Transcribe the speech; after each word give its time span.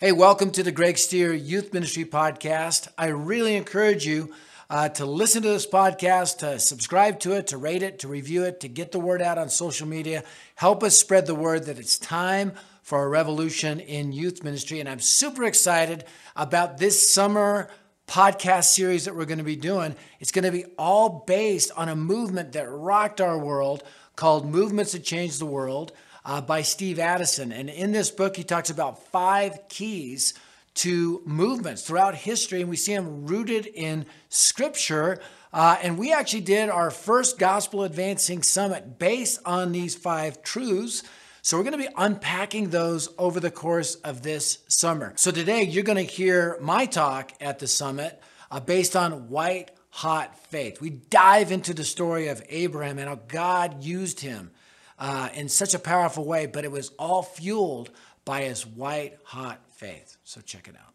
Hey, 0.00 0.12
welcome 0.12 0.52
to 0.52 0.62
the 0.62 0.70
Greg 0.70 0.96
Stier 0.96 1.32
Youth 1.34 1.74
Ministry 1.74 2.04
Podcast. 2.04 2.86
I 2.96 3.06
really 3.06 3.56
encourage 3.56 4.06
you 4.06 4.32
uh, 4.70 4.90
to 4.90 5.04
listen 5.04 5.42
to 5.42 5.48
this 5.48 5.66
podcast, 5.66 6.38
to 6.38 6.60
subscribe 6.60 7.18
to 7.18 7.32
it, 7.32 7.48
to 7.48 7.58
rate 7.58 7.82
it, 7.82 7.98
to 7.98 8.06
review 8.06 8.44
it, 8.44 8.60
to 8.60 8.68
get 8.68 8.92
the 8.92 9.00
word 9.00 9.20
out 9.20 9.38
on 9.38 9.50
social 9.50 9.88
media. 9.88 10.22
Help 10.54 10.84
us 10.84 10.96
spread 10.96 11.26
the 11.26 11.34
word 11.34 11.64
that 11.64 11.80
it's 11.80 11.98
time 11.98 12.52
for 12.80 13.02
a 13.02 13.08
revolution 13.08 13.80
in 13.80 14.12
youth 14.12 14.44
ministry. 14.44 14.78
And 14.78 14.88
I'm 14.88 15.00
super 15.00 15.42
excited 15.42 16.04
about 16.36 16.78
this 16.78 17.12
summer 17.12 17.68
podcast 18.06 18.66
series 18.66 19.04
that 19.04 19.16
we're 19.16 19.24
going 19.24 19.38
to 19.38 19.44
be 19.44 19.56
doing. 19.56 19.96
It's 20.20 20.30
going 20.30 20.44
to 20.44 20.52
be 20.52 20.66
all 20.78 21.24
based 21.26 21.72
on 21.76 21.88
a 21.88 21.96
movement 21.96 22.52
that 22.52 22.70
rocked 22.70 23.20
our 23.20 23.36
world 23.36 23.82
called 24.14 24.46
Movements 24.46 24.92
That 24.92 25.02
Change 25.02 25.38
the 25.38 25.46
World 25.46 25.90
uh, 26.28 26.42
by 26.42 26.60
Steve 26.60 26.98
Addison. 26.98 27.52
And 27.52 27.70
in 27.70 27.92
this 27.92 28.10
book, 28.10 28.36
he 28.36 28.44
talks 28.44 28.68
about 28.68 29.06
five 29.06 29.66
keys 29.68 30.34
to 30.74 31.22
movements 31.24 31.82
throughout 31.82 32.14
history, 32.14 32.60
and 32.60 32.68
we 32.68 32.76
see 32.76 32.94
them 32.94 33.26
rooted 33.26 33.66
in 33.66 34.04
scripture. 34.28 35.20
Uh, 35.54 35.78
and 35.82 35.98
we 35.98 36.12
actually 36.12 36.42
did 36.42 36.68
our 36.68 36.90
first 36.90 37.38
Gospel 37.38 37.82
Advancing 37.82 38.42
Summit 38.42 38.98
based 38.98 39.40
on 39.46 39.72
these 39.72 39.94
five 39.94 40.42
truths. 40.42 41.02
So 41.40 41.56
we're 41.56 41.64
going 41.64 41.80
to 41.80 41.88
be 41.88 41.94
unpacking 41.96 42.68
those 42.68 43.08
over 43.16 43.40
the 43.40 43.50
course 43.50 43.94
of 43.96 44.22
this 44.22 44.58
summer. 44.68 45.14
So 45.16 45.30
today 45.30 45.62
you're 45.62 45.82
going 45.82 45.96
to 45.96 46.12
hear 46.12 46.58
my 46.60 46.84
talk 46.84 47.32
at 47.40 47.58
the 47.58 47.66
summit 47.66 48.20
uh, 48.50 48.60
based 48.60 48.94
on 48.94 49.30
white 49.30 49.70
hot 49.88 50.38
faith. 50.38 50.78
We 50.78 50.90
dive 50.90 51.50
into 51.50 51.72
the 51.72 51.84
story 51.84 52.28
of 52.28 52.42
Abraham 52.50 52.98
and 52.98 53.08
how 53.08 53.14
God 53.14 53.82
used 53.82 54.20
him 54.20 54.50
uh, 54.98 55.28
in 55.34 55.48
such 55.48 55.74
a 55.74 55.78
powerful 55.78 56.24
way, 56.24 56.46
but 56.46 56.64
it 56.64 56.72
was 56.72 56.90
all 56.98 57.22
fueled 57.22 57.90
by 58.24 58.42
his 58.42 58.66
white 58.66 59.18
hot 59.24 59.60
faith. 59.70 60.16
So 60.24 60.40
check 60.40 60.68
it 60.68 60.74
out. 60.74 60.94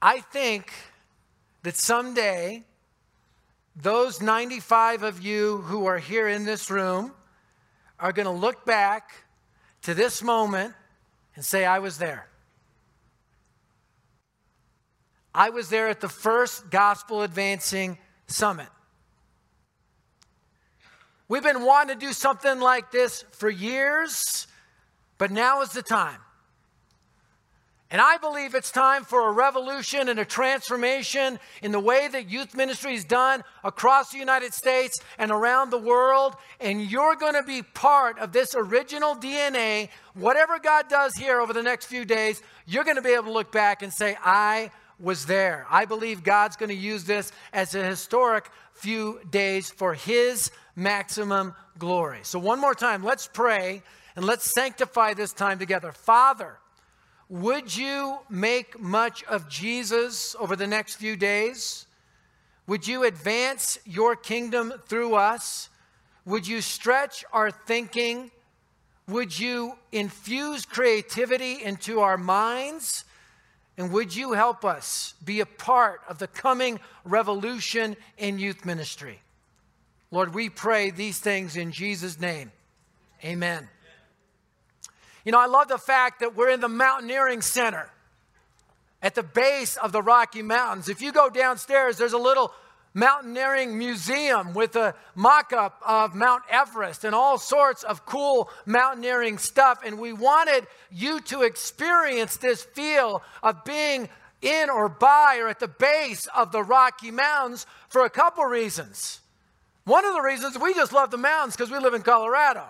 I 0.00 0.20
think 0.20 0.72
that 1.62 1.76
someday 1.76 2.64
those 3.76 4.20
95 4.20 5.02
of 5.02 5.22
you 5.22 5.58
who 5.58 5.86
are 5.86 5.98
here 5.98 6.28
in 6.28 6.44
this 6.44 6.70
room 6.70 7.12
are 7.98 8.12
going 8.12 8.26
to 8.26 8.32
look 8.32 8.66
back 8.66 9.12
to 9.82 9.94
this 9.94 10.22
moment 10.22 10.74
and 11.36 11.44
say, 11.44 11.64
I 11.64 11.78
was 11.78 11.98
there. 11.98 12.26
I 15.34 15.50
was 15.50 15.70
there 15.70 15.88
at 15.88 16.00
the 16.00 16.08
first 16.08 16.70
Gospel 16.70 17.22
Advancing 17.22 17.96
Summit. 18.26 18.68
We've 21.32 21.42
been 21.42 21.64
wanting 21.64 21.98
to 21.98 22.06
do 22.06 22.12
something 22.12 22.60
like 22.60 22.90
this 22.90 23.24
for 23.32 23.48
years, 23.48 24.46
but 25.16 25.30
now 25.30 25.62
is 25.62 25.70
the 25.70 25.80
time. 25.80 26.18
And 27.90 28.02
I 28.02 28.18
believe 28.18 28.54
it's 28.54 28.70
time 28.70 29.04
for 29.04 29.26
a 29.26 29.32
revolution 29.32 30.10
and 30.10 30.20
a 30.20 30.26
transformation 30.26 31.40
in 31.62 31.72
the 31.72 31.80
way 31.80 32.06
that 32.06 32.28
youth 32.28 32.54
ministry 32.54 32.96
is 32.96 33.06
done 33.06 33.44
across 33.64 34.12
the 34.12 34.18
United 34.18 34.52
States 34.52 35.00
and 35.16 35.30
around 35.30 35.70
the 35.70 35.78
world. 35.78 36.36
And 36.60 36.82
you're 36.82 37.16
going 37.16 37.32
to 37.32 37.42
be 37.42 37.62
part 37.62 38.18
of 38.18 38.32
this 38.32 38.54
original 38.54 39.16
DNA. 39.16 39.88
Whatever 40.12 40.58
God 40.58 40.90
does 40.90 41.14
here 41.14 41.40
over 41.40 41.54
the 41.54 41.62
next 41.62 41.86
few 41.86 42.04
days, 42.04 42.42
you're 42.66 42.84
going 42.84 42.96
to 42.96 43.02
be 43.02 43.14
able 43.14 43.24
to 43.24 43.32
look 43.32 43.50
back 43.50 43.80
and 43.80 43.90
say, 43.90 44.18
I 44.22 44.70
was 45.00 45.24
there. 45.24 45.66
I 45.70 45.86
believe 45.86 46.22
God's 46.22 46.56
going 46.56 46.68
to 46.68 46.74
use 46.74 47.04
this 47.04 47.32
as 47.54 47.74
a 47.74 47.82
historic 47.82 48.50
few 48.74 49.20
days 49.30 49.70
for 49.70 49.94
His 49.94 50.50
maximum 50.74 51.54
glory. 51.78 52.20
So, 52.22 52.38
one 52.38 52.60
more 52.60 52.74
time, 52.74 53.02
let's 53.02 53.26
pray 53.26 53.82
and 54.16 54.24
let's 54.24 54.52
sanctify 54.52 55.14
this 55.14 55.32
time 55.32 55.58
together. 55.58 55.92
Father, 55.92 56.58
would 57.28 57.74
you 57.74 58.18
make 58.28 58.78
much 58.78 59.24
of 59.24 59.48
Jesus 59.48 60.36
over 60.38 60.54
the 60.56 60.66
next 60.66 60.96
few 60.96 61.16
days? 61.16 61.86
Would 62.66 62.86
you 62.86 63.04
advance 63.04 63.78
your 63.84 64.14
kingdom 64.16 64.74
through 64.86 65.14
us? 65.14 65.70
Would 66.24 66.46
you 66.46 66.60
stretch 66.60 67.24
our 67.32 67.50
thinking? 67.50 68.30
Would 69.08 69.38
you 69.38 69.74
infuse 69.90 70.64
creativity 70.64 71.62
into 71.62 72.00
our 72.00 72.16
minds? 72.16 73.04
And 73.76 73.90
would 73.92 74.14
you 74.14 74.32
help 74.32 74.64
us 74.64 75.14
be 75.24 75.40
a 75.40 75.46
part 75.46 76.02
of 76.08 76.18
the 76.18 76.28
coming 76.28 76.78
revolution 77.04 77.96
in 78.18 78.38
youth 78.38 78.64
ministry? 78.64 79.20
Lord, 80.12 80.34
we 80.34 80.50
pray 80.50 80.90
these 80.90 81.18
things 81.18 81.56
in 81.56 81.72
Jesus' 81.72 82.20
name. 82.20 82.52
Amen. 83.24 83.66
You 85.24 85.32
know, 85.32 85.40
I 85.40 85.46
love 85.46 85.68
the 85.68 85.78
fact 85.78 86.20
that 86.20 86.36
we're 86.36 86.50
in 86.50 86.60
the 86.60 86.68
Mountaineering 86.68 87.40
Center 87.40 87.88
at 89.00 89.14
the 89.14 89.22
base 89.22 89.76
of 89.78 89.90
the 89.90 90.02
Rocky 90.02 90.42
Mountains. 90.42 90.90
If 90.90 91.00
you 91.00 91.12
go 91.12 91.30
downstairs, 91.30 91.96
there's 91.96 92.12
a 92.12 92.18
little 92.18 92.52
mountaineering 92.92 93.78
museum 93.78 94.52
with 94.52 94.76
a 94.76 94.94
mock 95.14 95.54
up 95.54 95.80
of 95.86 96.14
Mount 96.14 96.42
Everest 96.50 97.04
and 97.04 97.14
all 97.14 97.38
sorts 97.38 97.82
of 97.82 98.04
cool 98.04 98.50
mountaineering 98.66 99.38
stuff. 99.38 99.78
And 99.82 99.98
we 99.98 100.12
wanted 100.12 100.66
you 100.90 101.20
to 101.22 101.40
experience 101.40 102.36
this 102.36 102.62
feel 102.62 103.22
of 103.42 103.64
being 103.64 104.10
in 104.42 104.68
or 104.68 104.90
by 104.90 105.38
or 105.40 105.48
at 105.48 105.58
the 105.58 105.68
base 105.68 106.26
of 106.36 106.52
the 106.52 106.62
Rocky 106.62 107.10
Mountains 107.10 107.64
for 107.88 108.04
a 108.04 108.10
couple 108.10 108.44
reasons. 108.44 109.20
One 109.84 110.04
of 110.04 110.14
the 110.14 110.20
reasons 110.20 110.58
we 110.58 110.74
just 110.74 110.92
love 110.92 111.10
the 111.10 111.18
mountains 111.18 111.56
because 111.56 111.70
we 111.70 111.78
live 111.78 111.94
in 111.94 112.02
Colorado. 112.02 112.64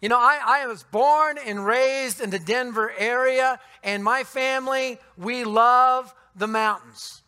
You 0.00 0.08
know, 0.08 0.18
I, 0.18 0.40
I 0.62 0.66
was 0.66 0.82
born 0.84 1.36
and 1.44 1.66
raised 1.66 2.20
in 2.20 2.30
the 2.30 2.38
Denver 2.38 2.90
area, 2.96 3.60
and 3.82 4.02
my 4.02 4.24
family, 4.24 4.98
we 5.18 5.44
love 5.44 6.14
the 6.34 6.46
mountains. 6.46 7.22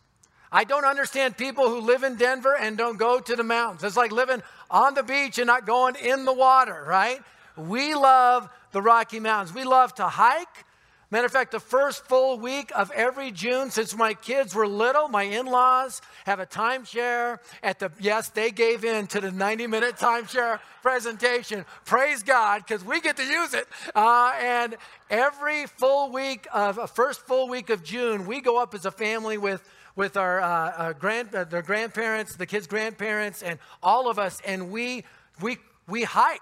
I 0.51 0.63
don't 0.63 0.85
understand 0.85 1.37
people 1.37 1.67
who 1.69 1.81
live 1.81 2.03
in 2.03 2.15
Denver 2.15 2.55
and 2.55 2.77
don't 2.77 2.97
go 2.97 3.19
to 3.19 3.35
the 3.35 3.43
mountains. 3.43 3.83
It's 3.83 3.97
like 3.97 4.11
living 4.11 4.41
on 4.71 4.93
the 4.95 5.03
beach 5.03 5.37
and 5.37 5.47
not 5.47 5.65
going 5.65 5.95
in 5.95 6.25
the 6.25 6.33
water, 6.33 6.83
right? 6.87 7.19
We 7.55 7.93
love 7.93 8.49
the 8.71 8.81
Rocky 8.81 9.19
Mountains. 9.19 9.53
We 9.53 9.65
love 9.65 9.93
to 9.95 10.07
hike. 10.07 10.65
Matter 11.13 11.27
of 11.27 11.31
fact, 11.31 11.51
the 11.51 11.59
first 11.59 12.07
full 12.07 12.39
week 12.39 12.71
of 12.75 12.89
every 12.89 13.29
June 13.29 13.69
since 13.69 13.95
my 13.95 14.15
kids 14.15 14.55
were 14.55 14.65
little, 14.65 15.09
my 15.09 15.21
in 15.21 15.45
laws 15.45 16.01
have 16.25 16.39
a 16.39 16.45
timeshare 16.47 17.37
at 17.61 17.77
the, 17.77 17.91
yes, 17.99 18.29
they 18.29 18.49
gave 18.49 18.83
in 18.83 19.05
to 19.05 19.21
the 19.21 19.31
90 19.31 19.67
minute 19.67 19.95
timeshare 19.97 20.59
presentation. 20.81 21.65
Praise 21.85 22.23
God, 22.23 22.63
because 22.65 22.83
we 22.83 22.99
get 22.99 23.17
to 23.17 23.23
use 23.23 23.53
it. 23.53 23.67
Uh, 23.93 24.33
and 24.41 24.75
every 25.11 25.67
full 25.67 26.11
week 26.11 26.47
of, 26.51 26.89
first 26.89 27.21
full 27.21 27.47
week 27.47 27.69
of 27.69 27.83
June, 27.83 28.25
we 28.25 28.41
go 28.41 28.59
up 28.59 28.73
as 28.73 28.87
a 28.87 28.91
family 28.91 29.37
with 29.37 29.61
with 29.95 30.17
our, 30.17 30.41
uh, 30.41 30.47
uh, 30.47 30.93
grand, 30.93 31.35
uh, 31.35 31.43
their 31.43 31.61
grandparents, 31.61 32.35
the 32.35 32.47
kids' 32.47 32.65
grandparents, 32.65 33.43
and 33.43 33.59
all 33.83 34.09
of 34.09 34.17
us, 34.17 34.41
and 34.43 34.71
we, 34.71 35.03
we, 35.39 35.57
we 35.87 36.01
hike. 36.01 36.41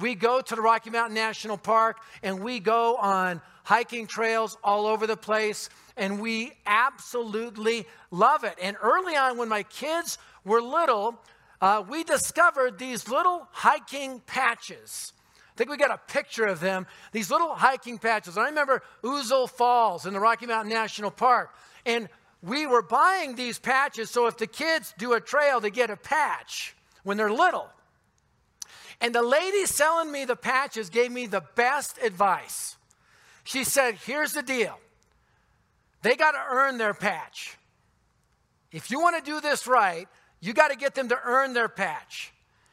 We 0.00 0.14
go 0.14 0.40
to 0.40 0.54
the 0.54 0.60
Rocky 0.60 0.90
Mountain 0.90 1.14
National 1.14 1.56
Park 1.56 1.98
and 2.22 2.40
we 2.40 2.60
go 2.60 2.96
on 2.96 3.40
hiking 3.68 4.06
trails 4.06 4.56
all 4.64 4.86
over 4.86 5.06
the 5.06 5.14
place, 5.14 5.68
and 5.94 6.22
we 6.22 6.52
absolutely 6.64 7.86
love 8.10 8.42
it. 8.42 8.54
And 8.62 8.78
early 8.80 9.14
on, 9.14 9.36
when 9.36 9.50
my 9.50 9.62
kids 9.62 10.16
were 10.42 10.62
little, 10.62 11.20
uh, 11.60 11.84
we 11.86 12.02
discovered 12.02 12.78
these 12.78 13.10
little 13.10 13.46
hiking 13.50 14.20
patches. 14.20 15.12
I 15.36 15.58
think 15.58 15.68
we 15.68 15.76
got 15.76 15.90
a 15.90 16.00
picture 16.10 16.46
of 16.46 16.60
them, 16.60 16.86
these 17.12 17.30
little 17.30 17.54
hiking 17.54 17.98
patches. 17.98 18.38
I 18.38 18.46
remember 18.46 18.82
Ouzel 19.04 19.50
Falls 19.50 20.06
in 20.06 20.14
the 20.14 20.20
Rocky 20.20 20.46
Mountain 20.46 20.72
National 20.72 21.10
Park. 21.10 21.54
And 21.84 22.08
we 22.42 22.66
were 22.66 22.80
buying 22.80 23.34
these 23.34 23.58
patches 23.58 24.08
so 24.08 24.28
if 24.28 24.38
the 24.38 24.46
kids 24.46 24.94
do 24.96 25.12
a 25.12 25.20
trail, 25.20 25.60
they 25.60 25.68
get 25.68 25.90
a 25.90 25.96
patch 25.96 26.74
when 27.02 27.18
they're 27.18 27.30
little. 27.30 27.68
And 29.02 29.14
the 29.14 29.22
lady 29.22 29.66
selling 29.66 30.10
me 30.10 30.24
the 30.24 30.36
patches 30.36 30.88
gave 30.88 31.12
me 31.12 31.26
the 31.26 31.42
best 31.54 31.98
advice. 31.98 32.78
She 33.48 33.64
said, 33.64 33.94
Here's 34.04 34.34
the 34.34 34.42
deal 34.42 34.78
they 36.02 36.16
got 36.16 36.32
to 36.32 36.44
earn 36.50 36.76
their 36.76 36.92
patch. 36.92 37.56
If 38.70 38.90
you 38.90 39.00
want 39.00 39.16
to 39.16 39.30
do 39.30 39.40
this 39.40 39.66
right, 39.66 40.06
you 40.38 40.52
got 40.52 40.68
to 40.68 40.76
get 40.76 40.94
them 40.94 41.08
to 41.08 41.18
earn 41.24 41.54
their 41.54 41.70
patch. 41.70 42.30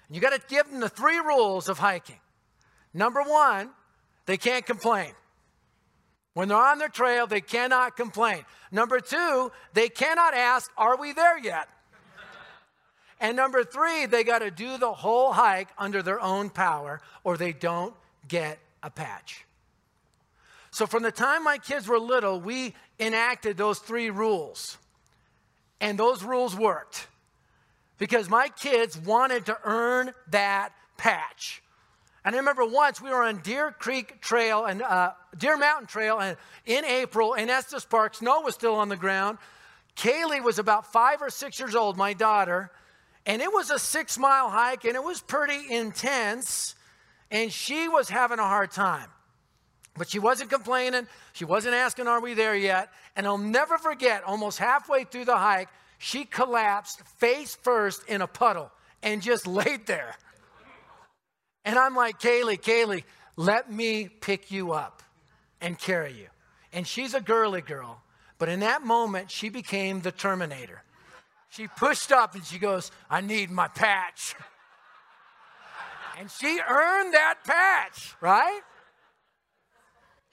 You 0.10 0.20
got 0.20 0.34
to 0.34 0.42
give 0.50 0.70
them 0.70 0.82
the 0.82 0.90
three 0.90 1.18
rules 1.20 1.70
of 1.70 1.80
hiking. 1.80 2.20
Number 2.94 3.24
one, 3.24 3.70
they 4.26 4.36
can't 4.36 4.66
complain. 4.66 5.14
When 6.34 6.50
they're 6.50 6.58
on 6.58 6.78
their 6.78 6.90
trail, 6.90 7.26
they 7.26 7.40
cannot 7.40 7.96
complain. 7.96 8.44
Number 8.70 9.00
two, 9.00 9.54
they 9.72 9.88
cannot 9.88 10.34
ask, 10.34 10.70
Are 10.78 10.98
we 10.98 11.14
there 11.14 11.40
yet? 11.40 11.70
And 13.22 13.38
number 13.38 13.64
three, 13.64 14.08
they 14.08 14.26
got 14.26 14.40
to 14.40 14.52
do 14.52 14.78
the 14.78 14.92
whole 14.92 15.32
hike 15.32 15.70
under 15.78 16.02
their 16.02 16.20
own 16.20 16.50
power 16.50 17.00
or 17.24 17.38
they 17.38 17.54
don't 17.54 17.94
get 18.28 18.60
a 18.84 18.90
patch. 18.90 19.46
So, 20.76 20.86
from 20.86 21.04
the 21.04 21.12
time 21.12 21.46
my 21.46 21.58
kids 21.58 21.88
were 21.88 21.98
little, 21.98 22.42
we 22.42 22.74
enacted 23.00 23.56
those 23.56 23.80
three 23.80 24.10
rules. 24.10 24.78
And 25.80 25.98
those 25.98 26.22
rules 26.22 26.54
worked 26.54 27.08
because 27.98 28.28
my 28.30 28.50
kids 28.50 28.98
wanted 28.98 29.46
to 29.46 29.58
earn 29.64 30.14
that 30.32 30.74
patch. 30.98 31.64
And 32.26 32.36
I 32.36 32.40
remember 32.40 32.66
once 32.66 33.02
we 33.02 33.10
were 33.10 33.24
on 33.24 33.38
Deer 33.38 33.72
Creek 33.72 34.20
Trail 34.20 34.66
and 34.66 34.82
uh, 34.82 35.14
Deer 35.38 35.56
Mountain 35.56 35.88
Trail, 35.88 36.20
and 36.20 36.36
in 36.66 36.84
April 36.84 37.36
in 37.36 37.50
Estes 37.50 37.86
Park, 37.86 38.16
snow 38.16 38.42
was 38.42 38.54
still 38.54 38.76
on 38.76 38.90
the 38.90 38.98
ground. 38.98 39.38
Kaylee 39.96 40.44
was 40.44 40.60
about 40.60 40.92
five 40.92 41.22
or 41.22 41.30
six 41.30 41.58
years 41.58 41.74
old, 41.74 41.96
my 41.96 42.12
daughter, 42.12 42.70
and 43.26 43.42
it 43.42 43.54
was 43.54 43.70
a 43.70 43.80
six 43.80 44.18
mile 44.18 44.50
hike, 44.50 44.84
and 44.84 44.96
it 44.96 45.04
was 45.06 45.22
pretty 45.22 45.74
intense, 45.74 46.76
and 47.32 47.50
she 47.50 47.88
was 47.88 48.10
having 48.10 48.40
a 48.40 48.44
hard 48.44 48.72
time. 48.72 49.08
But 49.98 50.10
she 50.10 50.20
wasn't 50.20 50.50
complaining. 50.50 51.08
She 51.34 51.46
wasn't 51.46 51.76
asking, 51.76 52.08
Are 52.08 52.20
we 52.20 52.34
there 52.34 52.56
yet? 52.56 52.90
And 53.16 53.26
I'll 53.26 53.38
never 53.38 53.78
forget, 53.78 54.24
almost 54.24 54.60
halfway 54.60 55.06
through 55.06 55.26
the 55.26 55.38
hike, 55.38 55.70
she 55.98 56.26
collapsed 56.26 57.02
face 57.18 57.56
first 57.56 58.08
in 58.08 58.22
a 58.22 58.28
puddle 58.28 58.72
and 59.02 59.22
just 59.22 59.48
laid 59.60 59.86
there. 59.88 60.16
And 61.64 61.80
I'm 61.80 61.96
like, 61.96 62.20
Kaylee, 62.20 62.62
Kaylee, 62.62 63.04
let 63.38 63.72
me 63.72 64.08
pick 64.08 64.52
you 64.52 64.72
up 64.74 65.02
and 65.62 65.80
carry 65.80 66.14
you. 66.14 66.28
And 66.74 66.86
she's 66.86 67.14
a 67.14 67.22
girly 67.22 67.62
girl, 67.62 68.02
but 68.38 68.50
in 68.50 68.60
that 68.60 68.84
moment, 68.84 69.32
she 69.32 69.50
became 69.50 70.02
the 70.02 70.12
Terminator. 70.12 70.84
She 71.50 71.68
pushed 71.68 72.12
up 72.12 72.36
and 72.36 72.44
she 72.44 72.60
goes, 72.60 72.92
I 73.10 73.22
need 73.22 73.50
my 73.50 73.70
patch. 73.70 74.36
And 76.20 76.30
she 76.30 76.60
earned 76.70 77.14
that 77.14 77.36
patch, 77.46 78.16
right? 78.20 78.62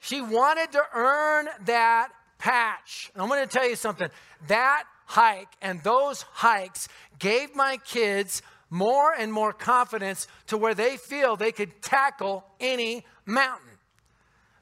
She 0.03 0.19
wanted 0.19 0.73
to 0.73 0.83
earn 0.93 1.47
that 1.63 2.09
patch. 2.37 3.09
And 3.13 3.23
I'm 3.23 3.29
going 3.29 3.41
to 3.41 3.47
tell 3.47 3.69
you 3.69 3.77
something. 3.77 4.09
That 4.49 4.83
hike 5.05 5.47
and 5.61 5.81
those 5.81 6.23
hikes 6.23 6.89
gave 7.19 7.55
my 7.55 7.77
kids 7.77 8.41
more 8.69 9.13
and 9.13 9.31
more 9.31 9.53
confidence 9.53 10.27
to 10.47 10.57
where 10.57 10.75
they 10.75 10.97
feel 10.97 11.37
they 11.37 11.53
could 11.53 11.81
tackle 11.81 12.43
any 12.59 13.05
mountain. 13.25 13.77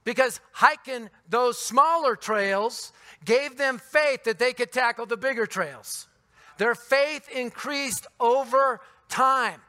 Because 0.04 0.40
hiking 0.52 1.10
those 1.28 1.58
smaller 1.58 2.16
trails 2.16 2.94
gave 3.26 3.58
them 3.58 3.80
faith 3.80 4.26
that 4.26 4.38
they 4.38 4.54
could 4.54 4.72
tackle 4.72 5.08
the 5.08 5.18
bigger 5.18 5.48
trails. 5.48 6.08
Their 6.60 6.76
faith 6.76 7.28
increased 7.36 8.06
over 8.20 8.80
time. 9.10 9.60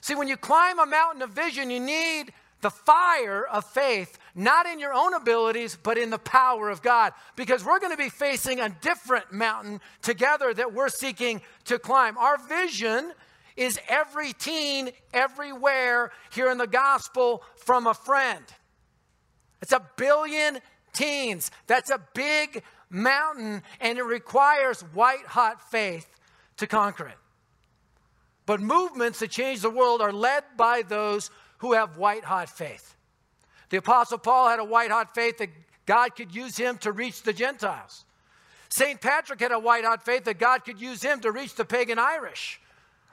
See, 0.00 0.14
when 0.14 0.28
you 0.28 0.36
climb 0.36 0.78
a 0.78 0.86
mountain 0.86 1.22
of 1.22 1.30
vision, 1.30 1.70
you 1.70 1.80
need 1.80 2.32
the 2.60 2.70
fire 2.70 3.46
of 3.46 3.64
faith, 3.64 4.18
not 4.34 4.66
in 4.66 4.78
your 4.78 4.94
own 4.94 5.14
abilities, 5.14 5.76
but 5.82 5.98
in 5.98 6.10
the 6.10 6.18
power 6.18 6.70
of 6.70 6.82
God. 6.82 7.12
Because 7.36 7.64
we're 7.64 7.78
going 7.78 7.92
to 7.92 8.02
be 8.02 8.08
facing 8.08 8.60
a 8.60 8.68
different 8.68 9.32
mountain 9.32 9.80
together 10.02 10.52
that 10.54 10.72
we're 10.72 10.88
seeking 10.88 11.42
to 11.64 11.78
climb. 11.78 12.16
Our 12.16 12.38
vision 12.38 13.12
is 13.56 13.78
every 13.88 14.32
teen 14.32 14.90
everywhere 15.12 16.12
hearing 16.32 16.58
the 16.58 16.66
gospel 16.66 17.42
from 17.56 17.86
a 17.86 17.94
friend. 17.94 18.44
It's 19.62 19.72
a 19.72 19.86
billion 19.96 20.58
teens. 20.92 21.50
That's 21.66 21.90
a 21.90 22.00
big 22.14 22.62
mountain, 22.90 23.62
and 23.80 23.98
it 23.98 24.04
requires 24.04 24.80
white 24.92 25.26
hot 25.26 25.70
faith 25.70 26.06
to 26.58 26.66
conquer 26.66 27.08
it. 27.08 27.18
But 28.44 28.60
movements 28.60 29.18
that 29.18 29.30
change 29.30 29.60
the 29.60 29.70
world 29.70 30.00
are 30.00 30.12
led 30.12 30.44
by 30.56 30.82
those 30.82 31.30
who 31.58 31.72
have 31.72 31.96
white 31.96 32.24
hot 32.24 32.48
faith. 32.48 32.94
The 33.70 33.78
Apostle 33.78 34.18
Paul 34.18 34.48
had 34.48 34.60
a 34.60 34.64
white 34.64 34.90
hot 34.90 35.14
faith 35.14 35.38
that 35.38 35.50
God 35.86 36.14
could 36.16 36.34
use 36.34 36.56
him 36.56 36.78
to 36.78 36.92
reach 36.92 37.22
the 37.22 37.32
Gentiles. 37.32 38.04
St. 38.68 39.00
Patrick 39.00 39.40
had 39.40 39.52
a 39.52 39.58
white 39.58 39.84
hot 39.84 40.04
faith 40.04 40.24
that 40.24 40.38
God 40.38 40.64
could 40.64 40.80
use 40.80 41.02
him 41.02 41.20
to 41.20 41.32
reach 41.32 41.54
the 41.54 41.64
pagan 41.64 41.98
Irish. 41.98 42.60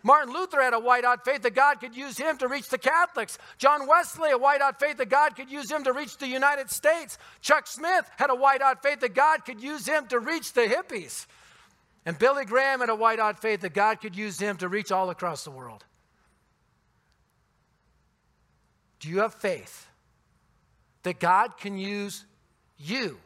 Martin 0.05 0.33
Luther 0.33 0.61
had 0.61 0.73
a 0.73 0.79
white 0.79 1.05
hot 1.05 1.23
faith 1.23 1.43
that 1.43 1.55
God 1.55 1.79
could 1.79 1.95
use 1.95 2.17
him 2.17 2.37
to 2.39 2.49
reach 2.49 2.67
the 2.67 2.77
Catholics. 2.77 3.37
John 3.57 3.87
Wesley, 3.87 4.31
a 4.31 4.37
white 4.37 4.61
hot 4.61 4.79
faith 4.79 4.97
that 4.97 5.09
God 5.09 5.35
could 5.35 5.49
use 5.49 5.71
him 5.71 5.85
to 5.85 5.93
reach 5.93 6.17
the 6.17 6.27
United 6.27 6.69
States. 6.69 7.17
Chuck 7.39 7.67
Smith 7.67 8.09
had 8.17 8.29
a 8.29 8.35
white 8.35 8.61
hot 8.61 8.83
faith 8.83 8.99
that 8.99 9.13
God 9.13 9.45
could 9.45 9.63
use 9.63 9.87
him 9.87 10.05
to 10.07 10.19
reach 10.19 10.51
the 10.51 10.63
hippies. 10.63 11.25
And 12.05 12.19
Billy 12.19 12.43
Graham 12.43 12.81
had 12.81 12.89
a 12.89 12.95
white 12.95 13.19
hot 13.19 13.41
faith 13.41 13.61
that 13.61 13.73
God 13.73 14.01
could 14.01 14.15
use 14.15 14.37
him 14.37 14.57
to 14.57 14.67
reach 14.67 14.91
all 14.91 15.09
across 15.09 15.45
the 15.45 15.51
world. 15.51 15.85
Do 19.03 19.09
you 19.09 19.19
have 19.19 19.33
faith 19.33 19.85
that 21.01 21.19
God 21.19 21.57
can 21.57 21.77
use 21.77 22.23
you 22.77 23.17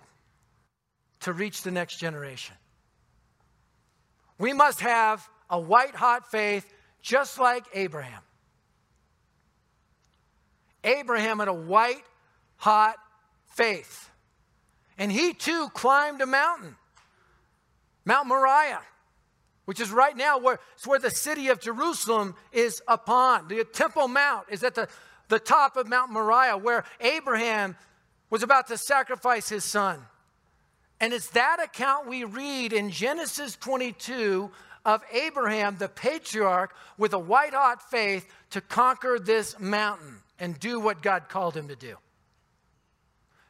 to 1.20 1.34
reach 1.34 1.62
the 1.62 1.70
next 1.70 1.98
generation? 1.98 2.56
We 4.40 4.54
must 4.54 4.80
have 4.80 5.30
a 5.52 5.60
white 5.60 5.94
hot 5.94 6.32
faith 6.32 6.66
just 7.04 7.40
like 7.40 7.64
Abraham. 7.76 8.24
Abraham 10.84 11.38
had 11.38 11.48
a 11.48 11.54
white 11.54 12.06
hot 12.56 12.96
faith. 13.46 14.10
And 14.98 15.12
he 15.12 15.32
too 15.32 15.70
climbed 15.76 16.22
a 16.22 16.26
mountain, 16.26 16.76
Mount 18.04 18.28
Moriah, 18.28 18.82
which 19.66 19.80
is 19.80 19.92
right 19.92 20.18
now 20.18 20.40
where 20.40 20.58
it's 20.74 20.88
where 20.88 20.98
the 20.98 21.12
city 21.12 21.50
of 21.50 21.60
Jerusalem 21.60 22.34
is 22.52 22.82
upon. 22.88 23.48
The 23.48 23.64
Temple 23.64 24.08
Mount 24.08 24.48
is 24.50 24.64
at 24.64 24.74
the, 24.74 24.88
the 25.28 25.40
top 25.40 25.78
of 25.78 25.88
Mount 25.88 26.12
Moriah, 26.12 26.58
where 26.58 26.84
Abraham 27.00 27.76
was 28.30 28.44
about 28.44 28.68
to 28.68 28.78
sacrifice 28.78 29.50
his 29.50 29.64
son. 29.64 30.00
And 31.00 31.14
it's 31.14 31.30
that 31.30 31.62
account 31.64 32.08
we 32.08 32.24
read 32.24 32.74
in 32.74 32.90
Genesis 32.90 33.56
22 33.56 34.50
of 34.86 35.02
Abraham, 35.12 35.78
the 35.78 35.90
patriarch, 35.90 36.74
with 36.98 37.14
a 37.14 37.20
white 37.20 37.54
hot 37.54 37.90
faith 37.92 38.28
to 38.52 38.62
conquer 38.62 39.20
this 39.20 39.60
mountain 39.60 40.22
and 40.40 40.60
do 40.60 40.80
what 40.80 41.02
God 41.02 41.30
called 41.30 41.56
him 41.56 41.68
to 41.68 41.76
do. 41.76 41.98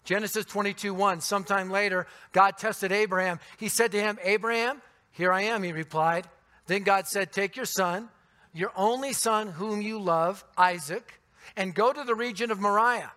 Genesis 0.03 0.45
22 0.45 0.93
1, 0.93 1.21
sometime 1.21 1.69
later, 1.69 2.07
God 2.31 2.57
tested 2.57 2.91
Abraham. 2.91 3.39
He 3.57 3.67
said 3.67 3.91
to 3.91 3.99
him, 3.99 4.17
Abraham, 4.23 4.81
here 5.11 5.33
I 5.33 5.43
am, 5.43 5.63
he 5.63 5.73
replied. 5.73 6.27
Then 6.65 6.83
God 6.83 7.07
said, 7.07 7.31
Take 7.31 7.55
your 7.55 7.65
son, 7.65 8.09
your 8.53 8.71
only 8.75 9.13
son 9.13 9.49
whom 9.49 9.81
you 9.81 9.99
love, 9.99 10.45
Isaac, 10.57 11.19
and 11.55 11.73
go 11.73 11.93
to 11.93 12.03
the 12.03 12.15
region 12.15 12.51
of 12.51 12.59
Moriah. 12.59 13.11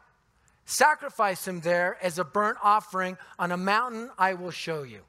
Sacrifice 0.64 1.48
him 1.48 1.60
there 1.60 1.98
as 2.00 2.18
a 2.18 2.24
burnt 2.24 2.58
offering 2.62 3.18
on 3.38 3.50
a 3.50 3.56
mountain 3.56 4.10
I 4.18 4.34
will 4.34 4.52
show 4.52 4.82
you. 4.82 5.00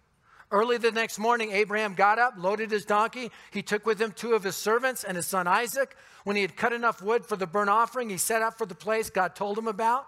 Early 0.50 0.77
the 0.77 0.91
next 0.91 1.18
morning, 1.18 1.51
Abraham 1.51 1.94
got 1.94 2.19
up, 2.19 2.33
loaded 2.38 2.71
his 2.71 2.83
donkey. 2.83 3.31
He 3.51 3.62
took 3.62 3.85
with 3.85 4.01
him 4.01 4.12
two 4.12 4.33
of 4.33 4.44
his 4.44 4.56
servants 4.57 5.03
and 5.03 5.15
his 5.15 5.25
son 5.25 5.47
Isaac. 5.47 5.95
When 6.23 6.35
he 6.35 6.41
had 6.41 6.57
cut 6.57 6.73
enough 6.73 7.01
wood 7.01 7.25
for 7.25 7.38
the 7.38 7.47
burnt 7.47 7.69
offering, 7.69 8.09
he 8.09 8.18
set 8.18 8.41
out 8.41 8.57
for 8.57 8.65
the 8.65 8.75
place 8.75 9.09
God 9.09 9.35
told 9.35 9.57
him 9.57 9.68
about. 9.68 10.07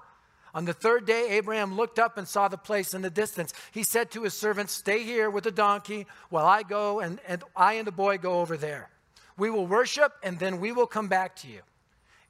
On 0.54 0.66
the 0.66 0.74
third 0.74 1.06
day, 1.06 1.30
Abraham 1.32 1.76
looked 1.76 1.98
up 1.98 2.18
and 2.18 2.28
saw 2.28 2.48
the 2.48 2.58
place 2.58 2.94
in 2.94 3.02
the 3.02 3.10
distance. 3.10 3.54
He 3.72 3.84
said 3.84 4.12
to 4.12 4.24
his 4.24 4.34
servants, 4.34 4.74
Stay 4.74 5.04
here 5.04 5.30
with 5.30 5.46
the 5.46 5.52
donkey 5.52 6.06
while 6.30 6.46
I 6.46 6.64
go 6.64 7.00
and, 7.00 7.20
and 7.28 7.44
I 7.56 7.74
and 7.74 7.88
the 7.88 7.92
boy 7.92 8.18
go 8.18 8.42
over 8.42 8.58
there. 8.58 8.90
We 9.38 9.50
will 9.50 9.66
worship 9.66 10.14
and 10.22 10.38
then 10.38 10.60
we 10.60 10.72
will 10.72 10.86
come 10.86 11.08
back 11.08 11.36
to 11.38 11.48
you. 11.48 11.62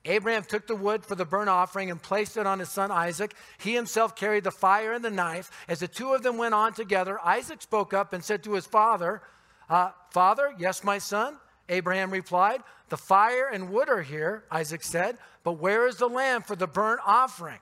Abraham 0.05 0.43
took 0.43 0.67
the 0.67 0.75
wood 0.75 1.05
for 1.05 1.15
the 1.15 1.25
burnt 1.25 1.50
offering 1.50 1.89
and 1.89 2.01
placed 2.01 2.36
it 2.36 2.45
on 2.45 2.60
his 2.60 2.69
son 2.69 2.91
Isaac. 2.91 3.33
He 3.57 3.74
himself 3.74 4.15
carried 4.15 4.43
the 4.43 4.51
fire 4.51 4.91
and 4.93 5.03
the 5.03 5.10
knife. 5.10 5.50
As 5.67 5.79
the 5.79 5.88
two 5.88 6.13
of 6.13 6.24
them 6.24 6.38
went 6.38 6.53
on 6.53 6.74
together, 6.74 7.19
Isaac 7.24 7.62
spoke 7.62 7.93
up 7.93 8.12
and 8.12 8.24
said 8.24 8.43
to 8.43 8.53
his 8.53 8.65
father, 8.65 9.22
uh, 9.69 9.91
Father, 10.12 10.53
yes, 10.57 10.83
my 10.83 10.98
son. 10.98 11.38
Abraham 11.69 12.12
replied, 12.12 12.62
The 12.89 12.98
fire 12.98 13.50
and 13.51 13.69
wood 13.69 13.89
are 13.89 14.01
here, 14.01 14.43
Isaac 14.51 14.83
said, 14.83 15.17
but 15.43 15.53
where 15.53 15.88
is 15.88 15.98
the 15.98 16.07
lamb 16.07 16.41
for 16.41 16.55
the 16.55 16.67
burnt 16.67 17.01
offering? 17.05 17.60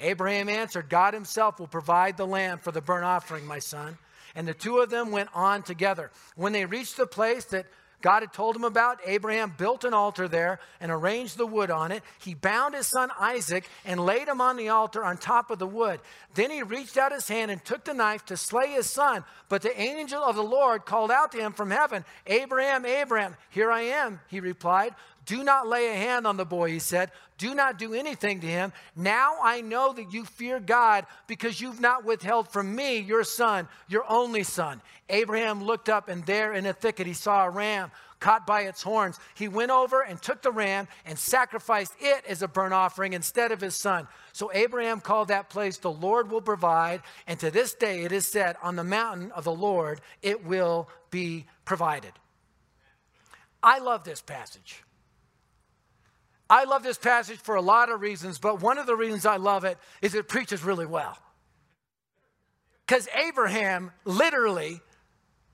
Abraham 0.00 0.48
answered, 0.48 0.88
God 0.88 1.14
himself 1.14 1.58
will 1.58 1.66
provide 1.66 2.16
the 2.16 2.26
lamb 2.26 2.58
for 2.58 2.72
the 2.72 2.80
burnt 2.80 3.04
offering, 3.04 3.46
my 3.46 3.58
son. 3.58 3.98
And 4.34 4.46
the 4.46 4.54
two 4.54 4.78
of 4.78 4.90
them 4.90 5.10
went 5.10 5.30
on 5.34 5.62
together. 5.62 6.10
When 6.36 6.52
they 6.52 6.64
reached 6.64 6.96
the 6.96 7.06
place 7.06 7.44
that 7.46 7.66
God 8.00 8.22
had 8.22 8.32
told 8.32 8.54
him 8.54 8.64
about. 8.64 9.00
Abraham 9.04 9.54
built 9.56 9.84
an 9.84 9.92
altar 9.92 10.28
there 10.28 10.60
and 10.80 10.92
arranged 10.92 11.36
the 11.36 11.46
wood 11.46 11.70
on 11.70 11.90
it. 11.90 12.02
He 12.20 12.34
bound 12.34 12.74
his 12.74 12.86
son 12.86 13.10
Isaac 13.18 13.68
and 13.84 14.04
laid 14.04 14.28
him 14.28 14.40
on 14.40 14.56
the 14.56 14.68
altar 14.68 15.04
on 15.04 15.16
top 15.16 15.50
of 15.50 15.58
the 15.58 15.66
wood. 15.66 16.00
Then 16.34 16.50
he 16.50 16.62
reached 16.62 16.96
out 16.96 17.12
his 17.12 17.26
hand 17.26 17.50
and 17.50 17.64
took 17.64 17.84
the 17.84 17.94
knife 17.94 18.24
to 18.26 18.36
slay 18.36 18.68
his 18.68 18.88
son. 18.88 19.24
But 19.48 19.62
the 19.62 19.80
angel 19.80 20.22
of 20.22 20.36
the 20.36 20.42
Lord 20.42 20.84
called 20.84 21.10
out 21.10 21.32
to 21.32 21.38
him 21.38 21.52
from 21.52 21.70
heaven, 21.70 22.04
Abraham, 22.26 22.86
Abraham, 22.86 23.36
here 23.50 23.72
I 23.72 23.82
am, 23.82 24.20
he 24.28 24.40
replied. 24.40 24.94
Do 25.28 25.44
not 25.44 25.68
lay 25.68 25.90
a 25.90 25.94
hand 25.94 26.26
on 26.26 26.38
the 26.38 26.46
boy, 26.46 26.70
he 26.70 26.78
said. 26.78 27.10
Do 27.36 27.54
not 27.54 27.78
do 27.78 27.92
anything 27.92 28.40
to 28.40 28.46
him. 28.46 28.72
Now 28.96 29.34
I 29.42 29.60
know 29.60 29.92
that 29.92 30.10
you 30.10 30.24
fear 30.24 30.58
God 30.58 31.04
because 31.26 31.60
you've 31.60 31.82
not 31.82 32.02
withheld 32.02 32.48
from 32.48 32.74
me 32.74 32.96
your 32.96 33.24
son, 33.24 33.68
your 33.88 34.10
only 34.10 34.42
son. 34.42 34.80
Abraham 35.10 35.62
looked 35.62 35.90
up, 35.90 36.08
and 36.08 36.24
there 36.24 36.54
in 36.54 36.64
a 36.64 36.72
thicket 36.72 37.06
he 37.06 37.12
saw 37.12 37.44
a 37.44 37.50
ram 37.50 37.90
caught 38.20 38.46
by 38.46 38.62
its 38.62 38.82
horns. 38.82 39.20
He 39.34 39.48
went 39.48 39.70
over 39.70 40.00
and 40.00 40.20
took 40.20 40.40
the 40.40 40.50
ram 40.50 40.88
and 41.04 41.18
sacrificed 41.18 41.92
it 42.00 42.24
as 42.26 42.40
a 42.40 42.48
burnt 42.48 42.72
offering 42.72 43.12
instead 43.12 43.52
of 43.52 43.60
his 43.60 43.76
son. 43.76 44.08
So 44.32 44.50
Abraham 44.54 45.02
called 45.02 45.28
that 45.28 45.50
place, 45.50 45.76
The 45.76 45.92
Lord 45.92 46.30
will 46.30 46.40
provide. 46.40 47.02
And 47.26 47.38
to 47.40 47.50
this 47.50 47.74
day 47.74 48.04
it 48.04 48.12
is 48.12 48.26
said, 48.26 48.56
On 48.62 48.76
the 48.76 48.82
mountain 48.82 49.30
of 49.32 49.44
the 49.44 49.52
Lord 49.52 50.00
it 50.22 50.46
will 50.46 50.88
be 51.10 51.44
provided. 51.66 52.12
I 53.62 53.78
love 53.78 54.04
this 54.04 54.22
passage 54.22 54.84
I 56.50 56.64
love 56.64 56.82
this 56.82 56.98
passage 56.98 57.38
for 57.38 57.56
a 57.56 57.62
lot 57.62 57.90
of 57.90 58.00
reasons, 58.00 58.38
but 58.38 58.62
one 58.62 58.78
of 58.78 58.86
the 58.86 58.96
reasons 58.96 59.26
I 59.26 59.36
love 59.36 59.64
it 59.64 59.78
is 60.00 60.14
it 60.14 60.28
preaches 60.28 60.64
really 60.64 60.86
well. 60.86 61.18
Because 62.86 63.08
Abraham 63.14 63.92
literally 64.04 64.80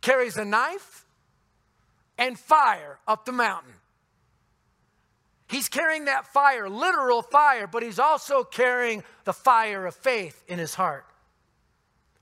carries 0.01 0.37
a 0.37 0.45
knife 0.45 1.05
and 2.17 2.39
fire 2.39 2.99
up 3.09 3.25
the 3.25 3.33
mountain. 3.33 3.73
He's 5.49 5.69
carrying 5.69 6.05
that 6.05 6.27
fire, 6.27 6.69
literal 6.69 7.23
fire, 7.23 7.67
but 7.67 7.83
he's 7.83 7.99
also 7.99 8.45
carrying 8.45 9.03
the 9.25 9.33
fire 9.33 9.87
of 9.87 9.95
faith 9.95 10.43
in 10.47 10.59
his 10.59 10.75
heart. 10.75 11.07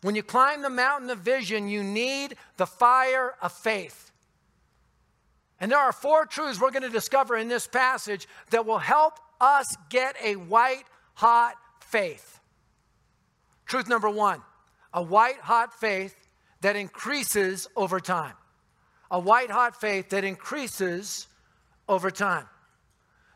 When 0.00 0.14
you 0.14 0.22
climb 0.22 0.62
the 0.62 0.70
mountain 0.70 1.10
of 1.10 1.18
vision, 1.18 1.68
you 1.68 1.82
need 1.82 2.36
the 2.56 2.66
fire 2.66 3.34
of 3.42 3.52
faith. 3.52 4.11
And 5.62 5.70
there 5.70 5.78
are 5.78 5.92
four 5.92 6.26
truths 6.26 6.60
we're 6.60 6.72
going 6.72 6.82
to 6.82 6.88
discover 6.88 7.36
in 7.36 7.46
this 7.46 7.68
passage 7.68 8.26
that 8.50 8.66
will 8.66 8.80
help 8.80 9.20
us 9.40 9.76
get 9.90 10.16
a 10.20 10.34
white 10.34 10.82
hot 11.14 11.54
faith. 11.78 12.40
Truth 13.64 13.88
number 13.88 14.10
one 14.10 14.42
a 14.92 15.00
white 15.00 15.38
hot 15.38 15.72
faith 15.72 16.16
that 16.62 16.74
increases 16.74 17.68
over 17.76 18.00
time. 18.00 18.34
A 19.08 19.20
white 19.20 19.52
hot 19.52 19.80
faith 19.80 20.08
that 20.08 20.24
increases 20.24 21.28
over 21.88 22.10
time. 22.10 22.48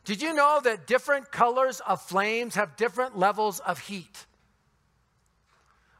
Did 0.05 0.21
you 0.21 0.35
know 0.35 0.61
that 0.65 0.89
different 0.89 1.31
colors 1.31 1.81
of 1.87 2.03
flames 2.03 2.57
have 2.57 2.75
different 2.75 3.17
levels 3.17 3.61
of 3.61 3.79
heat? 3.79 4.27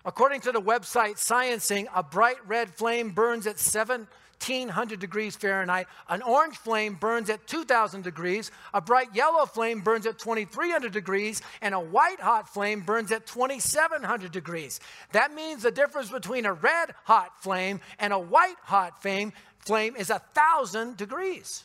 According 0.05 0.41
to 0.43 0.53
the 0.53 0.61
website 0.61 1.19
Sciencing, 1.19 1.87
a 1.95 2.03
bright 2.03 2.45
red 2.49 2.71
flame 2.71 3.11
burns 3.11 3.47
at 3.47 3.61
7 3.61 4.09
1800 4.41 5.01
degrees 5.01 5.37
Fahrenheit. 5.37 5.87
An 6.09 6.23
orange 6.23 6.57
flame 6.57 6.95
burns 6.95 7.31
at 7.31 7.47
2000 7.47 8.03
degrees. 8.03 8.51
A 8.75 8.81
bright 8.81 9.09
yellow 9.15 9.47
flame 9.47 9.81
burns 9.81 10.07
at 10.07 10.19
2300 10.19 10.93
degrees. 10.93 11.43
And 11.61 11.75
a 11.75 11.81
white 11.81 12.21
hot 12.21 12.49
flame 12.49 12.81
burns 12.81 13.13
at 13.13 13.27
2700 13.27 14.31
degrees. 14.31 14.81
That 15.13 15.35
means 15.35 15.63
the 15.63 15.71
difference 15.71 16.11
between 16.11 16.47
a 16.47 16.53
red 16.53 16.95
hot 17.05 17.43
flame 17.43 17.81
and 17.99 18.13
a 18.13 18.19
white 18.19 18.57
hot 18.63 19.03
flame, 19.03 19.33
flame 19.59 19.97
is 19.97 20.11
a 20.11 20.21
thousand 20.35 20.97
degrees. 20.97 21.65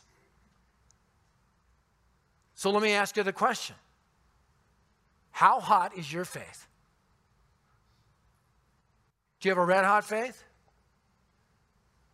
So 2.55 2.69
let 2.69 2.83
me 2.83 2.91
ask 2.91 3.17
you 3.17 3.23
the 3.23 3.33
question 3.33 3.75
How 5.31 5.59
hot 5.59 5.97
is 5.97 6.11
your 6.11 6.25
faith? 6.25 6.67
Do 9.39 9.49
you 9.49 9.51
have 9.51 9.57
a 9.57 9.65
red 9.65 9.83
hot 9.83 10.05
faith? 10.05 10.43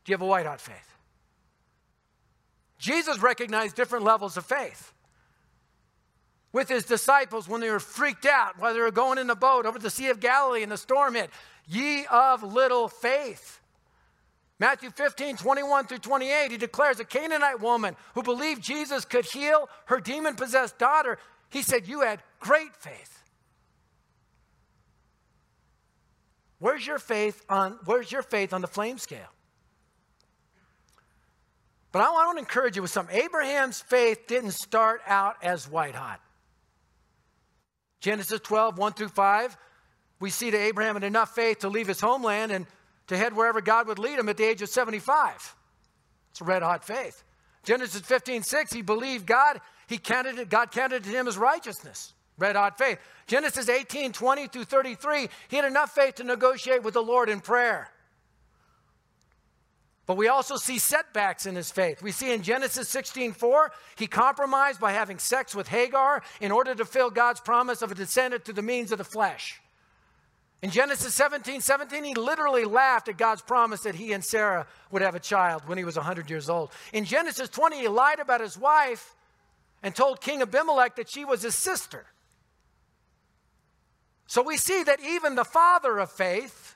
Do 0.08 0.12
you 0.12 0.14
have 0.14 0.22
a 0.22 0.26
white 0.26 0.46
hot 0.46 0.62
faith? 0.62 0.96
Jesus 2.80 3.20
recognized 3.20 3.76
different 3.76 4.06
levels 4.06 4.38
of 4.38 4.46
faith. 4.46 4.94
With 6.54 6.70
his 6.70 6.86
disciples, 6.86 7.50
when 7.50 7.60
they 7.60 7.70
were 7.70 7.82
freaked 7.82 8.26
out 8.26 8.58
while 8.58 8.74
they 8.74 8.80
were 8.80 8.90
going 8.90 9.18
in 9.18 9.28
the 9.28 9.36
boat 9.36 9.66
over 9.66 9.78
the 9.78 9.90
Sea 9.90 10.08
of 10.08 10.22
Galilee 10.22 10.64
and 10.64 10.72
the 10.72 10.78
storm 10.78 11.16
hit, 11.16 11.30
ye 11.68 12.06
of 12.10 12.42
little 12.42 12.88
faith. 12.88 13.60
Matthew 14.60 14.92
15, 14.92 15.36
21 15.36 15.88
through 15.88 15.98
28, 15.98 16.52
he 16.52 16.58
declares 16.58 17.02
a 17.02 17.06
Canaanite 17.06 17.60
woman 17.60 17.94
who 18.16 18.24
believed 18.24 18.64
Jesus 18.64 19.04
could 19.04 19.26
heal 19.26 19.68
her 19.88 20.00
demon 20.00 20.36
possessed 20.36 20.78
daughter. 20.78 21.20
He 21.50 21.62
said, 21.62 21.86
You 21.86 22.00
had 22.00 22.24
great 22.40 22.74
faith. 22.78 23.24
Where's 26.60 26.88
your 26.88 26.98
faith 26.98 27.44
on 27.50 27.78
where's 27.84 28.10
your 28.10 28.22
faith 28.24 28.54
on 28.54 28.62
the 28.62 28.68
flame 28.68 29.00
scale? 29.00 29.34
But 31.91 32.01
I 32.01 32.10
want 32.12 32.38
to 32.38 32.39
encourage 32.39 32.75
you 32.75 32.82
with 32.82 32.91
something. 32.91 33.15
Abraham's 33.15 33.82
faith 33.82 34.27
didn't 34.27 34.51
start 34.51 35.01
out 35.08 35.38
as 35.41 35.70
white 35.70 35.96
hot. 35.96 36.20
Genesis 38.00 38.39
12, 38.41 38.77
1 38.77 38.94
through 38.94 39.08
5, 39.10 39.58
we 40.20 40.29
see 40.29 40.50
that 40.50 40.60
Abraham 40.60 40.96
had 40.96 41.03
enough 41.03 41.34
faith 41.34 41.60
to 41.60 41.70
leave 41.70 41.88
his 41.88 42.00
homeland 42.00 42.51
and 42.51 42.65
to 43.08 43.17
head 43.17 43.36
wherever 43.36 43.62
God 43.62 43.88
would 43.88 44.00
lead 44.00 44.20
him 44.20 44.29
at 44.29 44.38
the 44.38 44.44
age 44.44 44.62
of 44.62 44.70
75. 44.70 45.56
It's 46.32 46.41
a 46.41 46.44
red 46.44 46.62
hot 46.62 46.84
faith. 46.84 47.24
Genesis 47.63 48.01
15, 48.01 48.44
6, 48.44 48.74
he 48.74 48.82
believed 48.82 49.25
God. 49.25 49.60
He 49.88 49.98
counted 49.98 50.38
it, 50.38 50.50
God 50.50 50.72
counted 50.72 51.06
him 51.06 51.27
as 51.27 51.38
righteousness. 51.38 52.13
Red 52.38 52.56
hot 52.56 52.77
faith. 52.77 53.00
Genesis 53.25 53.67
18, 53.67 54.12
20 54.12 54.48
through 54.48 54.65
33, 54.65 55.27
he 55.48 55.56
had 55.56 55.65
enough 55.65 55.91
faith 55.91 56.15
to 56.15 56.24
negotiate 56.24 56.84
with 56.84 56.94
the 56.94 57.01
Lord 57.01 57.29
in 57.29 57.39
prayer. 57.39 57.89
But 60.08 60.16
we 60.16 60.30
also 60.30 60.56
see 60.56 60.80
setbacks 60.80 61.46
in 61.46 61.56
his 61.56 61.70
faith. 61.70 62.02
We 62.02 62.14
see 62.14 62.32
in 62.32 62.42
Genesis 62.42 62.90
16:4, 62.90 63.72
he 63.98 64.08
compromised 64.08 64.80
by 64.80 64.94
having 64.94 65.20
sex 65.20 65.54
with 65.54 65.68
Hagar 65.68 66.24
in 66.40 66.52
order 66.52 66.74
to 66.74 66.86
fill 66.86 67.10
God's 67.10 67.42
promise 67.42 67.82
of 67.82 67.92
a 67.92 67.96
descendant 67.96 68.46
through 68.46 68.54
the 68.54 68.62
means 68.62 68.94
of 68.94 68.98
the 68.98 69.04
flesh. 69.04 69.62
In 70.62 70.72
Genesis 70.72 71.14
17, 71.14 71.62
17, 71.62 72.04
he 72.04 72.16
literally 72.16 72.64
laughed 72.64 73.10
at 73.10 73.18
God's 73.18 73.44
promise 73.44 73.82
that 73.82 73.96
he 73.96 74.14
and 74.14 74.26
Sarah 74.26 74.66
would 74.90 75.04
have 75.04 75.14
a 75.14 75.20
child 75.20 75.68
when 75.68 75.78
he 75.78 75.84
was 75.84 75.98
100 75.98 76.30
years 76.30 76.50
old. 76.50 76.72
In 76.94 77.06
Genesis 77.06 77.50
20, 77.50 77.78
he 77.78 77.88
lied 77.88 78.20
about 78.20 78.42
his 78.42 78.58
wife 78.58 79.14
and 79.84 79.94
told 79.94 80.22
King 80.22 80.42
Abimelech 80.42 80.96
that 80.96 81.10
she 81.10 81.26
was 81.26 81.44
his 81.44 81.54
sister. 81.54 82.08
So 84.26 84.42
we 84.42 84.58
see 84.58 84.84
that 84.84 85.00
even 85.00 85.36
the 85.36 85.46
father 85.46 86.00
of 86.00 86.12
faith, 86.12 86.66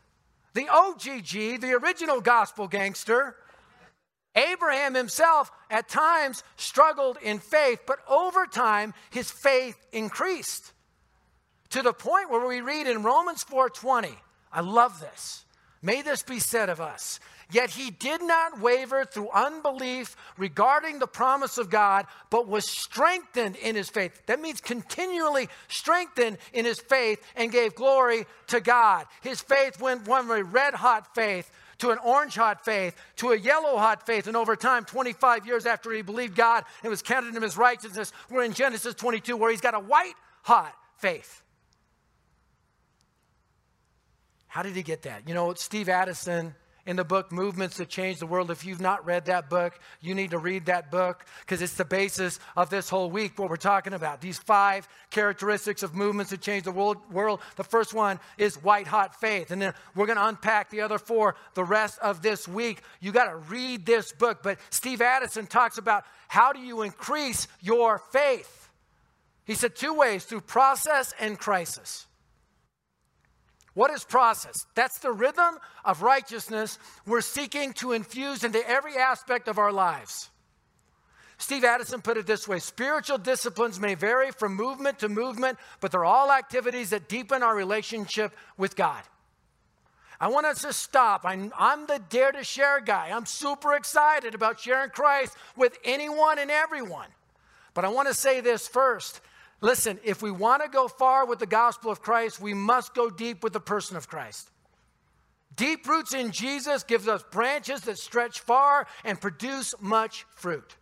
the 0.53 0.67
OGG, 0.69 1.61
the 1.61 1.73
original 1.81 2.21
gospel 2.21 2.67
gangster, 2.67 3.35
Abraham 4.35 4.93
himself 4.93 5.51
at 5.69 5.89
times 5.89 6.43
struggled 6.55 7.17
in 7.21 7.39
faith, 7.39 7.81
but 7.85 7.99
over 8.07 8.45
time 8.45 8.93
his 9.09 9.29
faith 9.29 9.77
increased 9.91 10.71
to 11.69 11.81
the 11.81 11.93
point 11.93 12.29
where 12.29 12.45
we 12.45 12.61
read 12.61 12.87
in 12.87 13.03
Romans 13.03 13.43
4:20. 13.43 14.17
I 14.51 14.61
love 14.61 14.99
this. 14.99 15.45
May 15.81 16.01
this 16.01 16.23
be 16.23 16.39
said 16.39 16.69
of 16.69 16.79
us. 16.79 17.19
Yet 17.51 17.71
he 17.71 17.91
did 17.91 18.21
not 18.21 18.61
waver 18.61 19.03
through 19.03 19.29
unbelief 19.31 20.15
regarding 20.37 20.99
the 20.99 21.07
promise 21.07 21.57
of 21.57 21.69
God, 21.69 22.05
but 22.29 22.47
was 22.47 22.65
strengthened 22.65 23.57
in 23.57 23.75
his 23.75 23.89
faith. 23.89 24.21
That 24.27 24.39
means 24.39 24.61
continually 24.61 25.49
strengthened 25.67 26.37
in 26.53 26.63
his 26.63 26.79
faith 26.79 27.21
and 27.35 27.51
gave 27.51 27.75
glory 27.75 28.25
to 28.47 28.61
God. 28.61 29.05
His 29.21 29.41
faith 29.41 29.81
went 29.81 30.05
from 30.05 30.31
a 30.31 30.43
red 30.43 30.73
hot 30.73 31.13
faith 31.13 31.51
to 31.79 31.89
an 31.89 31.97
orange 32.05 32.35
hot 32.35 32.63
faith, 32.63 32.95
to 33.17 33.31
a 33.31 33.37
yellow 33.37 33.75
hot 33.75 34.05
faith. 34.05 34.27
And 34.27 34.37
over 34.37 34.55
time, 34.55 34.85
25 34.85 35.47
years 35.47 35.65
after 35.65 35.91
he 35.91 36.03
believed 36.03 36.35
God 36.35 36.63
and 36.83 36.91
was 36.91 37.01
counted 37.01 37.35
him 37.35 37.43
as 37.43 37.57
righteousness, 37.57 38.13
we're 38.29 38.43
in 38.43 38.53
Genesis 38.53 38.93
22 38.93 39.35
where 39.35 39.49
he's 39.49 39.61
got 39.61 39.73
a 39.73 39.79
white 39.79 40.13
hot 40.43 40.73
faith. 40.97 41.41
How 44.51 44.63
did 44.63 44.75
he 44.75 44.83
get 44.83 45.03
that? 45.03 45.29
You 45.29 45.33
know, 45.33 45.53
Steve 45.53 45.87
Addison 45.87 46.53
in 46.85 46.97
the 46.97 47.05
book 47.05 47.31
Movements 47.31 47.77
That 47.77 47.87
Change 47.87 48.19
the 48.19 48.25
World. 48.25 48.51
If 48.51 48.65
you've 48.65 48.81
not 48.81 49.05
read 49.05 49.27
that 49.27 49.49
book, 49.49 49.79
you 50.01 50.13
need 50.13 50.31
to 50.31 50.39
read 50.39 50.65
that 50.65 50.91
book 50.91 51.23
because 51.39 51.61
it's 51.61 51.75
the 51.75 51.85
basis 51.85 52.37
of 52.57 52.69
this 52.69 52.89
whole 52.89 53.09
week, 53.09 53.39
what 53.39 53.49
we're 53.49 53.55
talking 53.55 53.93
about. 53.93 54.19
These 54.19 54.39
five 54.39 54.89
characteristics 55.09 55.83
of 55.83 55.95
movements 55.95 56.31
that 56.31 56.41
change 56.41 56.65
the 56.65 56.71
world. 56.73 56.97
world. 57.13 57.39
The 57.55 57.63
first 57.63 57.93
one 57.93 58.19
is 58.37 58.61
white 58.61 58.87
hot 58.87 59.17
faith. 59.21 59.51
And 59.51 59.61
then 59.61 59.73
we're 59.95 60.05
going 60.05 60.17
to 60.17 60.27
unpack 60.27 60.69
the 60.69 60.81
other 60.81 60.97
four 60.97 61.37
the 61.53 61.63
rest 61.63 61.97
of 61.99 62.21
this 62.21 62.45
week. 62.45 62.81
You 62.99 63.13
got 63.13 63.29
to 63.29 63.37
read 63.37 63.85
this 63.85 64.11
book. 64.11 64.43
But 64.43 64.59
Steve 64.69 64.99
Addison 64.99 65.47
talks 65.47 65.77
about 65.77 66.03
how 66.27 66.51
do 66.51 66.59
you 66.59 66.81
increase 66.81 67.47
your 67.61 67.99
faith? 68.11 68.69
He 69.45 69.53
said 69.53 69.77
two 69.77 69.93
ways 69.93 70.25
through 70.25 70.41
process 70.41 71.13
and 71.21 71.39
crisis. 71.39 72.05
What 73.73 73.91
is 73.91 74.03
process? 74.03 74.65
That's 74.75 74.99
the 74.99 75.11
rhythm 75.11 75.57
of 75.85 76.01
righteousness 76.01 76.77
we're 77.05 77.21
seeking 77.21 77.73
to 77.73 77.93
infuse 77.93 78.43
into 78.43 78.67
every 78.67 78.97
aspect 78.97 79.47
of 79.47 79.57
our 79.57 79.71
lives. 79.71 80.29
Steve 81.37 81.63
Addison 81.63 82.01
put 82.01 82.17
it 82.17 82.27
this 82.27 82.47
way 82.47 82.59
spiritual 82.59 83.17
disciplines 83.17 83.79
may 83.79 83.95
vary 83.95 84.31
from 84.31 84.55
movement 84.55 84.99
to 84.99 85.09
movement, 85.09 85.57
but 85.79 85.91
they're 85.91 86.05
all 86.05 86.31
activities 86.31 86.91
that 86.91 87.09
deepen 87.09 87.41
our 87.41 87.55
relationship 87.55 88.35
with 88.57 88.75
God. 88.75 89.01
I 90.19 90.27
want 90.27 90.45
us 90.45 90.61
to 90.61 90.71
stop. 90.71 91.21
I'm, 91.23 91.51
I'm, 91.57 91.87
the 91.87 91.99
dare 92.09 92.31
to 92.31 92.43
share 92.43 92.79
guy. 92.79 93.09
I'm 93.11 93.25
super 93.25 93.73
excited 93.73 94.35
about 94.35 94.59
sharing 94.59 94.91
Christ 94.91 95.35
with 95.57 95.79
anyone 95.83 96.37
and 96.37 96.51
everyone. 96.51 97.07
But 97.73 97.85
I 97.85 97.89
want 97.89 98.07
to 98.07 98.13
say 98.13 98.39
this 98.39 98.67
first 98.67 99.19
Listen, 99.61 99.99
if 100.03 100.21
we 100.23 100.31
want 100.31 100.63
to 100.63 100.69
go 100.69 100.87
far 100.87 101.25
with 101.25 101.39
the 101.39 101.45
gospel 101.45 101.91
of 101.91 102.01
Christ, 102.01 102.41
we 102.41 102.53
must 102.53 102.95
go 102.95 103.09
deep 103.09 103.43
with 103.43 103.53
the 103.53 103.59
person 103.59 103.95
of 103.95 104.07
Christ. 104.07 104.49
Deep 105.55 105.87
roots 105.87 106.13
in 106.13 106.31
Jesus 106.31 106.83
gives 106.83 107.07
us 107.07 107.23
branches 107.31 107.81
that 107.81 107.99
stretch 107.99 108.39
far 108.39 108.87
and 109.03 109.21
produce 109.21 109.75
much 109.79 110.25
fruit. 110.35 110.75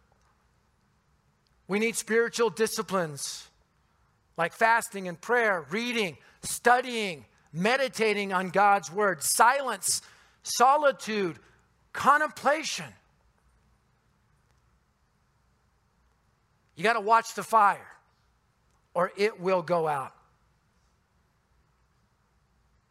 We 1.68 1.80
need 1.80 1.96
spiritual 1.96 2.50
disciplines 2.50 3.50
like 4.38 4.54
fasting 4.54 5.10
and 5.10 5.20
prayer, 5.20 5.66
reading, 5.70 6.18
studying, 6.44 7.26
meditating 7.52 8.32
on 8.32 8.50
God's 8.50 8.90
word, 8.92 9.22
silence, 9.22 10.02
solitude, 10.44 11.38
contemplation. 11.92 12.86
You 16.76 16.84
got 16.84 16.94
to 16.94 17.02
watch 17.02 17.34
the 17.34 17.44
fire, 17.44 17.86
or 19.00 19.14
it 19.16 19.40
will 19.40 19.62
go 19.62 19.88
out. 19.88 20.12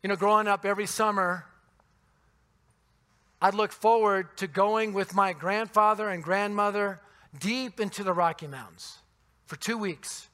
You 0.03 0.09
know, 0.09 0.17
growing 0.17 0.49
up 0.49 0.65
every 0.65 0.87
summer, 0.87 1.45
I'd 3.43 3.53
look 3.53 3.73
forward 3.73 4.35
to 4.38 4.47
going 4.47 4.95
with 4.95 5.15
my 5.15 5.35
grandfather 5.35 6.09
and 6.09 6.25
grandmother 6.25 6.99
deep 7.38 7.79
into 7.79 8.05
the 8.05 8.15
Rocky 8.15 8.47
Mountains 8.47 8.97
for 9.45 9.57
two 9.57 9.77
weeks. 9.77 10.31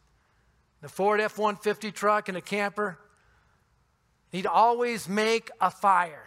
The 0.80 0.88
Ford 0.88 1.20
F 1.20 1.38
150 1.38 1.90
truck 1.90 2.28
and 2.28 2.38
a 2.38 2.40
camper. 2.40 2.96
He'd 4.30 4.46
always 4.46 5.08
make 5.08 5.50
a 5.60 5.72
fire. 5.72 6.22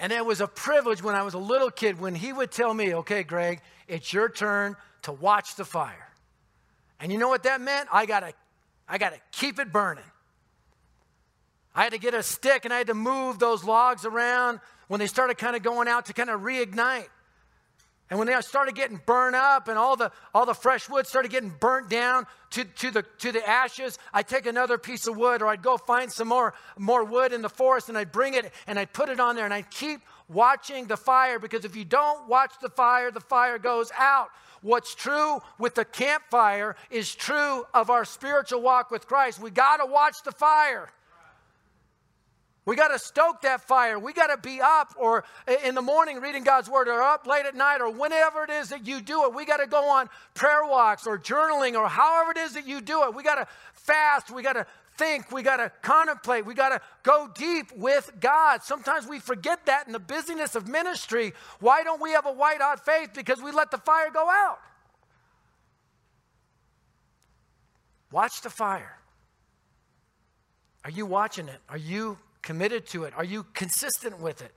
And 0.00 0.12
it 0.12 0.26
was 0.26 0.40
a 0.40 0.48
privilege 0.48 1.04
when 1.04 1.14
I 1.14 1.22
was 1.22 1.34
a 1.34 1.38
little 1.38 1.70
kid 1.70 2.00
when 2.00 2.16
he 2.16 2.32
would 2.32 2.50
tell 2.50 2.74
me, 2.74 2.96
okay, 2.96 3.22
Greg, 3.22 3.60
it's 3.86 4.12
your 4.12 4.28
turn 4.28 4.74
to 5.02 5.12
watch 5.12 5.54
the 5.54 5.64
fire. 5.64 6.08
And 7.00 7.12
you 7.12 7.18
know 7.18 7.28
what 7.28 7.44
that 7.44 7.60
meant? 7.60 7.88
I 7.92 8.06
gotta, 8.06 8.32
I 8.88 8.98
gotta 8.98 9.18
keep 9.32 9.58
it 9.58 9.72
burning. 9.72 10.04
I 11.74 11.84
had 11.84 11.92
to 11.92 11.98
get 11.98 12.14
a 12.14 12.22
stick 12.22 12.64
and 12.64 12.74
I 12.74 12.78
had 12.78 12.88
to 12.88 12.94
move 12.94 13.38
those 13.38 13.62
logs 13.62 14.04
around 14.04 14.60
when 14.88 14.98
they 14.98 15.06
started 15.06 15.38
kind 15.38 15.54
of 15.54 15.62
going 15.62 15.86
out 15.86 16.06
to 16.06 16.12
kind 16.12 16.30
of 16.30 16.40
reignite. 16.40 17.06
And 18.10 18.18
when 18.18 18.26
they 18.26 18.40
started 18.40 18.74
getting 18.74 19.00
burned 19.04 19.36
up 19.36 19.68
and 19.68 19.78
all 19.78 19.94
the, 19.94 20.10
all 20.34 20.46
the 20.46 20.54
fresh 20.54 20.88
wood 20.88 21.06
started 21.06 21.30
getting 21.30 21.50
burnt 21.60 21.90
down 21.90 22.26
to, 22.50 22.64
to, 22.64 22.90
the, 22.90 23.04
to 23.18 23.32
the 23.32 23.46
ashes, 23.46 23.98
I'd 24.14 24.26
take 24.26 24.46
another 24.46 24.78
piece 24.78 25.06
of 25.06 25.16
wood 25.16 25.42
or 25.42 25.48
I'd 25.48 25.62
go 25.62 25.76
find 25.76 26.10
some 26.10 26.28
more, 26.28 26.54
more 26.78 27.04
wood 27.04 27.34
in 27.34 27.42
the 27.42 27.50
forest 27.50 27.90
and 27.90 27.98
I'd 27.98 28.10
bring 28.10 28.32
it 28.32 28.50
and 28.66 28.78
I'd 28.78 28.94
put 28.94 29.10
it 29.10 29.20
on 29.20 29.36
there 29.36 29.44
and 29.44 29.52
I'd 29.52 29.70
keep 29.70 30.00
watching 30.26 30.86
the 30.86 30.96
fire 30.96 31.38
because 31.38 31.66
if 31.66 31.76
you 31.76 31.84
don't 31.84 32.26
watch 32.28 32.54
the 32.62 32.70
fire, 32.70 33.10
the 33.10 33.20
fire 33.20 33.58
goes 33.58 33.92
out. 33.98 34.30
What's 34.62 34.94
true 34.94 35.40
with 35.58 35.74
the 35.74 35.84
campfire 35.84 36.76
is 36.90 37.14
true 37.14 37.64
of 37.74 37.90
our 37.90 38.04
spiritual 38.04 38.60
walk 38.60 38.90
with 38.90 39.06
Christ. 39.06 39.40
We 39.40 39.50
got 39.50 39.78
to 39.78 39.86
watch 39.86 40.22
the 40.24 40.32
fire. 40.32 40.88
We 42.68 42.76
got 42.76 42.88
to 42.88 42.98
stoke 42.98 43.40
that 43.42 43.62
fire. 43.62 43.98
We 43.98 44.12
got 44.12 44.26
to 44.26 44.36
be 44.36 44.60
up 44.60 44.94
or 44.98 45.24
in 45.64 45.74
the 45.74 45.80
morning 45.80 46.20
reading 46.20 46.44
God's 46.44 46.68
word 46.68 46.86
or 46.86 47.00
up 47.00 47.26
late 47.26 47.46
at 47.46 47.54
night 47.54 47.80
or 47.80 47.90
whenever 47.90 48.44
it 48.44 48.50
is 48.50 48.68
that 48.68 48.86
you 48.86 49.00
do 49.00 49.24
it. 49.24 49.32
We 49.32 49.46
got 49.46 49.56
to 49.56 49.66
go 49.66 49.88
on 49.88 50.10
prayer 50.34 50.66
walks 50.66 51.06
or 51.06 51.18
journaling 51.18 51.80
or 51.80 51.88
however 51.88 52.32
it 52.32 52.36
is 52.36 52.52
that 52.52 52.66
you 52.66 52.82
do 52.82 53.04
it. 53.04 53.14
We 53.14 53.22
got 53.22 53.36
to 53.36 53.46
fast. 53.72 54.30
We 54.30 54.42
got 54.42 54.52
to 54.52 54.66
think. 54.98 55.30
We 55.32 55.42
got 55.42 55.58
to 55.58 55.72
contemplate. 55.80 56.44
We 56.44 56.54
got 56.54 56.70
to 56.70 56.80
go 57.02 57.30
deep 57.34 57.72
with 57.76 58.10
God. 58.20 58.62
Sometimes 58.62 59.06
we 59.06 59.20
forget 59.20 59.64
that 59.66 59.86
in 59.86 59.92
the 59.92 59.98
busyness 59.98 60.54
of 60.54 60.68
ministry. 60.68 61.32
Why 61.60 61.84
don't 61.84 62.02
we 62.02 62.10
have 62.10 62.26
a 62.26 62.32
white 62.32 62.60
hot 62.60 62.84
faith? 62.84 63.10
Because 63.14 63.40
we 63.40 63.52
let 63.52 63.70
the 63.70 63.78
fire 63.78 64.10
go 64.10 64.28
out. 64.28 64.58
Watch 68.10 68.40
the 68.42 68.50
fire. 68.50 68.98
Are 70.84 70.90
you 70.90 71.06
watching 71.06 71.48
it? 71.48 71.60
Are 71.68 71.78
you 71.78 72.18
committed 72.42 72.86
to 72.88 73.04
it? 73.04 73.12
Are 73.16 73.24
you 73.24 73.44
consistent 73.54 74.20
with 74.20 74.42
it? 74.42 74.52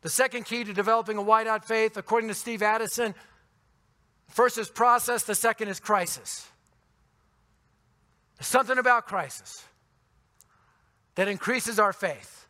The 0.00 0.10
second 0.10 0.44
key 0.44 0.64
to 0.64 0.72
developing 0.72 1.16
a 1.16 1.22
white 1.22 1.46
hot 1.46 1.64
faith, 1.66 1.96
according 1.96 2.28
to 2.28 2.34
Steve 2.34 2.62
Addison, 2.62 3.14
first 4.28 4.58
is 4.58 4.68
process, 4.68 5.24
the 5.24 5.34
second 5.34 5.68
is 5.68 5.80
crisis. 5.80 6.46
There's 8.36 8.46
something 8.46 8.78
about 8.78 9.06
crisis 9.06 9.64
that 11.14 11.28
increases 11.28 11.78
our 11.78 11.92
faith 11.92 12.46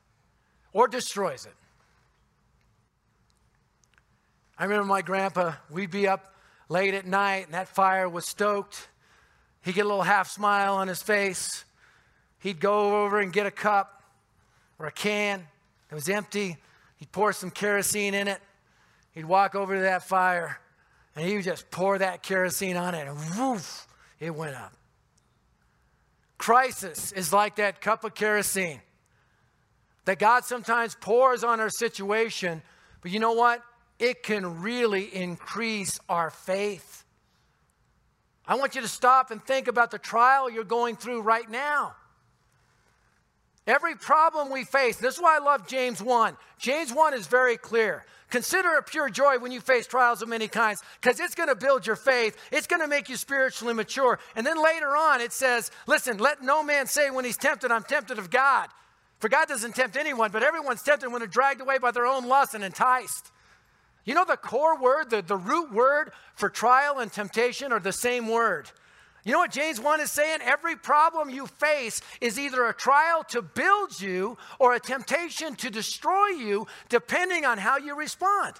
or 0.73 0.89
destroys 0.89 1.47
it. 1.47 1.55
I 4.59 4.65
remember 4.65 4.85
my 4.85 5.03
grandpa, 5.03 5.55
we'd 5.71 5.91
be 5.91 6.07
up 6.07 6.35
late 6.69 6.95
at 6.95 7.07
night 7.07 7.47
and 7.47 7.55
that 7.55 7.69
fire 7.69 8.09
was 8.09 8.27
stoked. 8.27 8.89
He'd 9.63 9.75
get 9.75 9.85
a 9.85 9.89
little 9.89 10.03
half 10.03 10.29
smile 10.29 10.75
on 10.75 10.89
his 10.89 11.03
face. 11.03 11.65
He'd 12.39 12.61
go 12.61 13.05
over 13.05 13.21
and 13.21 13.33
get 13.33 13.47
a 13.47 13.51
cup 13.51 14.03
or 14.79 14.87
a 14.87 14.93
can 14.93 15.47
that 15.89 15.95
was 15.95 16.09
empty. 16.09 16.57
He'd 16.97 17.11
pour 17.11 17.33
some 17.33 17.51
kerosene 17.51 18.15
in 18.15 18.29
it. 18.29 18.41
He'd 19.13 19.25
walk 19.25 19.55
over 19.55 19.75
to 19.75 19.83
that 19.83 20.05
fire 20.05 20.59
and 21.17 21.27
he 21.27 21.37
would 21.37 21.45
just 21.45 21.71
pour 21.71 21.99
that 21.99 22.23
kerosene 22.23 22.77
on 22.77 22.95
it 22.95 23.07
and 23.07 23.17
woof, 23.39 23.87
it 24.21 24.35
went 24.35 24.55
up. 24.55 24.73
Crisis 26.39 27.13
is 27.13 27.33
like 27.33 27.57
that 27.57 27.81
cup 27.81 28.05
of 28.05 28.15
kerosene 28.15 28.81
that 30.05 30.19
God 30.19 30.45
sometimes 30.45 30.95
pours 30.95 31.45
on 31.45 31.61
our 31.61 31.71
situation, 31.71 32.63
but 33.01 33.11
you 33.11 33.21
know 33.21 33.33
what? 33.33 33.63
It 33.99 34.23
can 34.23 34.61
really 34.61 35.05
increase 35.05 35.99
our 36.09 36.31
faith. 36.31 37.05
I 38.47 38.57
want 38.57 38.75
you 38.75 38.83
to 38.83 38.89
stop 38.89 39.31
and 39.31 39.43
think 39.43 39.69
about 39.69 39.91
the 39.91 39.99
trial 39.99 40.51
you're 40.51 40.65
going 40.65 40.97
through 40.97 41.23
right 41.23 41.49
now. 41.49 41.95
Every 43.67 43.95
problem 43.95 44.51
we 44.51 44.65
face, 44.65 44.97
this 44.97 45.15
is 45.15 45.23
why 45.23 45.37
I 45.37 45.39
love 45.39 45.67
James 45.67 46.03
1. 46.03 46.37
James 46.59 46.93
1 46.93 47.15
is 47.15 47.27
very 47.27 47.57
clear. 47.57 48.05
Consider 48.35 48.71
it 48.79 48.87
pure 48.87 49.09
joy 49.09 49.39
when 49.39 49.53
you 49.53 49.61
face 49.61 49.87
trials 49.87 50.21
of 50.21 50.29
many 50.29 50.49
kinds, 50.49 50.83
because 51.01 51.21
it's 51.21 51.37
going 51.37 51.49
to 51.49 51.55
build 51.55 51.87
your 51.87 51.95
faith. 51.95 52.37
It's 52.51 52.67
going 52.67 52.83
to 52.83 52.89
make 52.89 53.09
you 53.09 53.15
spiritually 53.15 53.75
mature. 53.75 54.19
And 54.35 54.45
then 54.45 54.61
later 54.61 54.97
on, 54.97 55.21
it 55.21 55.33
says, 55.33 55.71
Listen, 55.87 56.19
let 56.19 56.43
no 56.43 56.65
man 56.65 56.89
say 56.89 57.11
when 57.11 57.25
he's 57.25 57.37
tempted, 57.37 57.71
I'm 57.71 57.85
tempted 57.85 58.19
of 58.19 58.31
God. 58.31 58.71
For 59.21 59.29
God 59.29 59.47
doesn't 59.47 59.77
tempt 59.77 59.97
anyone, 59.97 60.33
but 60.33 60.43
everyone's 60.43 60.83
tempted 60.83 61.11
when 61.11 61.21
they're 61.21 61.29
dragged 61.29 61.61
away 61.61 61.79
by 61.79 61.93
their 61.93 62.07
own 62.07 62.27
lust 62.27 62.55
and 62.55 62.65
enticed. 62.65 63.31
You 64.05 64.15
know, 64.15 64.25
the 64.25 64.37
core 64.37 64.81
word, 64.81 65.11
the, 65.11 65.23
the 65.23 65.37
root 65.37 65.73
word 65.73 66.11
for 66.35 66.49
trial 66.49 66.99
and 66.99 67.13
temptation 67.13 67.71
are 67.71 67.79
the 67.79 67.93
same 67.93 68.27
word. 68.27 68.69
You 69.25 69.33
know 69.33 69.39
what 69.39 69.53
James 69.53 69.81
1 69.81 70.01
is 70.01 70.11
saying? 70.11 70.41
Every 70.43 70.77
problem 70.77 71.31
you 71.31 71.47
face 71.47 72.03
is 72.21 72.39
either 72.39 72.67
a 72.67 72.75
trial 72.75 73.25
to 73.29 73.41
build 73.41 73.99
you 73.99 74.37
or 74.59 74.75
a 74.75 74.81
temptation 74.81 75.57
to 75.57 75.71
destroy 75.71 76.29
you, 76.29 76.67
depending 76.91 77.47
on 77.47 77.57
how 77.57 77.79
you 77.79 77.97
respond. 77.97 78.55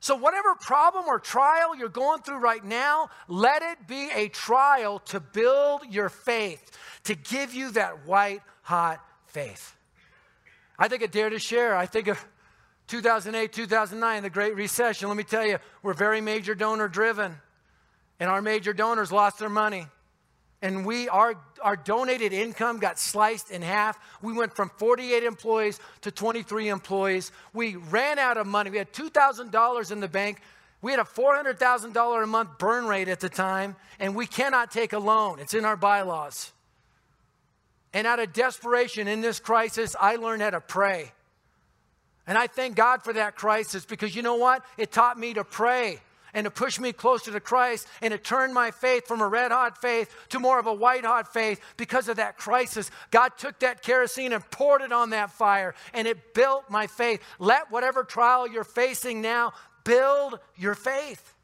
So, 0.00 0.14
whatever 0.14 0.54
problem 0.54 1.06
or 1.06 1.18
trial 1.18 1.74
you're 1.74 1.88
going 1.88 2.20
through 2.20 2.38
right 2.38 2.64
now, 2.64 3.08
let 3.26 3.62
it 3.62 3.88
be 3.88 4.10
a 4.14 4.28
trial 4.28 5.00
to 5.06 5.20
build 5.20 5.82
your 5.90 6.08
faith, 6.08 6.70
to 7.04 7.14
give 7.14 7.54
you 7.54 7.72
that 7.72 8.06
white 8.06 8.42
hot 8.62 9.02
faith. 9.26 9.74
I 10.78 10.86
think 10.88 11.02
of 11.02 11.10
Dare 11.10 11.30
2 11.30 11.38
Share. 11.38 11.74
I 11.74 11.86
think 11.86 12.06
of 12.08 12.24
2008, 12.86 13.52
2009, 13.52 14.22
the 14.22 14.30
Great 14.30 14.54
Recession. 14.54 15.08
Let 15.08 15.16
me 15.16 15.24
tell 15.24 15.44
you, 15.44 15.58
we're 15.82 15.94
very 15.94 16.20
major 16.20 16.54
donor 16.54 16.88
driven 16.88 17.34
and 18.20 18.30
our 18.30 18.42
major 18.42 18.72
donors 18.72 19.12
lost 19.12 19.38
their 19.38 19.48
money. 19.48 19.86
And 20.60 20.84
we, 20.84 21.08
our, 21.08 21.36
our 21.62 21.76
donated 21.76 22.32
income 22.32 22.78
got 22.80 22.98
sliced 22.98 23.50
in 23.50 23.62
half. 23.62 23.98
We 24.22 24.32
went 24.32 24.56
from 24.56 24.70
48 24.76 25.22
employees 25.22 25.78
to 26.00 26.10
23 26.10 26.68
employees. 26.68 27.30
We 27.52 27.76
ran 27.76 28.18
out 28.18 28.36
of 28.36 28.46
money. 28.46 28.70
We 28.70 28.78
had 28.78 28.92
$2,000 28.92 29.92
in 29.92 30.00
the 30.00 30.08
bank. 30.08 30.40
We 30.80 30.90
had 30.90 31.00
a 31.00 31.04
$400,000 31.04 32.22
a 32.22 32.26
month 32.26 32.58
burn 32.58 32.86
rate 32.86 33.08
at 33.08 33.20
the 33.20 33.28
time, 33.28 33.76
and 34.00 34.16
we 34.16 34.26
cannot 34.26 34.70
take 34.70 34.92
a 34.92 34.98
loan. 34.98 35.38
It's 35.38 35.54
in 35.54 35.64
our 35.64 35.76
bylaws. 35.76 36.52
And 37.92 38.06
out 38.06 38.18
of 38.18 38.32
desperation 38.32 39.08
in 39.08 39.20
this 39.20 39.40
crisis, 39.40 39.96
I 39.98 40.16
learned 40.16 40.42
how 40.42 40.50
to 40.50 40.60
pray. 40.60 41.12
And 42.26 42.36
I 42.36 42.46
thank 42.46 42.76
God 42.76 43.02
for 43.02 43.12
that 43.12 43.36
crisis 43.36 43.86
because 43.86 44.14
you 44.14 44.22
know 44.22 44.36
what? 44.36 44.62
It 44.76 44.92
taught 44.92 45.18
me 45.18 45.34
to 45.34 45.44
pray 45.44 46.00
and 46.34 46.44
to 46.44 46.50
push 46.50 46.78
me 46.78 46.92
closer 46.92 47.32
to 47.32 47.40
Christ 47.40 47.86
and 48.02 48.12
to 48.12 48.18
turn 48.18 48.52
my 48.52 48.70
faith 48.70 49.06
from 49.06 49.20
a 49.20 49.28
red 49.28 49.50
hot 49.50 49.80
faith 49.80 50.14
to 50.30 50.38
more 50.38 50.58
of 50.58 50.66
a 50.66 50.74
white 50.74 51.04
hot 51.04 51.32
faith 51.32 51.60
because 51.76 52.08
of 52.08 52.16
that 52.16 52.36
crisis. 52.36 52.90
God 53.10 53.32
took 53.38 53.58
that 53.60 53.82
kerosene 53.82 54.32
and 54.32 54.48
poured 54.50 54.82
it 54.82 54.92
on 54.92 55.10
that 55.10 55.30
fire 55.30 55.74
and 55.94 56.06
it 56.06 56.34
built 56.34 56.70
my 56.70 56.86
faith. 56.86 57.22
Let 57.38 57.70
whatever 57.70 58.04
trial 58.04 58.48
you're 58.48 58.64
facing 58.64 59.22
now 59.22 59.52
build 59.84 60.38
your 60.56 60.74
faith. 60.74 61.34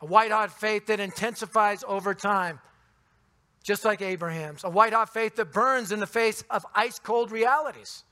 A 0.00 0.06
white 0.06 0.30
hot 0.30 0.52
faith 0.52 0.86
that 0.86 1.00
intensifies 1.00 1.82
over 1.88 2.14
time, 2.14 2.60
just 3.62 3.84
like 3.84 4.02
Abraham's. 4.02 4.62
A 4.62 4.70
white 4.70 4.92
hot 4.92 5.12
faith 5.12 5.36
that 5.36 5.52
burns 5.52 5.90
in 5.90 6.00
the 6.00 6.06
face 6.06 6.44
of 6.50 6.66
ice 6.74 6.98
cold 6.98 7.32
realities. 7.32 8.04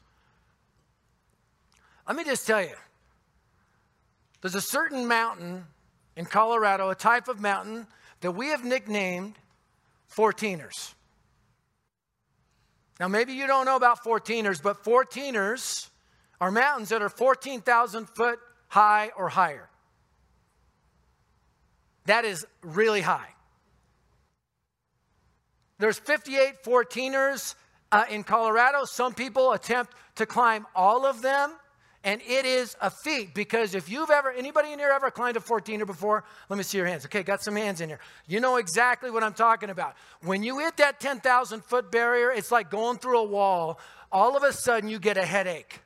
Let 2.09 2.17
me 2.17 2.25
just 2.25 2.47
tell 2.47 2.63
you 2.63 2.75
there's 4.45 4.55
a 4.55 4.61
certain 4.61 5.09
mountain 5.09 5.65
in 6.17 6.27
Colorado, 6.27 6.91
a 6.91 6.95
type 6.95 7.29
of 7.29 7.41
mountain 7.41 7.87
that 8.21 8.33
we 8.33 8.49
have 8.49 8.63
nicknamed 8.63 9.37
14ers. 10.15 10.93
Now, 13.01 13.09
maybe 13.09 13.33
you 13.33 13.47
don't 13.47 13.65
know 13.65 13.77
about 13.77 14.05
14ers, 14.05 14.63
but 14.63 14.85
14ers 14.85 15.89
are 16.43 16.51
mountains 16.51 16.91
that 16.91 17.01
are 17.01 17.09
14,000 17.09 18.05
foot 18.05 18.39
high 18.69 19.13
or 19.17 19.31
higher. 19.31 19.71
That 22.05 22.27
is 22.27 22.47
really 22.61 23.01
high. 23.01 23.31
There's 25.79 25.99
58 25.99 26.63
14ers 26.63 27.55
uh, 27.91 28.05
in 28.11 28.25
Colorado. 28.25 28.85
Some 28.85 29.15
people 29.15 29.53
attempt 29.53 29.95
to 30.17 30.27
climb 30.27 30.67
all 30.77 31.07
of 31.07 31.23
them 31.23 31.55
And 32.05 32.21
it 32.21 32.45
is 32.45 32.77
a 32.81 32.91
feat 32.91 33.35
because 33.35 33.75
if 33.75 33.89
you've 33.89 34.11
ever, 34.11 34.31
anybody 34.31 34.73
in 34.73 34.79
here 34.79 34.91
ever 34.95 35.11
climbed 35.11 35.37
a 35.37 35.41
14er 35.41 35.87
before? 35.87 36.25
Let 36.49 36.57
me 36.57 36.63
see 36.63 36.79
your 36.79 36.87
hands. 36.87 37.07
Okay, 37.07 37.23
got 37.23 37.43
some 37.43 37.57
hands 37.57 37.81
in 37.81 37.89
here. 37.89 37.99
You 38.29 38.41
know 38.41 38.57
exactly 38.57 39.11
what 39.11 39.25
I'm 39.25 39.33
talking 39.33 39.71
about. 39.71 39.97
When 40.23 40.43
you 40.43 40.59
hit 40.59 40.77
that 40.77 41.01
10,000 41.01 41.65
foot 41.65 41.91
barrier, 41.91 42.31
it's 42.31 42.53
like 42.53 42.71
going 42.71 42.99
through 42.99 43.19
a 43.19 43.25
wall. 43.25 43.81
All 44.13 44.37
of 44.37 44.43
a 44.43 44.53
sudden, 44.53 44.89
you 44.89 44.99
get 44.99 45.17
a 45.17 45.25
headache 45.25 45.81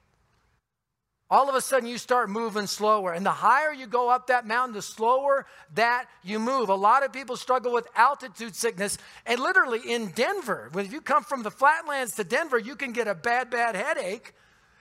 all 1.31 1.49
of 1.49 1.55
a 1.55 1.61
sudden 1.61 1.89
you 1.89 1.99
start 1.99 2.31
moving 2.31 2.67
slower. 2.67 3.13
And 3.13 3.25
the 3.25 3.31
higher 3.31 3.73
you 3.73 3.87
go 3.87 4.09
up 4.09 4.29
that 4.29 4.47
mountain, 4.47 4.75
the 4.75 4.83
slower 4.83 5.47
that 5.75 6.07
you 6.23 6.39
move. 6.39 6.71
A 6.71 6.75
lot 6.75 7.05
of 7.05 7.13
people 7.13 7.37
struggle 7.37 7.73
with 7.73 7.87
altitude 7.95 8.55
sickness. 8.55 8.97
And 9.27 9.39
literally 9.39 9.81
in 9.87 10.09
Denver, 10.13 10.71
when 10.73 10.91
you 10.91 11.01
come 11.01 11.25
from 11.25 11.43
the 11.43 11.51
flatlands 11.51 12.15
to 12.17 12.25
Denver, 12.25 12.59
you 12.59 12.77
can 12.77 12.93
get 12.93 13.09
a 13.09 13.15
bad, 13.15 13.51
bad 13.51 13.77
headache. 13.77 14.33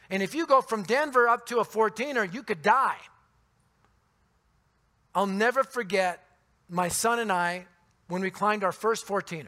And 0.09 0.23
if 0.23 0.33
you 0.33 0.45
go 0.45 0.61
from 0.61 0.83
Denver 0.83 1.27
up 1.27 1.47
to 1.47 1.59
a 1.59 1.65
14er, 1.65 2.33
you 2.33 2.43
could 2.43 2.61
die. 2.61 2.97
I'll 5.13 5.27
never 5.27 5.63
forget 5.63 6.23
my 6.69 6.87
son 6.87 7.19
and 7.19 7.31
I 7.31 7.65
when 8.07 8.21
we 8.21 8.31
climbed 8.31 8.63
our 8.63 8.71
first 8.71 9.05
14er. 9.05 9.47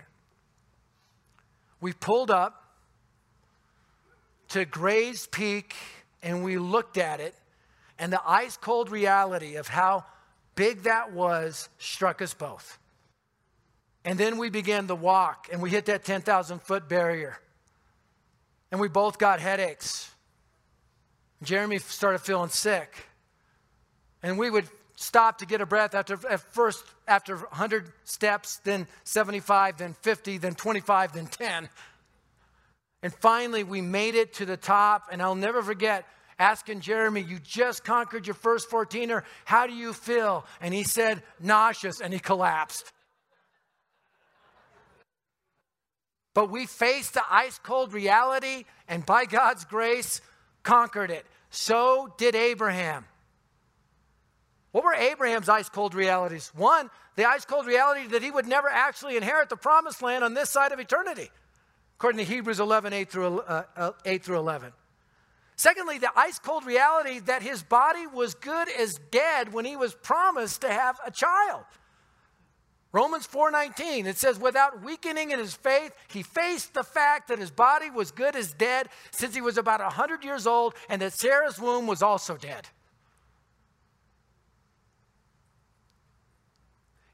We 1.81 1.93
pulled 1.93 2.31
up 2.31 2.63
to 4.49 4.65
Gray's 4.65 5.27
Peak 5.27 5.75
and 6.21 6.43
we 6.43 6.57
looked 6.57 6.97
at 6.97 7.21
it, 7.21 7.33
and 7.97 8.11
the 8.11 8.21
ice 8.25 8.57
cold 8.57 8.91
reality 8.91 9.55
of 9.55 9.67
how 9.67 10.03
big 10.55 10.83
that 10.83 11.13
was 11.13 11.69
struck 11.77 12.21
us 12.21 12.33
both. 12.33 12.77
And 14.03 14.19
then 14.19 14.37
we 14.37 14.49
began 14.49 14.87
to 14.87 14.95
walk, 14.95 15.47
and 15.51 15.61
we 15.61 15.69
hit 15.69 15.85
that 15.85 16.03
10,000 16.03 16.61
foot 16.61 16.89
barrier. 16.89 17.37
And 18.71 18.81
we 18.81 18.89
both 18.89 19.17
got 19.17 19.39
headaches. 19.39 20.11
Jeremy 21.43 21.79
started 21.79 22.19
feeling 22.19 22.49
sick. 22.49 23.07
And 24.21 24.37
we 24.37 24.49
would 24.49 24.67
stop 24.95 25.37
to 25.37 25.45
get 25.45 25.61
a 25.61 25.65
breath 25.65 25.95
after 25.95 26.19
at 26.29 26.41
first 26.41 26.83
after 27.07 27.37
100 27.37 27.91
steps, 28.03 28.57
then 28.65 28.87
75, 29.05 29.77
then 29.77 29.93
50, 30.01 30.37
then 30.37 30.55
25, 30.55 31.13
then 31.13 31.27
10. 31.27 31.69
And 33.01 33.13
finally, 33.13 33.63
we 33.63 33.79
made 33.79 34.15
it 34.15 34.33
to 34.35 34.45
the 34.45 34.57
top. 34.57 35.07
And 35.11 35.21
I'll 35.21 35.35
never 35.35 35.61
forget 35.61 36.05
asking 36.37 36.81
Jeremy, 36.81 37.21
You 37.21 37.39
just 37.39 37.85
conquered 37.85 38.27
your 38.27 38.33
first 38.33 38.69
14er. 38.69 39.23
How 39.45 39.67
do 39.67 39.73
you 39.73 39.93
feel? 39.93 40.45
And 40.59 40.73
he 40.73 40.83
said, 40.83 41.23
Nauseous. 41.39 42.01
And 42.01 42.13
he 42.13 42.19
collapsed. 42.19 42.91
But 46.33 46.51
we 46.51 46.65
faced 46.65 47.15
the 47.15 47.23
ice 47.29 47.59
cold 47.61 47.93
reality 47.93 48.65
and 48.87 49.05
by 49.05 49.25
God's 49.25 49.65
grace 49.65 50.21
conquered 50.63 51.11
it. 51.11 51.25
So 51.49 52.13
did 52.17 52.35
Abraham. 52.35 53.05
What 54.71 54.83
were 54.83 54.93
Abraham's 54.93 55.49
ice 55.49 55.69
cold 55.69 55.95
realities? 55.95 56.51
One, 56.55 56.89
the 57.15 57.25
ice 57.25 57.45
cold 57.45 57.65
reality 57.65 58.07
that 58.07 58.21
he 58.21 58.29
would 58.29 58.45
never 58.45 58.69
actually 58.69 59.17
inherit 59.17 59.49
the 59.49 59.57
promised 59.57 60.01
land 60.01 60.23
on 60.23 60.35
this 60.35 60.49
side 60.49 60.71
of 60.71 60.79
eternity 60.79 61.29
according 61.99 62.25
to 62.25 62.33
Hebrews 62.33 62.61
11, 62.61 62.93
8 62.93 63.11
through, 63.11 63.39
uh, 63.41 63.63
uh, 63.75 63.91
8 64.05 64.23
through 64.23 64.37
11. 64.37 64.71
Secondly, 65.57 65.97
the 65.97 66.09
ice 66.15 66.39
cold 66.39 66.65
reality 66.65 67.19
that 67.19 67.41
his 67.41 67.61
body 67.61 68.07
was 68.07 68.35
good 68.35 68.69
as 68.69 68.97
dead 69.11 69.51
when 69.51 69.65
he 69.65 69.75
was 69.75 69.93
promised 69.95 70.61
to 70.61 70.69
have 70.69 70.97
a 71.05 71.11
child. 71.11 71.65
Romans 72.91 73.27
4:19 73.27 74.07
it 74.07 74.17
says 74.17 74.39
without 74.39 74.81
weakening 74.81 75.31
in 75.31 75.39
his 75.39 75.53
faith 75.53 75.93
he 76.07 76.23
faced 76.23 76.73
the 76.73 76.83
fact 76.83 77.27
that 77.27 77.37
his 77.37 77.51
body 77.51 77.89
was 77.89 78.11
good 78.11 78.35
as 78.35 78.51
dead 78.53 78.89
since 79.11 79.35
he 79.35 79.41
was 79.41 79.57
about 79.57 79.79
100 79.79 80.23
years 80.23 80.47
old 80.47 80.73
and 80.89 81.01
that 81.01 81.13
Sarah's 81.13 81.59
womb 81.59 81.85
was 81.85 82.01
also 82.01 82.35
dead. 82.35 82.67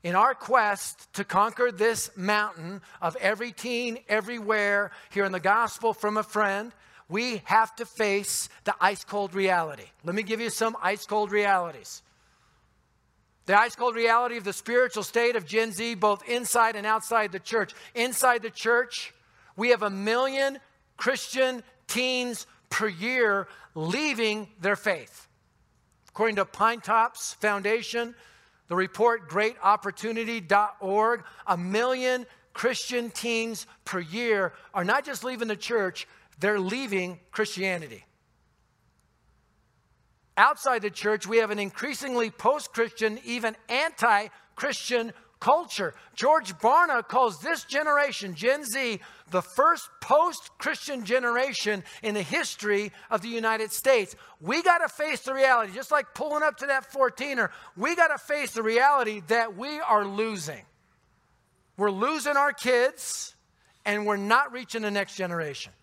in 0.05 0.13
our 0.13 0.35
quest 0.35 1.11
to 1.13 1.23
conquer 1.23 1.71
this 1.71 2.11
mountain 2.15 2.79
of 3.01 3.15
every 3.15 3.51
teen 3.51 3.97
everywhere 4.07 4.91
here 5.09 5.25
in 5.25 5.31
the 5.31 5.39
gospel 5.39 5.95
from 5.95 6.15
a 6.15 6.21
friend, 6.21 6.71
we 7.09 7.41
have 7.45 7.75
to 7.75 7.87
face 7.87 8.47
the 8.65 8.75
ice 8.79 9.03
cold 9.03 9.33
reality. 9.33 9.85
Let 10.03 10.13
me 10.13 10.21
give 10.21 10.39
you 10.39 10.51
some 10.51 10.77
ice 10.79 11.07
cold 11.07 11.31
realities. 11.31 12.03
The 13.45 13.59
ice 13.59 13.75
cold 13.75 13.95
reality 13.95 14.37
of 14.37 14.43
the 14.43 14.53
spiritual 14.53 15.03
state 15.03 15.35
of 15.35 15.45
Gen 15.45 15.71
Z, 15.71 15.95
both 15.95 16.27
inside 16.27 16.75
and 16.75 16.85
outside 16.85 17.31
the 17.31 17.39
church. 17.39 17.73
Inside 17.93 18.41
the 18.41 18.49
church, 18.49 19.13
we 19.55 19.69
have 19.69 19.83
a 19.83 19.89
million 19.89 20.57
Christian 20.97 21.63
teens 21.87 22.47
per 22.69 22.87
year 22.87 23.47
leaving 23.75 24.47
their 24.59 24.75
faith. 24.75 25.27
According 26.09 26.37
to 26.37 26.45
Pinetops 26.45 27.35
Foundation, 27.35 28.15
the 28.67 28.75
report 28.75 29.29
greatopportunity.org, 29.29 31.23
a 31.45 31.57
million 31.57 32.25
Christian 32.53 33.11
teens 33.11 33.67
per 33.83 33.99
year 33.99 34.53
are 34.73 34.85
not 34.85 35.05
just 35.05 35.23
leaving 35.23 35.47
the 35.47 35.55
church, 35.55 36.07
they're 36.39 36.59
leaving 36.59 37.19
Christianity. 37.31 38.05
Outside 40.37 40.81
the 40.81 40.89
church, 40.89 41.25
we 41.25 41.37
have 41.37 41.51
an 41.51 41.59
increasingly 41.59 42.29
post 42.29 42.73
Christian, 42.73 43.19
even 43.23 43.55
anti 43.69 44.27
Christian 44.55 45.13
culture. 45.39 45.93
George 46.15 46.57
Barna 46.57 47.07
calls 47.07 47.39
this 47.39 47.63
generation, 47.63 48.35
Gen 48.35 48.63
Z, 48.63 48.99
the 49.31 49.41
first 49.41 49.89
post 50.01 50.49
Christian 50.57 51.05
generation 51.05 51.83
in 52.03 52.15
the 52.15 52.21
history 52.21 52.91
of 53.09 53.21
the 53.21 53.27
United 53.27 53.71
States. 53.71 54.15
We 54.41 54.61
got 54.63 54.79
to 54.79 54.89
face 54.89 55.21
the 55.21 55.33
reality, 55.33 55.73
just 55.73 55.91
like 55.91 56.13
pulling 56.13 56.43
up 56.43 56.57
to 56.57 56.65
that 56.67 56.91
14er, 56.91 57.49
we 57.77 57.95
got 57.95 58.07
to 58.07 58.17
face 58.17 58.53
the 58.53 58.63
reality 58.63 59.21
that 59.27 59.55
we 59.55 59.79
are 59.79 60.05
losing. 60.05 60.63
We're 61.77 61.91
losing 61.91 62.37
our 62.37 62.53
kids, 62.53 63.35
and 63.85 64.05
we're 64.05 64.17
not 64.17 64.51
reaching 64.51 64.81
the 64.81 64.91
next 64.91 65.15
generation. 65.15 65.73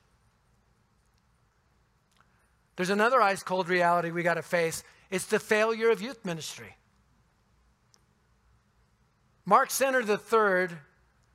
There's 2.77 2.91
another 2.91 3.21
ice 3.21 3.43
cold 3.43 3.69
reality 3.69 4.11
we 4.11 4.23
got 4.23 4.35
to 4.35 4.43
face 4.43 4.83
it's 5.11 5.27
the 5.27 5.39
failure 5.39 5.91
of 5.91 6.01
youth 6.01 6.25
ministry. 6.25 6.75
Mark 9.45 9.69
Senter 9.69 10.01
III 10.01 10.75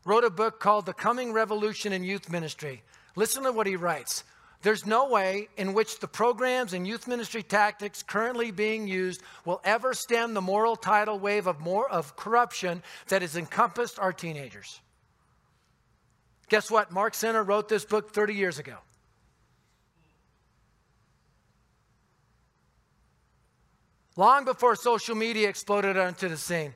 wrote 0.03 0.23
a 0.23 0.31
book 0.31 0.59
called 0.59 0.87
The 0.87 0.93
Coming 0.93 1.31
Revolution 1.31 1.93
in 1.93 2.03
Youth 2.03 2.31
Ministry. 2.31 2.81
Listen 3.15 3.43
to 3.43 3.51
what 3.51 3.67
he 3.67 3.75
writes. 3.75 4.23
There's 4.63 4.87
no 4.87 5.09
way 5.09 5.49
in 5.57 5.75
which 5.75 5.99
the 5.99 6.07
programs 6.07 6.73
and 6.73 6.87
youth 6.87 7.07
ministry 7.07 7.43
tactics 7.43 8.01
currently 8.01 8.49
being 8.49 8.87
used 8.87 9.21
will 9.45 9.61
ever 9.63 9.93
stem 9.93 10.33
the 10.33 10.41
moral 10.41 10.75
tidal 10.75 11.19
wave 11.19 11.45
of 11.45 11.59
more 11.59 11.87
of 11.87 12.15
corruption 12.15 12.81
that 13.09 13.21
has 13.21 13.37
encompassed 13.37 13.99
our 13.99 14.11
teenagers. 14.11 14.81
Guess 16.49 16.71
what? 16.71 16.91
Mark 16.91 17.13
Senter 17.13 17.45
wrote 17.45 17.69
this 17.69 17.85
book 17.85 18.11
30 18.11 18.33
years 18.33 18.57
ago. 18.57 18.77
Long 24.17 24.45
before 24.45 24.75
social 24.75 25.15
media 25.15 25.47
exploded 25.47 25.95
onto 25.95 26.27
the 26.27 26.37
scene. 26.37 26.73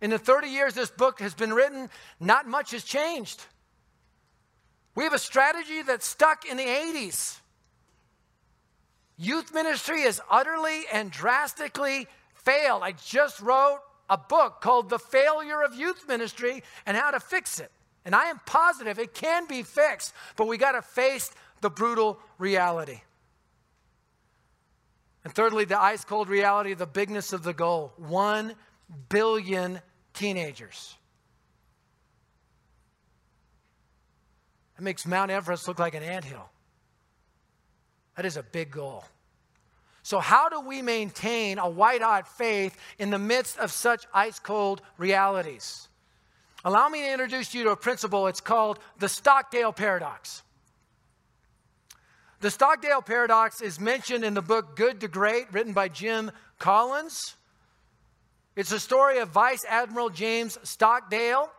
In 0.00 0.10
the 0.10 0.18
30 0.18 0.48
years 0.48 0.74
this 0.74 0.90
book 0.90 1.20
has 1.20 1.34
been 1.34 1.52
written, 1.52 1.90
not 2.18 2.48
much 2.48 2.72
has 2.72 2.82
changed. 2.82 3.44
We 4.94 5.04
have 5.04 5.12
a 5.12 5.18
strategy 5.18 5.82
that's 5.82 6.06
stuck 6.06 6.46
in 6.46 6.56
the 6.56 6.64
80s. 6.64 7.38
Youth 9.18 9.54
ministry 9.54 10.02
has 10.02 10.20
utterly 10.30 10.82
and 10.92 11.10
drastically 11.10 12.08
failed. 12.34 12.82
I 12.82 12.92
just 12.92 13.40
wrote 13.40 13.80
a 14.10 14.18
book 14.18 14.60
called 14.60 14.88
The 14.88 14.98
Failure 14.98 15.62
of 15.62 15.74
Youth 15.74 16.08
Ministry 16.08 16.62
and 16.86 16.96
How 16.96 17.10
to 17.10 17.20
Fix 17.20 17.60
It. 17.60 17.70
And 18.04 18.14
I 18.14 18.24
am 18.24 18.40
positive 18.46 18.98
it 18.98 19.14
can 19.14 19.46
be 19.46 19.62
fixed, 19.62 20.12
but 20.36 20.48
we 20.48 20.56
got 20.56 20.72
to 20.72 20.82
face 20.82 21.30
the 21.60 21.70
brutal 21.70 22.18
reality. 22.38 23.02
And 25.24 25.32
thirdly, 25.32 25.64
the 25.64 25.80
ice 25.80 26.04
cold 26.04 26.28
reality 26.28 26.72
of 26.72 26.78
the 26.78 26.86
bigness 26.86 27.32
of 27.32 27.42
the 27.42 27.52
goal 27.52 27.92
1 27.96 28.54
billion 29.08 29.80
teenagers. 30.14 30.96
That 34.76 34.82
makes 34.82 35.06
Mount 35.06 35.30
Everest 35.30 35.68
look 35.68 35.78
like 35.78 35.94
an 35.94 36.02
anthill. 36.02 36.48
That 38.16 38.26
is 38.26 38.36
a 38.36 38.42
big 38.42 38.70
goal. 38.70 39.04
So, 40.02 40.18
how 40.18 40.48
do 40.48 40.60
we 40.60 40.82
maintain 40.82 41.58
a 41.58 41.68
white 41.68 42.02
hot 42.02 42.26
faith 42.26 42.76
in 42.98 43.10
the 43.10 43.18
midst 43.18 43.58
of 43.58 43.70
such 43.70 44.06
ice 44.12 44.40
cold 44.40 44.82
realities? 44.98 45.88
Allow 46.64 46.88
me 46.88 47.02
to 47.02 47.12
introduce 47.12 47.54
you 47.54 47.64
to 47.64 47.70
a 47.70 47.76
principle. 47.76 48.26
It's 48.26 48.40
called 48.40 48.78
the 48.98 49.08
Stockdale 49.08 49.72
Paradox. 49.72 50.42
The 52.42 52.50
Stockdale 52.50 53.02
Paradox 53.02 53.60
is 53.60 53.78
mentioned 53.78 54.24
in 54.24 54.34
the 54.34 54.42
book 54.42 54.74
Good 54.74 55.02
to 55.02 55.06
Great, 55.06 55.52
written 55.52 55.72
by 55.72 55.86
Jim 55.86 56.32
Collins. 56.58 57.36
It's 58.56 58.72
a 58.72 58.80
story 58.80 59.18
of 59.18 59.28
Vice 59.28 59.64
Admiral 59.68 60.10
James 60.10 60.58
Stockdale. 60.64 61.52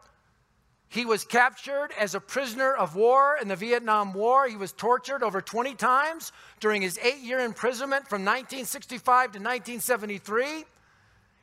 He 0.89 1.05
was 1.05 1.23
captured 1.23 1.91
as 1.97 2.15
a 2.15 2.19
prisoner 2.19 2.73
of 2.73 2.97
war 2.97 3.37
in 3.41 3.47
the 3.47 3.55
Vietnam 3.55 4.13
War. 4.13 4.45
He 4.49 4.57
was 4.57 4.73
tortured 4.73 5.23
over 5.23 5.39
20 5.39 5.73
times 5.75 6.33
during 6.59 6.81
his 6.81 6.99
eight 7.01 7.19
year 7.19 7.39
imprisonment 7.39 8.09
from 8.09 8.25
1965 8.25 9.03
to 9.03 9.39
1973. 9.39 10.65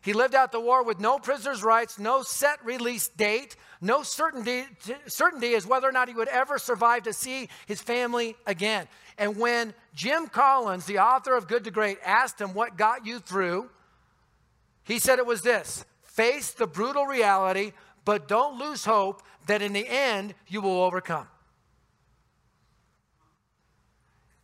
He 0.02 0.14
lived 0.14 0.34
out 0.34 0.50
the 0.50 0.60
war 0.60 0.82
with 0.82 0.98
no 0.98 1.18
prisoner's 1.18 1.62
rights, 1.62 1.98
no 1.98 2.22
set 2.22 2.64
release 2.64 3.08
date, 3.08 3.56
no 3.82 4.02
certainty, 4.02 4.64
certainty 5.06 5.54
as 5.54 5.66
whether 5.66 5.86
or 5.86 5.92
not 5.92 6.08
he 6.08 6.14
would 6.14 6.28
ever 6.28 6.58
survive 6.58 7.02
to 7.02 7.12
see 7.12 7.50
his 7.66 7.82
family 7.82 8.34
again. 8.46 8.88
And 9.18 9.36
when 9.36 9.74
Jim 9.94 10.28
Collins, 10.28 10.86
the 10.86 11.00
author 11.00 11.36
of 11.36 11.48
Good 11.48 11.64
to 11.64 11.70
Great, 11.70 11.98
asked 12.02 12.40
him 12.40 12.54
what 12.54 12.78
got 12.78 13.04
you 13.04 13.18
through, 13.18 13.68
he 14.84 14.98
said 14.98 15.18
it 15.18 15.26
was 15.26 15.42
this 15.42 15.84
face 16.02 16.52
the 16.52 16.66
brutal 16.66 17.04
reality, 17.04 17.72
but 18.06 18.26
don't 18.26 18.58
lose 18.58 18.86
hope 18.86 19.22
that 19.46 19.60
in 19.60 19.74
the 19.74 19.86
end 19.86 20.34
you 20.48 20.62
will 20.62 20.82
overcome. 20.82 21.28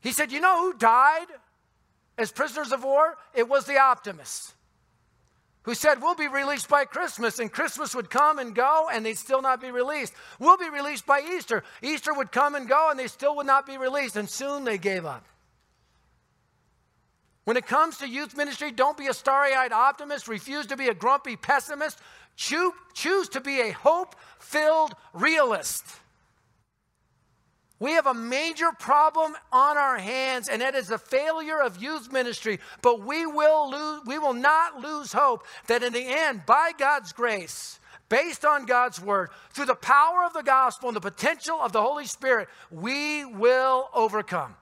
He 0.00 0.12
said, 0.12 0.30
You 0.32 0.40
know 0.40 0.60
who 0.60 0.74
died 0.78 1.26
as 2.18 2.30
prisoners 2.30 2.72
of 2.72 2.84
war? 2.84 3.16
It 3.34 3.48
was 3.48 3.64
the 3.64 3.78
optimists 3.78 4.52
who 5.66 5.74
said, 5.74 6.00
We'll 6.00 6.14
be 6.14 6.28
released 6.28 6.68
by 6.68 6.86
Christmas, 6.86 7.38
and 7.38 7.52
Christmas 7.52 7.94
would 7.94 8.08
come 8.08 8.38
and 8.38 8.54
go, 8.54 8.88
and 8.90 9.04
they'd 9.04 9.18
still 9.18 9.42
not 9.42 9.60
be 9.60 9.70
released. 9.70 10.14
We'll 10.38 10.56
be 10.56 10.70
released 10.70 11.04
by 11.04 11.20
Easter. 11.20 11.64
Easter 11.82 12.14
would 12.14 12.32
come 12.32 12.54
and 12.54 12.68
go, 12.68 12.88
and 12.90 12.98
they 12.98 13.08
still 13.08 13.36
would 13.36 13.46
not 13.46 13.66
be 13.66 13.76
released, 13.76 14.16
and 14.16 14.30
soon 14.30 14.64
they 14.64 14.78
gave 14.78 15.04
up. 15.04 15.26
When 17.44 17.56
it 17.56 17.66
comes 17.66 17.98
to 17.98 18.08
youth 18.08 18.36
ministry, 18.36 18.70
don't 18.70 18.96
be 18.96 19.08
a 19.08 19.14
starry 19.14 19.54
eyed 19.54 19.72
optimist, 19.72 20.28
refuse 20.28 20.66
to 20.66 20.76
be 20.76 20.88
a 20.88 20.94
grumpy 20.94 21.36
pessimist, 21.36 21.98
choose, 22.36 23.28
to 23.30 23.40
be 23.40 23.60
a 23.60 23.70
hope 23.72 24.14
filled 24.38 24.94
realist. 25.12 25.84
We 27.78 27.92
have 27.92 28.06
a 28.06 28.14
major 28.14 28.72
problem 28.78 29.34
on 29.52 29.76
our 29.76 29.98
hands, 29.98 30.48
and 30.48 30.62
that 30.62 30.74
is 30.74 30.88
the 30.88 30.98
failure 30.98 31.60
of 31.60 31.82
youth 31.82 32.10
ministry. 32.10 32.58
But 32.80 33.04
we 33.04 33.26
will, 33.26 33.70
lose, 33.70 34.02
we 34.06 34.18
will 34.18 34.34
not 34.34 34.80
lose 34.80 35.12
hope 35.12 35.44
that 35.66 35.82
in 35.82 35.92
the 35.92 36.04
end, 36.06 36.46
by 36.46 36.72
God's 36.78 37.12
grace, 37.12 37.78
based 38.08 38.46
on 38.46 38.64
God's 38.64 39.00
word, 39.00 39.28
through 39.50 39.66
the 39.66 39.74
power 39.74 40.24
of 40.24 40.32
the 40.32 40.42
gospel 40.42 40.88
and 40.88 40.96
the 40.96 41.00
potential 41.02 41.58
of 41.60 41.72
the 41.72 41.82
Holy 41.82 42.06
Spirit, 42.06 42.48
we 42.70 43.26
will 43.26 43.90
overcome. 43.92 44.54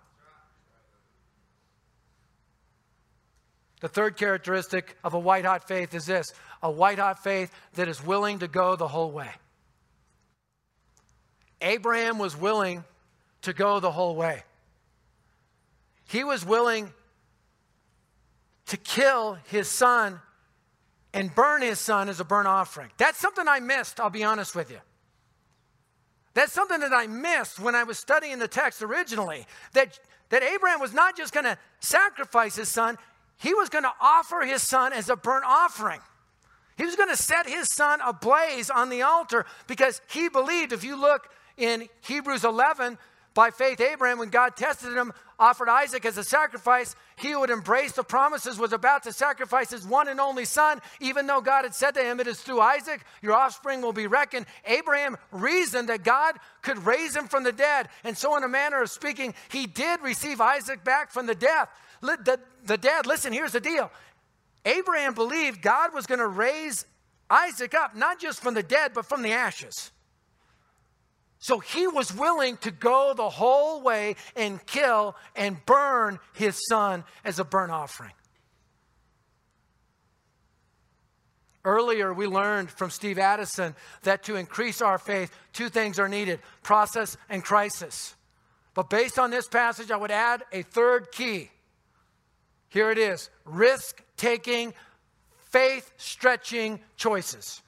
The 3.80 3.88
third 3.88 4.16
characteristic 4.16 4.96
of 5.04 5.14
a 5.14 5.18
white 5.18 5.44
hot 5.44 5.68
faith 5.68 5.94
is 5.94 6.06
this 6.06 6.32
a 6.62 6.70
white 6.70 6.98
hot 6.98 7.22
faith 7.22 7.52
that 7.74 7.86
is 7.86 8.04
willing 8.04 8.40
to 8.40 8.48
go 8.48 8.74
the 8.74 8.88
whole 8.88 9.12
way. 9.12 9.30
Abraham 11.60 12.18
was 12.18 12.36
willing 12.36 12.82
to 13.44 13.52
go 13.52 13.80
the 13.80 13.90
whole 13.90 14.16
way. 14.16 14.42
He 16.08 16.24
was 16.24 16.44
willing 16.44 16.92
to 18.66 18.76
kill 18.76 19.38
his 19.46 19.68
son 19.68 20.20
and 21.12 21.34
burn 21.34 21.62
his 21.62 21.78
son 21.78 22.08
as 22.08 22.20
a 22.20 22.24
burnt 22.24 22.48
offering. 22.48 22.90
That's 22.98 23.18
something 23.18 23.46
I 23.46 23.60
missed, 23.60 24.00
I'll 24.00 24.10
be 24.10 24.24
honest 24.24 24.54
with 24.54 24.70
you. 24.70 24.80
That's 26.34 26.52
something 26.52 26.80
that 26.80 26.92
I 26.92 27.06
missed 27.06 27.60
when 27.60 27.74
I 27.74 27.84
was 27.84 27.98
studying 27.98 28.38
the 28.38 28.48
text 28.48 28.82
originally. 28.82 29.46
That, 29.72 29.98
that 30.30 30.42
Abraham 30.42 30.80
was 30.80 30.92
not 30.92 31.16
just 31.16 31.32
going 31.32 31.44
to 31.44 31.56
sacrifice 31.78 32.56
his 32.56 32.68
son, 32.68 32.98
he 33.38 33.54
was 33.54 33.68
going 33.68 33.84
to 33.84 33.92
offer 34.00 34.40
his 34.40 34.62
son 34.62 34.92
as 34.92 35.08
a 35.08 35.16
burnt 35.16 35.44
offering. 35.46 36.00
He 36.76 36.84
was 36.84 36.96
going 36.96 37.08
to 37.08 37.16
set 37.16 37.46
his 37.46 37.72
son 37.72 38.00
ablaze 38.04 38.68
on 38.68 38.88
the 38.88 39.02
altar 39.02 39.46
because 39.68 40.00
he 40.10 40.28
believed, 40.28 40.72
if 40.72 40.82
you 40.82 41.00
look 41.00 41.28
in 41.56 41.88
Hebrews 42.00 42.44
11, 42.44 42.98
by 43.34 43.50
faith, 43.50 43.80
Abraham, 43.80 44.18
when 44.18 44.30
God 44.30 44.56
tested 44.56 44.96
him, 44.96 45.12
offered 45.38 45.68
Isaac 45.68 46.04
as 46.04 46.16
a 46.16 46.24
sacrifice. 46.24 46.94
He 47.16 47.34
would 47.34 47.50
embrace 47.50 47.92
the 47.92 48.04
promises, 48.04 48.58
was 48.58 48.72
about 48.72 49.02
to 49.02 49.12
sacrifice 49.12 49.70
his 49.70 49.84
one 49.84 50.08
and 50.08 50.20
only 50.20 50.44
son, 50.44 50.80
even 51.00 51.26
though 51.26 51.40
God 51.40 51.64
had 51.64 51.74
said 51.74 51.94
to 51.94 52.02
him, 52.02 52.20
It 52.20 52.28
is 52.28 52.40
through 52.40 52.60
Isaac 52.60 53.04
your 53.22 53.34
offspring 53.34 53.82
will 53.82 53.92
be 53.92 54.06
reckoned. 54.06 54.46
Abraham 54.64 55.16
reasoned 55.32 55.88
that 55.88 56.04
God 56.04 56.36
could 56.62 56.86
raise 56.86 57.16
him 57.16 57.26
from 57.26 57.42
the 57.42 57.52
dead. 57.52 57.88
And 58.04 58.16
so, 58.16 58.36
in 58.36 58.44
a 58.44 58.48
manner 58.48 58.82
of 58.82 58.90
speaking, 58.90 59.34
he 59.50 59.66
did 59.66 60.00
receive 60.00 60.40
Isaac 60.40 60.84
back 60.84 61.10
from 61.10 61.26
the 61.26 61.34
death. 61.34 61.68
The, 62.00 62.38
the 62.64 62.78
dead, 62.78 63.06
listen, 63.06 63.32
here's 63.32 63.52
the 63.52 63.60
deal. 63.60 63.90
Abraham 64.64 65.14
believed 65.14 65.60
God 65.60 65.92
was 65.92 66.06
going 66.06 66.20
to 66.20 66.26
raise 66.26 66.86
Isaac 67.28 67.74
up, 67.74 67.96
not 67.96 68.20
just 68.20 68.40
from 68.40 68.54
the 68.54 68.62
dead, 68.62 68.92
but 68.94 69.06
from 69.06 69.22
the 69.22 69.32
ashes. 69.32 69.90
So 71.44 71.58
he 71.58 71.86
was 71.86 72.10
willing 72.10 72.56
to 72.62 72.70
go 72.70 73.12
the 73.14 73.28
whole 73.28 73.82
way 73.82 74.16
and 74.34 74.64
kill 74.64 75.14
and 75.36 75.62
burn 75.66 76.18
his 76.32 76.58
son 76.70 77.04
as 77.22 77.38
a 77.38 77.44
burnt 77.44 77.70
offering. 77.70 78.12
Earlier, 81.62 82.14
we 82.14 82.26
learned 82.26 82.70
from 82.70 82.88
Steve 82.88 83.18
Addison 83.18 83.74
that 84.04 84.22
to 84.22 84.36
increase 84.36 84.80
our 84.80 84.96
faith, 84.96 85.30
two 85.52 85.68
things 85.68 85.98
are 85.98 86.08
needed 86.08 86.40
process 86.62 87.18
and 87.28 87.44
crisis. 87.44 88.16
But 88.72 88.88
based 88.88 89.18
on 89.18 89.30
this 89.30 89.46
passage, 89.46 89.90
I 89.90 89.98
would 89.98 90.10
add 90.10 90.44
a 90.50 90.62
third 90.62 91.12
key. 91.12 91.50
Here 92.70 92.90
it 92.90 92.96
is 92.96 93.28
risk 93.44 94.02
taking, 94.16 94.72
faith 95.50 95.92
stretching 95.98 96.80
choices. 96.96 97.60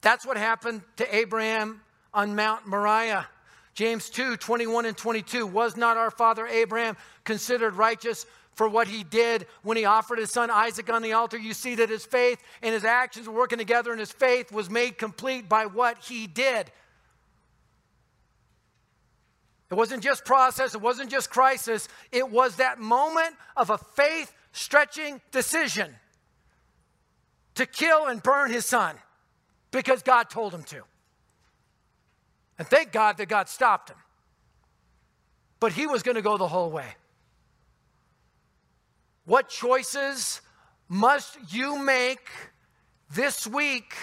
That's 0.00 0.24
what 0.26 0.36
happened 0.36 0.82
to 0.96 1.14
Abraham 1.14 1.80
on 2.14 2.36
Mount 2.36 2.66
Moriah. 2.66 3.26
James 3.74 4.10
2 4.10 4.36
21 4.36 4.86
and 4.86 4.96
22. 4.96 5.46
Was 5.46 5.76
not 5.76 5.96
our 5.96 6.10
father 6.10 6.46
Abraham 6.46 6.96
considered 7.24 7.74
righteous 7.74 8.26
for 8.54 8.68
what 8.68 8.88
he 8.88 9.04
did 9.04 9.46
when 9.62 9.76
he 9.76 9.84
offered 9.84 10.18
his 10.18 10.32
son 10.32 10.50
Isaac 10.50 10.90
on 10.90 11.02
the 11.02 11.12
altar? 11.12 11.38
You 11.38 11.54
see 11.54 11.76
that 11.76 11.88
his 11.88 12.04
faith 12.04 12.42
and 12.62 12.74
his 12.74 12.84
actions 12.84 13.28
were 13.28 13.34
working 13.34 13.58
together, 13.58 13.90
and 13.90 14.00
his 14.00 14.12
faith 14.12 14.50
was 14.50 14.68
made 14.68 14.98
complete 14.98 15.48
by 15.48 15.66
what 15.66 15.98
he 15.98 16.26
did. 16.26 16.70
It 19.70 19.74
wasn't 19.74 20.02
just 20.02 20.24
process, 20.24 20.74
it 20.74 20.80
wasn't 20.80 21.10
just 21.10 21.30
crisis, 21.30 21.88
it 22.10 22.30
was 22.30 22.56
that 22.56 22.80
moment 22.80 23.36
of 23.56 23.70
a 23.70 23.78
faith 23.78 24.32
stretching 24.52 25.20
decision 25.30 25.94
to 27.54 27.66
kill 27.66 28.06
and 28.06 28.22
burn 28.22 28.50
his 28.50 28.64
son 28.64 28.96
because 29.70 30.02
God 30.02 30.30
told 30.30 30.52
him 30.52 30.62
to. 30.64 30.82
And 32.58 32.66
thank 32.66 32.92
God 32.92 33.18
that 33.18 33.28
God 33.28 33.48
stopped 33.48 33.90
him. 33.90 33.96
But 35.60 35.72
he 35.72 35.86
was 35.86 36.02
going 36.02 36.16
to 36.16 36.22
go 36.22 36.36
the 36.36 36.48
whole 36.48 36.70
way. 36.70 36.86
What 39.24 39.48
choices 39.48 40.40
must 40.88 41.36
you 41.52 41.78
make 41.78 42.28
this 43.10 43.46
week 43.46 43.94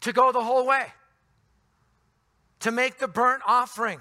to 0.00 0.12
go 0.12 0.32
the 0.32 0.42
whole 0.42 0.66
way? 0.66 0.86
To 2.60 2.70
make 2.70 2.98
the 2.98 3.08
burnt 3.08 3.42
offering. 3.46 4.00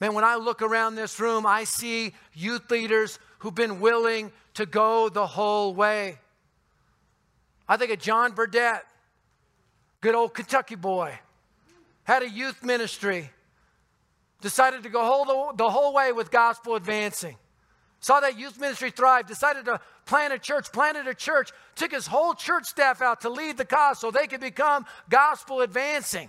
Man, 0.00 0.14
when 0.14 0.24
I 0.24 0.36
look 0.36 0.62
around 0.62 0.94
this 0.94 1.20
room, 1.20 1.46
I 1.46 1.64
see 1.64 2.14
youth 2.32 2.70
leaders 2.70 3.18
who've 3.38 3.54
been 3.54 3.80
willing 3.80 4.32
to 4.54 4.66
go 4.66 5.08
the 5.08 5.26
whole 5.26 5.74
way. 5.74 6.18
I 7.68 7.76
think 7.76 7.90
of 7.90 7.98
John 7.98 8.32
Burdett, 8.32 8.84
good 10.00 10.14
old 10.14 10.34
Kentucky 10.34 10.74
boy, 10.74 11.18
had 12.04 12.22
a 12.22 12.28
youth 12.28 12.62
ministry, 12.62 13.30
decided 14.40 14.82
to 14.82 14.90
go 14.90 15.04
whole 15.04 15.52
the, 15.54 15.70
whole 15.70 15.94
way 15.94 16.12
with 16.12 16.30
gospel 16.30 16.74
advancing. 16.74 17.36
Saw 18.00 18.20
that 18.20 18.38
youth 18.38 18.60
ministry 18.60 18.90
thrive, 18.90 19.26
decided 19.26 19.64
to 19.64 19.80
plant 20.04 20.34
a 20.34 20.38
church, 20.38 20.70
planted 20.70 21.06
a 21.06 21.14
church, 21.14 21.50
took 21.74 21.90
his 21.90 22.06
whole 22.06 22.34
church 22.34 22.66
staff 22.66 23.00
out 23.00 23.22
to 23.22 23.30
lead 23.30 23.56
the 23.56 23.64
cause 23.64 23.98
so 23.98 24.10
they 24.10 24.26
could 24.26 24.42
become 24.42 24.84
gospel 25.08 25.62
advancing. 25.62 26.28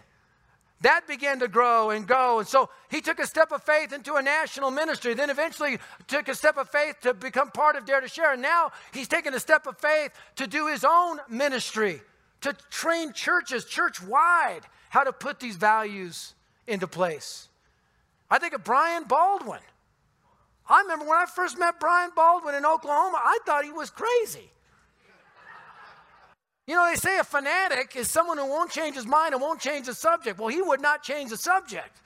That 0.81 1.07
began 1.07 1.39
to 1.39 1.47
grow 1.47 1.89
and 1.91 2.05
go. 2.05 2.39
And 2.39 2.47
so 2.47 2.69
he 2.89 3.01
took 3.01 3.19
a 3.19 3.27
step 3.27 3.51
of 3.51 3.63
faith 3.63 3.93
into 3.93 4.15
a 4.15 4.21
national 4.21 4.71
ministry, 4.71 5.13
then 5.13 5.29
eventually 5.29 5.79
took 6.07 6.27
a 6.27 6.35
step 6.35 6.57
of 6.57 6.69
faith 6.69 6.97
to 7.01 7.13
become 7.13 7.49
part 7.51 7.75
of 7.75 7.85
Dare 7.85 8.01
2 8.01 8.07
Share. 8.07 8.33
And 8.33 8.41
now 8.41 8.71
he's 8.93 9.07
taken 9.07 9.33
a 9.33 9.39
step 9.39 9.67
of 9.67 9.77
faith 9.77 10.11
to 10.35 10.47
do 10.47 10.67
his 10.67 10.83
own 10.83 11.19
ministry, 11.29 12.01
to 12.41 12.53
train 12.69 13.13
churches 13.13 13.65
church 13.65 14.01
wide 14.01 14.61
how 14.89 15.03
to 15.03 15.13
put 15.13 15.39
these 15.39 15.55
values 15.55 16.35
into 16.67 16.87
place. 16.87 17.47
I 18.29 18.37
think 18.37 18.53
of 18.53 18.63
Brian 18.63 19.03
Baldwin. 19.03 19.61
I 20.67 20.81
remember 20.81 21.05
when 21.05 21.17
I 21.17 21.25
first 21.25 21.59
met 21.59 21.79
Brian 21.79 22.11
Baldwin 22.15 22.55
in 22.55 22.65
Oklahoma, 22.65 23.19
I 23.23 23.39
thought 23.45 23.65
he 23.65 23.71
was 23.71 23.91
crazy. 23.91 24.49
You 26.67 26.73
know, 26.73 26.87
they 26.89 26.95
say 26.95 27.19
a 27.19 27.23
fanatic 27.23 27.95
is 27.95 28.09
someone 28.09 28.37
who 28.37 28.47
won't 28.47 28.71
change 28.71 28.95
his 28.95 29.05
mind 29.05 29.33
and 29.33 29.41
won't 29.41 29.59
change 29.59 29.85
the 29.85 29.93
subject. 29.93 30.39
Well, 30.39 30.47
he 30.47 30.61
would 30.61 30.81
not 30.81 31.03
change 31.03 31.29
the 31.29 31.37
subject. 31.37 32.01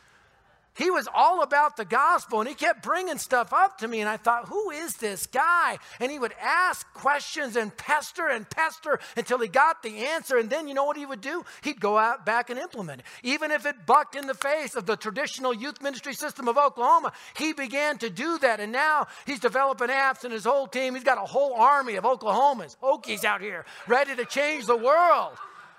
He 0.76 0.90
was 0.90 1.08
all 1.14 1.42
about 1.44 1.76
the 1.76 1.86
gospel 1.86 2.40
and 2.40 2.48
he 2.48 2.56
kept 2.56 2.84
bringing 2.84 3.18
stuff 3.18 3.52
up 3.52 3.80
to 3.80 3.88
me. 3.88 4.00
And 4.00 4.10
I 4.10 4.18
thought, 4.18 4.48
who 4.48 4.72
is 4.72 4.96
this 4.96 5.28
guy? 5.28 5.78
And 6.00 6.12
he 6.12 6.18
would 6.20 6.34
ask 6.42 6.88
questions 6.94 7.56
and 7.56 7.76
pester 7.76 8.28
and 8.28 8.50
pester 8.50 9.00
until 9.18 9.40
he 9.40 9.48
got 9.48 9.84
the 9.84 10.06
answer. 10.08 10.38
And 10.38 10.50
then 10.50 10.68
you 10.68 10.74
know 10.74 10.86
what 10.86 10.96
he 10.96 11.06
would 11.06 11.22
do? 11.22 11.44
He'd 11.64 11.82
go 11.82 11.98
out 11.98 12.26
back 12.26 12.50
and 12.50 12.58
implement 12.58 13.02
it. 13.02 13.06
Even 13.24 13.52
if 13.52 13.66
it 13.66 13.86
bucked 13.86 14.16
in 14.16 14.28
the 14.28 14.34
face 14.34 14.76
of 14.76 14.86
the 14.86 14.96
traditional 14.96 15.54
youth 15.54 15.82
ministry 15.82 16.14
system 16.14 16.48
of 16.48 16.58
Oklahoma, 16.58 17.12
he 17.36 17.52
began 17.52 17.98
to 17.98 18.10
do 18.10 18.38
that. 18.40 18.60
And 18.60 18.72
now 18.72 19.08
he's 19.26 19.40
developing 19.40 19.90
apps 19.90 20.24
and 20.24 20.32
his 20.32 20.46
whole 20.46 20.68
team. 20.68 20.96
He's 20.96 21.04
got 21.04 21.18
a 21.18 21.28
whole 21.28 21.56
army 21.56 21.96
of 21.96 22.06
Oklahomans, 22.06 22.78
Okies 22.82 23.26
out 23.26 23.42
here, 23.42 23.66
ready 23.88 24.16
to 24.16 24.26
change 24.26 24.66
the 24.66 24.78
world, 24.78 25.34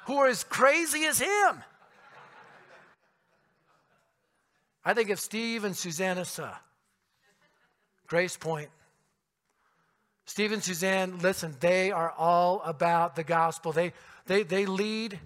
who 0.04 0.16
are 0.18 0.28
as 0.28 0.44
crazy 0.44 1.06
as 1.06 1.18
him. 1.18 1.62
I 4.84 4.94
think 4.94 5.10
if 5.10 5.18
Steve 5.18 5.64
and 5.64 5.76
Susanna 5.76 6.24
Grace 8.06 8.36
Point, 8.36 8.70
Steve 10.24 10.52
and 10.52 10.62
Suzanne, 10.62 11.18
listen, 11.18 11.56
they 11.60 11.90
are 11.90 12.12
all 12.16 12.62
about 12.64 13.16
the 13.16 13.24
gospel. 13.24 13.72
They, 13.72 13.92
they, 14.26 14.42
they, 14.42 14.64
lead, 14.66 15.18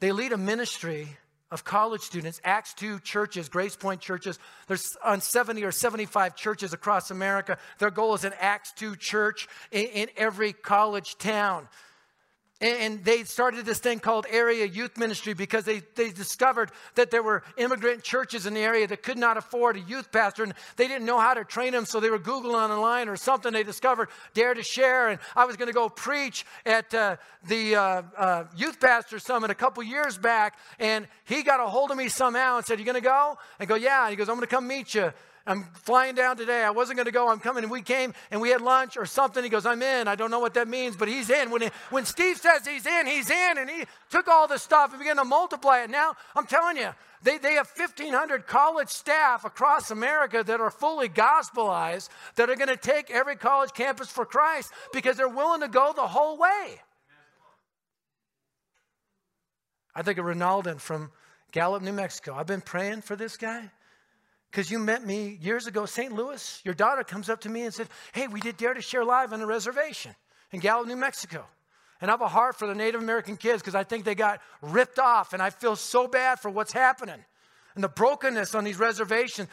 they 0.00 0.12
lead 0.12 0.32
a 0.32 0.36
ministry 0.36 1.08
of 1.50 1.64
college 1.64 2.00
students, 2.00 2.40
Acts 2.44 2.72
2 2.74 3.00
churches, 3.00 3.48
Grace 3.48 3.76
Point 3.76 4.00
churches. 4.00 4.38
There's 4.68 4.96
on 5.04 5.20
70 5.20 5.64
or 5.64 5.70
75 5.70 6.34
churches 6.34 6.72
across 6.72 7.10
America. 7.10 7.58
Their 7.78 7.90
goal 7.90 8.14
is 8.14 8.24
an 8.24 8.32
Acts 8.40 8.72
2 8.72 8.96
church 8.96 9.48
in, 9.70 9.86
in 9.86 10.08
every 10.16 10.52
college 10.54 11.18
town. 11.18 11.68
And 12.62 13.04
they 13.04 13.24
started 13.24 13.66
this 13.66 13.80
thing 13.80 13.98
called 13.98 14.24
Area 14.30 14.64
Youth 14.64 14.96
Ministry 14.96 15.34
because 15.34 15.64
they, 15.64 15.82
they 15.96 16.12
discovered 16.12 16.70
that 16.94 17.10
there 17.10 17.22
were 17.22 17.42
immigrant 17.56 18.04
churches 18.04 18.46
in 18.46 18.54
the 18.54 18.60
area 18.60 18.86
that 18.86 19.02
could 19.02 19.18
not 19.18 19.36
afford 19.36 19.76
a 19.76 19.80
youth 19.80 20.12
pastor 20.12 20.44
and 20.44 20.54
they 20.76 20.86
didn't 20.86 21.04
know 21.04 21.18
how 21.18 21.34
to 21.34 21.44
train 21.44 21.72
them. 21.72 21.84
So 21.84 21.98
they 21.98 22.08
were 22.08 22.20
Googling 22.20 22.70
online 22.70 23.08
or 23.08 23.16
something. 23.16 23.52
They 23.52 23.64
discovered 23.64 24.10
Dare 24.32 24.54
2 24.54 24.62
Share. 24.62 25.08
And 25.08 25.18
I 25.34 25.44
was 25.44 25.56
going 25.56 25.66
to 25.66 25.74
go 25.74 25.88
preach 25.88 26.46
at 26.64 26.94
uh, 26.94 27.16
the 27.48 27.74
uh, 27.74 28.02
uh, 28.16 28.44
Youth 28.56 28.78
Pastor 28.78 29.18
Summit 29.18 29.50
a 29.50 29.56
couple 29.56 29.82
years 29.82 30.16
back. 30.16 30.56
And 30.78 31.08
he 31.24 31.42
got 31.42 31.58
a 31.58 31.66
hold 31.66 31.90
of 31.90 31.96
me 31.96 32.08
somehow 32.08 32.58
and 32.58 32.64
said, 32.64 32.78
You 32.78 32.84
going 32.84 32.94
to 32.94 33.00
go? 33.00 33.38
I 33.58 33.64
go, 33.64 33.74
Yeah. 33.74 34.02
And 34.02 34.10
he 34.10 34.16
goes, 34.16 34.28
I'm 34.28 34.36
going 34.36 34.46
to 34.46 34.54
come 34.54 34.68
meet 34.68 34.94
you. 34.94 35.12
I'm 35.46 35.64
flying 35.74 36.14
down 36.14 36.36
today. 36.36 36.62
I 36.62 36.70
wasn't 36.70 36.98
going 36.98 37.06
to 37.06 37.12
go. 37.12 37.28
I'm 37.28 37.40
coming. 37.40 37.64
And 37.64 37.72
we 37.72 37.82
came 37.82 38.14
and 38.30 38.40
we 38.40 38.50
had 38.50 38.60
lunch 38.60 38.96
or 38.96 39.06
something. 39.06 39.42
He 39.42 39.50
goes, 39.50 39.66
I'm 39.66 39.82
in. 39.82 40.06
I 40.06 40.14
don't 40.14 40.30
know 40.30 40.38
what 40.38 40.54
that 40.54 40.68
means, 40.68 40.96
but 40.96 41.08
he's 41.08 41.30
in. 41.30 41.50
When, 41.50 41.62
he, 41.62 41.70
when 41.90 42.04
Steve 42.04 42.36
says 42.36 42.66
he's 42.66 42.86
in, 42.86 43.06
he's 43.06 43.28
in. 43.28 43.58
And 43.58 43.68
he 43.68 43.84
took 44.10 44.28
all 44.28 44.46
the 44.46 44.58
stuff 44.58 44.90
and 44.90 45.00
began 45.00 45.16
to 45.16 45.24
multiply 45.24 45.82
it. 45.82 45.90
Now, 45.90 46.14
I'm 46.36 46.46
telling 46.46 46.76
you, 46.76 46.90
they, 47.24 47.38
they 47.38 47.54
have 47.54 47.70
1,500 47.74 48.46
college 48.46 48.88
staff 48.88 49.44
across 49.44 49.90
America 49.90 50.44
that 50.44 50.60
are 50.60 50.70
fully 50.70 51.08
gospelized 51.08 52.08
that 52.36 52.48
are 52.48 52.56
going 52.56 52.68
to 52.68 52.76
take 52.76 53.10
every 53.10 53.36
college 53.36 53.72
campus 53.72 54.08
for 54.08 54.24
Christ 54.24 54.72
because 54.92 55.16
they're 55.16 55.28
willing 55.28 55.60
to 55.62 55.68
go 55.68 55.92
the 55.94 56.06
whole 56.06 56.38
way. 56.38 56.80
I 59.94 60.02
think 60.02 60.18
of 60.18 60.24
Ronaldo 60.24 60.80
from 60.80 61.10
Gallup, 61.50 61.82
New 61.82 61.92
Mexico. 61.92 62.34
I've 62.34 62.46
been 62.46 62.62
praying 62.62 63.02
for 63.02 63.14
this 63.16 63.36
guy 63.36 63.70
because 64.52 64.70
you 64.70 64.78
met 64.78 65.04
me 65.04 65.38
years 65.40 65.66
ago, 65.66 65.86
St. 65.86 66.12
Louis. 66.12 66.60
Your 66.62 66.74
daughter 66.74 67.02
comes 67.02 67.30
up 67.30 67.40
to 67.40 67.48
me 67.48 67.62
and 67.62 67.72
said, 67.72 67.88
Hey, 68.12 68.26
we 68.26 68.38
did 68.38 68.58
Dare 68.58 68.74
2 68.74 68.82
Share 68.82 69.04
Live 69.04 69.32
on 69.32 69.40
a 69.40 69.46
reservation 69.46 70.14
in 70.52 70.60
Gallup, 70.60 70.86
New 70.86 70.96
Mexico. 70.96 71.46
And 72.02 72.10
I 72.10 72.12
have 72.12 72.20
a 72.20 72.28
heart 72.28 72.56
for 72.56 72.68
the 72.68 72.74
Native 72.74 73.00
American 73.00 73.38
kids 73.38 73.62
because 73.62 73.74
I 73.74 73.82
think 73.82 74.04
they 74.04 74.14
got 74.14 74.40
ripped 74.60 74.98
off, 74.98 75.32
and 75.32 75.42
I 75.42 75.48
feel 75.48 75.74
so 75.74 76.06
bad 76.06 76.38
for 76.38 76.50
what's 76.50 76.72
happening 76.72 77.24
and 77.74 77.82
the 77.82 77.88
brokenness 77.88 78.54
on 78.54 78.64
these 78.64 78.78
reservations. 78.78 79.48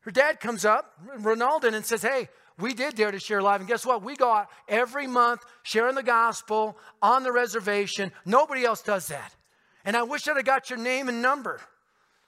Her 0.00 0.10
dad 0.10 0.40
comes 0.40 0.64
up, 0.64 0.94
Ronaldo, 1.18 1.74
and 1.74 1.84
says, 1.84 2.00
Hey, 2.00 2.30
we 2.58 2.72
did 2.72 2.94
Dare 2.94 3.12
2 3.12 3.18
Share 3.18 3.42
Live. 3.42 3.60
And 3.60 3.68
guess 3.68 3.84
what? 3.84 4.02
We 4.02 4.16
go 4.16 4.32
out 4.32 4.48
every 4.66 5.06
month 5.06 5.42
sharing 5.62 5.94
the 5.94 6.02
gospel 6.02 6.78
on 7.02 7.22
the 7.22 7.32
reservation. 7.32 8.12
Nobody 8.24 8.64
else 8.64 8.80
does 8.80 9.08
that. 9.08 9.34
And 9.84 9.94
I 9.94 10.04
wish 10.04 10.26
I'd 10.26 10.36
have 10.36 10.46
got 10.46 10.70
your 10.70 10.78
name 10.78 11.10
and 11.10 11.20
number 11.20 11.60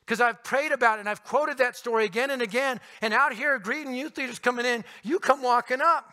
because 0.04 0.20
I've 0.20 0.42
prayed 0.42 0.72
about 0.72 0.98
it 0.98 1.00
and 1.00 1.08
I've 1.08 1.24
quoted 1.24 1.58
that 1.58 1.76
story 1.76 2.04
again 2.04 2.30
and 2.30 2.42
again. 2.42 2.80
And 3.00 3.14
out 3.14 3.32
here, 3.32 3.58
greeting 3.58 3.94
youth 3.94 4.18
leaders 4.18 4.38
coming 4.38 4.66
in, 4.66 4.84
you 5.02 5.18
come 5.18 5.42
walking 5.42 5.80
up. 5.80 6.12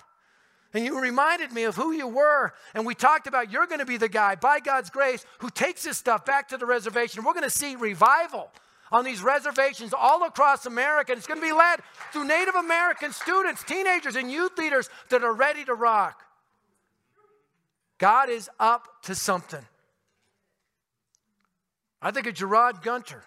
And 0.73 0.85
you 0.85 0.99
reminded 0.99 1.51
me 1.51 1.63
of 1.63 1.75
who 1.75 1.91
you 1.91 2.07
were. 2.07 2.53
And 2.75 2.85
we 2.85 2.93
talked 2.93 3.25
about 3.25 3.51
you're 3.51 3.65
going 3.65 3.79
to 3.79 3.85
be 3.85 3.97
the 3.97 4.09
guy, 4.09 4.35
by 4.35 4.59
God's 4.59 4.89
grace, 4.89 5.25
who 5.39 5.49
takes 5.49 5.83
this 5.83 5.97
stuff 5.97 6.25
back 6.25 6.49
to 6.49 6.57
the 6.57 6.65
reservation. 6.65 7.23
We're 7.23 7.33
going 7.33 7.43
to 7.43 7.49
see 7.49 7.75
revival 7.75 8.51
on 8.91 9.03
these 9.03 9.21
reservations 9.21 9.93
all 9.97 10.23
across 10.25 10.65
America. 10.65 11.13
And 11.13 11.17
it's 11.17 11.27
going 11.27 11.39
to 11.39 11.45
be 11.45 11.53
led 11.53 11.79
through 12.11 12.25
Native 12.25 12.55
American 12.55 13.11
students, 13.13 13.63
teenagers, 13.63 14.15
and 14.15 14.31
youth 14.31 14.57
leaders 14.57 14.89
that 15.09 15.23
are 15.23 15.33
ready 15.33 15.65
to 15.65 15.73
rock. 15.73 16.23
God 17.97 18.29
is 18.29 18.49
up 18.59 18.87
to 19.03 19.15
something. 19.15 19.65
I 22.01 22.11
think 22.11 22.27
of 22.27 22.35
Gerard 22.35 22.81
Gunter. 22.83 23.23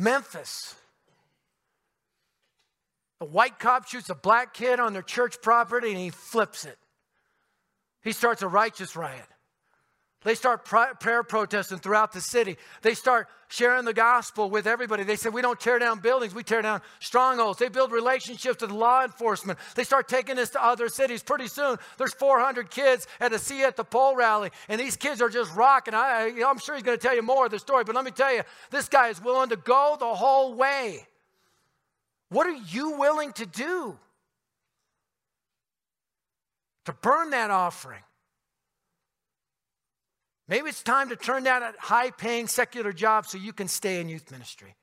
Memphis. 0.00 0.74
A 3.20 3.26
white 3.26 3.58
cop 3.58 3.86
shoots 3.86 4.08
a 4.08 4.14
black 4.14 4.54
kid 4.54 4.80
on 4.80 4.94
their 4.94 5.02
church 5.02 5.42
property 5.42 5.90
and 5.90 5.98
he 5.98 6.08
flips 6.08 6.64
it. 6.64 6.78
He 8.02 8.12
starts 8.12 8.40
a 8.40 8.48
righteous 8.48 8.96
riot. 8.96 9.26
They 10.22 10.34
start 10.34 10.66
prayer 10.66 11.22
protesting 11.22 11.78
throughout 11.78 12.12
the 12.12 12.20
city. 12.20 12.58
They 12.82 12.92
start 12.92 13.28
sharing 13.48 13.86
the 13.86 13.94
gospel 13.94 14.50
with 14.50 14.66
everybody. 14.66 15.02
They 15.02 15.16
said, 15.16 15.32
We 15.32 15.40
don't 15.40 15.58
tear 15.58 15.78
down 15.78 16.00
buildings, 16.00 16.34
we 16.34 16.42
tear 16.42 16.60
down 16.60 16.82
strongholds. 16.98 17.58
They 17.58 17.70
build 17.70 17.90
relationships 17.90 18.60
with 18.60 18.70
law 18.70 19.02
enforcement. 19.02 19.58
They 19.74 19.84
start 19.84 20.08
taking 20.08 20.36
this 20.36 20.50
to 20.50 20.62
other 20.62 20.90
cities. 20.90 21.22
Pretty 21.22 21.48
soon, 21.48 21.78
there's 21.96 22.12
400 22.12 22.70
kids 22.70 23.06
at 23.18 23.32
a 23.32 23.38
See 23.38 23.62
at 23.62 23.76
the 23.76 23.84
Pole 23.84 24.14
rally, 24.14 24.50
and 24.68 24.78
these 24.78 24.94
kids 24.94 25.22
are 25.22 25.30
just 25.30 25.54
rocking. 25.54 25.94
I, 25.94 26.42
I'm 26.46 26.58
sure 26.58 26.74
he's 26.74 26.84
going 26.84 26.98
to 26.98 27.02
tell 27.02 27.16
you 27.16 27.22
more 27.22 27.46
of 27.46 27.50
the 27.50 27.58
story, 27.58 27.84
but 27.84 27.94
let 27.94 28.04
me 28.04 28.10
tell 28.10 28.34
you, 28.34 28.42
this 28.70 28.90
guy 28.90 29.08
is 29.08 29.22
willing 29.22 29.48
to 29.48 29.56
go 29.56 29.96
the 29.98 30.14
whole 30.14 30.54
way. 30.54 31.06
What 32.28 32.46
are 32.46 32.60
you 32.68 32.98
willing 32.98 33.32
to 33.32 33.46
do 33.46 33.98
to 36.84 36.92
burn 36.92 37.30
that 37.30 37.50
offering? 37.50 38.02
Maybe 40.50 40.68
it's 40.68 40.82
time 40.82 41.10
to 41.10 41.16
turn 41.16 41.44
down 41.44 41.62
a 41.62 41.72
high 41.78 42.10
paying 42.10 42.48
secular 42.48 42.92
job 42.92 43.24
so 43.24 43.38
you 43.38 43.52
can 43.52 43.68
stay 43.68 44.00
in 44.00 44.08
youth 44.08 44.32
ministry. 44.32 44.74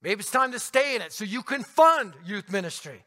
Maybe 0.00 0.20
it's 0.20 0.30
time 0.30 0.52
to 0.52 0.58
stay 0.58 0.96
in 0.96 1.02
it 1.02 1.12
so 1.12 1.22
you 1.24 1.42
can 1.42 1.62
fund 1.62 2.14
youth 2.24 2.50
ministry. 2.50 3.04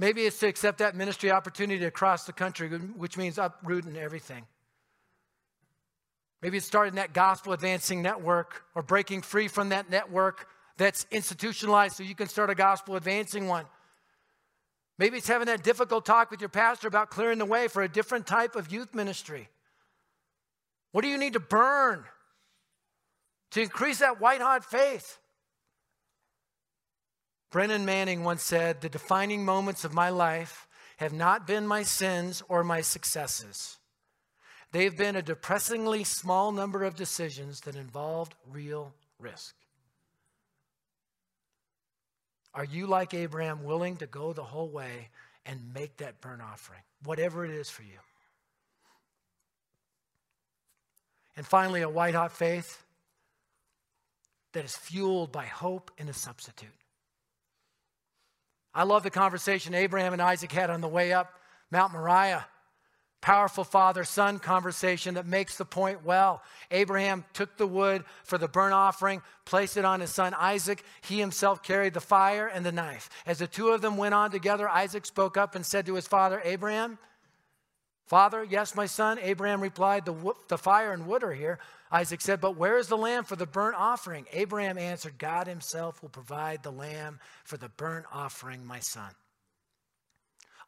Maybe 0.00 0.22
it's 0.22 0.40
to 0.40 0.48
accept 0.48 0.78
that 0.78 0.96
ministry 0.96 1.30
opportunity 1.30 1.84
across 1.84 2.24
the 2.24 2.32
country, 2.32 2.68
which 2.68 3.16
means 3.16 3.38
uprooting 3.38 3.96
everything. 3.96 4.44
Maybe 6.42 6.56
it's 6.56 6.66
starting 6.66 6.96
that 6.96 7.12
gospel 7.12 7.52
advancing 7.52 8.02
network 8.02 8.64
or 8.74 8.82
breaking 8.82 9.22
free 9.22 9.46
from 9.46 9.68
that 9.68 9.88
network 9.88 10.48
that's 10.76 11.06
institutionalized 11.12 11.96
so 11.96 12.02
you 12.02 12.16
can 12.16 12.28
start 12.28 12.50
a 12.50 12.56
gospel 12.56 12.96
advancing 12.96 13.46
one. 13.46 13.64
Maybe 14.98 15.16
it's 15.16 15.28
having 15.28 15.46
that 15.46 15.62
difficult 15.62 16.04
talk 16.04 16.30
with 16.30 16.40
your 16.40 16.48
pastor 16.48 16.88
about 16.88 17.10
clearing 17.10 17.38
the 17.38 17.44
way 17.44 17.68
for 17.68 17.82
a 17.82 17.88
different 17.88 18.26
type 18.26 18.56
of 18.56 18.72
youth 18.72 18.94
ministry. 18.94 19.48
What 20.90 21.02
do 21.02 21.08
you 21.08 21.18
need 21.18 21.34
to 21.34 21.40
burn 21.40 22.04
to 23.52 23.62
increase 23.62 24.00
that 24.00 24.20
white 24.20 24.40
hot 24.40 24.64
faith? 24.64 25.18
Brennan 27.50 27.84
Manning 27.84 28.24
once 28.24 28.42
said, 28.42 28.80
The 28.80 28.88
defining 28.88 29.44
moments 29.44 29.84
of 29.84 29.94
my 29.94 30.10
life 30.10 30.66
have 30.98 31.12
not 31.12 31.46
been 31.46 31.66
my 31.66 31.82
sins 31.84 32.42
or 32.48 32.64
my 32.64 32.80
successes. 32.80 33.78
They've 34.72 34.96
been 34.96 35.16
a 35.16 35.22
depressingly 35.22 36.04
small 36.04 36.52
number 36.52 36.84
of 36.84 36.94
decisions 36.94 37.60
that 37.60 37.76
involved 37.76 38.34
real 38.50 38.92
risk. 39.18 39.54
Are 42.58 42.64
you 42.64 42.88
like 42.88 43.14
Abraham, 43.14 43.62
willing 43.62 43.98
to 43.98 44.06
go 44.08 44.32
the 44.32 44.42
whole 44.42 44.68
way 44.68 45.10
and 45.46 45.72
make 45.72 45.98
that 45.98 46.20
burnt 46.20 46.42
offering, 46.42 46.80
whatever 47.04 47.44
it 47.44 47.52
is 47.52 47.70
for 47.70 47.84
you? 47.84 48.00
And 51.36 51.46
finally, 51.46 51.82
a 51.82 51.88
white 51.88 52.16
hot 52.16 52.32
faith 52.32 52.82
that 54.54 54.64
is 54.64 54.76
fueled 54.76 55.30
by 55.30 55.44
hope 55.44 55.92
in 55.98 56.08
a 56.08 56.12
substitute. 56.12 56.74
I 58.74 58.82
love 58.82 59.04
the 59.04 59.10
conversation 59.10 59.72
Abraham 59.72 60.12
and 60.12 60.20
Isaac 60.20 60.50
had 60.50 60.68
on 60.68 60.80
the 60.80 60.88
way 60.88 61.12
up 61.12 61.38
Mount 61.70 61.92
Moriah. 61.92 62.44
Powerful 63.20 63.64
father 63.64 64.04
son 64.04 64.38
conversation 64.38 65.14
that 65.14 65.26
makes 65.26 65.56
the 65.56 65.64
point 65.64 66.04
well. 66.04 66.42
Abraham 66.70 67.24
took 67.32 67.56
the 67.56 67.66
wood 67.66 68.04
for 68.22 68.38
the 68.38 68.46
burnt 68.46 68.74
offering, 68.74 69.22
placed 69.44 69.76
it 69.76 69.84
on 69.84 70.00
his 70.00 70.10
son 70.10 70.34
Isaac. 70.34 70.84
He 71.00 71.18
himself 71.18 71.62
carried 71.62 71.94
the 71.94 72.00
fire 72.00 72.46
and 72.46 72.64
the 72.64 72.72
knife. 72.72 73.10
As 73.26 73.40
the 73.40 73.48
two 73.48 73.68
of 73.68 73.82
them 73.82 73.96
went 73.96 74.14
on 74.14 74.30
together, 74.30 74.68
Isaac 74.68 75.04
spoke 75.04 75.36
up 75.36 75.56
and 75.56 75.66
said 75.66 75.86
to 75.86 75.94
his 75.94 76.06
father, 76.06 76.40
Abraham, 76.44 76.98
Father, 78.08 78.42
yes, 78.42 78.74
my 78.74 78.86
son. 78.86 79.18
Abraham 79.20 79.60
replied, 79.60 80.06
the, 80.06 80.32
the 80.48 80.56
fire 80.56 80.94
and 80.94 81.06
wood 81.06 81.22
are 81.22 81.34
here. 81.34 81.58
Isaac 81.92 82.22
said, 82.22 82.40
But 82.40 82.56
where 82.56 82.78
is 82.78 82.88
the 82.88 82.96
lamb 82.96 83.24
for 83.24 83.36
the 83.36 83.44
burnt 83.44 83.76
offering? 83.76 84.24
Abraham 84.32 84.78
answered, 84.78 85.18
God 85.18 85.46
himself 85.46 86.00
will 86.00 86.08
provide 86.08 86.62
the 86.62 86.72
lamb 86.72 87.20
for 87.44 87.58
the 87.58 87.68
burnt 87.68 88.06
offering, 88.10 88.64
my 88.64 88.80
son. 88.80 89.10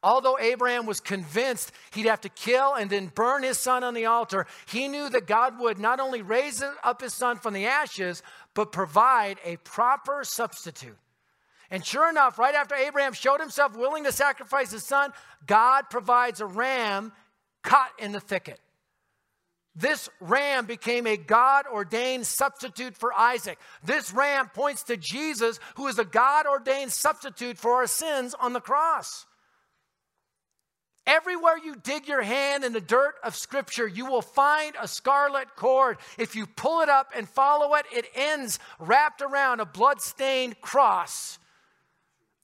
Although 0.03 0.39
Abraham 0.39 0.87
was 0.87 0.99
convinced 1.01 1.73
he'd 1.93 2.07
have 2.07 2.23
to 2.23 2.31
kill 2.31 2.75
and 2.75 2.89
then 2.89 3.13
burn 3.15 3.43
his 3.43 3.59
son 3.59 3.85
on 3.85 3.93
the 3.93 4.07
altar, 4.07 4.47
he 4.67 4.89
knew 4.89 5.11
that 5.11 5.27
God 5.27 5.61
would 5.61 5.79
not 5.79 6.01
only 6.01 6.23
raise 6.23 6.63
up 6.83 7.03
his 7.03 7.13
son 7.13 7.37
from 7.37 7.53
the 7.53 7.67
ashes, 7.67 8.23
but 8.55 8.73
provide 8.73 9.39
a 9.45 9.57
proper 9.59 10.25
substitute. 10.25 10.97
And 11.71 11.85
sure 11.85 12.09
enough, 12.09 12.39
right 12.39 12.55
after 12.55 12.75
Abraham 12.75 13.13
showed 13.13 13.41
himself 13.41 13.77
willing 13.77 14.05
to 14.05 14.13
sacrifice 14.13 14.73
his 14.73 14.85
son, 14.85 15.13
God 15.47 15.85
provides 15.91 16.41
a 16.41 16.47
ram 16.47 17.13
caught 17.63 17.91
in 17.99 18.13
the 18.13 18.21
thicket. 18.21 18.59
This 19.77 20.09
ram 20.19 20.67
became 20.67 21.07
a 21.07 21.17
God 21.17 21.67
ordained 21.73 22.27
substitute 22.27 22.97
for 22.97 23.13
Isaac. 23.13 23.59
This 23.85 24.13
ram 24.13 24.49
points 24.49 24.83
to 24.85 24.97
Jesus, 24.97 25.61
who 25.77 25.87
is 25.87 25.99
a 25.99 26.05
God 26.05 26.47
ordained 26.47 26.91
substitute 26.91 27.57
for 27.57 27.75
our 27.75 27.87
sins 27.87 28.35
on 28.41 28.53
the 28.53 28.61
cross. 28.61 29.27
Everywhere 31.11 31.59
you 31.59 31.75
dig 31.75 32.07
your 32.07 32.23
hand 32.23 32.63
in 32.63 32.73
the 32.73 32.81
dirt 32.81 33.17
of 33.25 33.35
Scripture, 33.35 33.89
you 33.89 34.07
will 34.07 34.23
find 34.23 34.77
a 34.81 34.87
scarlet 34.87 35.49
cord. 35.57 35.99
If 36.17 36.37
you 36.37 36.47
pull 36.47 36.83
it 36.83 36.89
up 36.89 37.11
and 37.17 37.29
follow 37.29 37.75
it, 37.75 37.85
it 37.93 38.05
ends 38.15 38.61
wrapped 38.79 39.21
around 39.21 39.59
a 39.59 39.67
blood-stained 39.67 40.61
cross. 40.61 41.41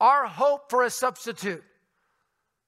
Our 0.00 0.26
hope 0.26 0.68
for 0.68 0.82
a 0.82 0.90
substitute. 0.90 1.62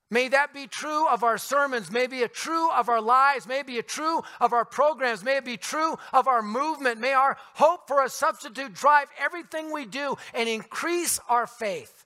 May 0.08 0.28
that 0.28 0.54
be 0.54 0.68
true 0.68 1.08
of 1.08 1.24
our 1.24 1.36
sermons, 1.36 1.90
may 1.90 2.06
be 2.06 2.22
a 2.22 2.28
true 2.28 2.70
of 2.70 2.88
our 2.88 3.02
lives, 3.02 3.48
may 3.48 3.64
be 3.64 3.80
a 3.80 3.82
true 3.82 4.22
of 4.40 4.52
our 4.52 4.64
programs, 4.64 5.24
may 5.24 5.38
it 5.38 5.44
be 5.44 5.56
true 5.56 5.98
of 6.12 6.28
our 6.28 6.42
movement. 6.42 7.00
May 7.00 7.12
our 7.12 7.36
hope 7.54 7.88
for 7.88 8.04
a 8.04 8.08
substitute 8.08 8.72
drive 8.72 9.08
everything 9.18 9.72
we 9.72 9.84
do 9.84 10.16
and 10.32 10.48
increase 10.48 11.18
our 11.28 11.48
faith. 11.48 11.97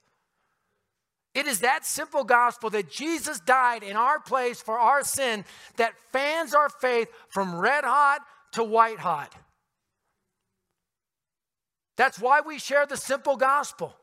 It 1.34 1.46
is 1.46 1.60
that 1.60 1.86
simple 1.86 2.24
gospel 2.24 2.68
that 2.70 2.90
Jesus 2.90 3.40
died 3.40 3.82
in 3.82 3.96
our 3.96 4.20
place 4.20 4.60
for 4.60 4.78
our 4.78 5.02
sin 5.02 5.44
that 5.76 5.94
fans 6.12 6.54
our 6.54 6.68
faith 6.68 7.08
from 7.28 7.58
red 7.58 7.84
hot 7.84 8.20
to 8.52 8.62
white 8.62 8.98
hot. 8.98 9.34
That's 11.96 12.18
why 12.18 12.40
we 12.40 12.58
share 12.58 12.86
the 12.86 12.96
simple 12.96 13.36
gospel. 13.36 13.94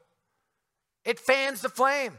It 1.05 1.19
fans 1.19 1.61
the 1.61 1.69
flame. 1.69 2.17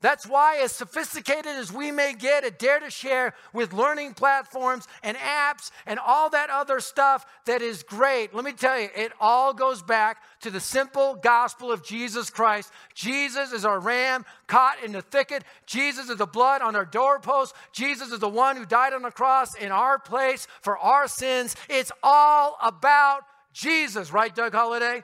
That's 0.00 0.28
why, 0.28 0.58
as 0.58 0.70
sophisticated 0.70 1.46
as 1.46 1.72
we 1.72 1.90
may 1.90 2.14
get 2.14 2.44
at 2.44 2.60
Dare 2.60 2.78
2 2.78 2.90
Share 2.90 3.34
with 3.52 3.72
learning 3.72 4.14
platforms 4.14 4.86
and 5.02 5.16
apps 5.16 5.72
and 5.86 5.98
all 5.98 6.30
that 6.30 6.50
other 6.50 6.78
stuff 6.78 7.26
that 7.46 7.62
is 7.62 7.82
great, 7.82 8.32
let 8.32 8.44
me 8.44 8.52
tell 8.52 8.78
you, 8.78 8.88
it 8.94 9.10
all 9.20 9.52
goes 9.52 9.82
back 9.82 10.18
to 10.42 10.50
the 10.50 10.60
simple 10.60 11.16
gospel 11.16 11.72
of 11.72 11.84
Jesus 11.84 12.30
Christ. 12.30 12.70
Jesus 12.94 13.52
is 13.52 13.64
our 13.64 13.80
ram 13.80 14.24
caught 14.46 14.76
in 14.84 14.92
the 14.92 15.02
thicket. 15.02 15.42
Jesus 15.66 16.08
is 16.08 16.16
the 16.16 16.26
blood 16.26 16.62
on 16.62 16.76
our 16.76 16.84
doorpost. 16.84 17.56
Jesus 17.72 18.12
is 18.12 18.20
the 18.20 18.28
one 18.28 18.56
who 18.56 18.64
died 18.64 18.92
on 18.92 19.02
the 19.02 19.10
cross 19.10 19.56
in 19.56 19.72
our 19.72 19.98
place 19.98 20.46
for 20.60 20.78
our 20.78 21.08
sins. 21.08 21.56
It's 21.68 21.90
all 22.04 22.56
about 22.62 23.22
Jesus, 23.52 24.12
right, 24.12 24.32
Doug 24.32 24.52
Holliday? 24.52 25.02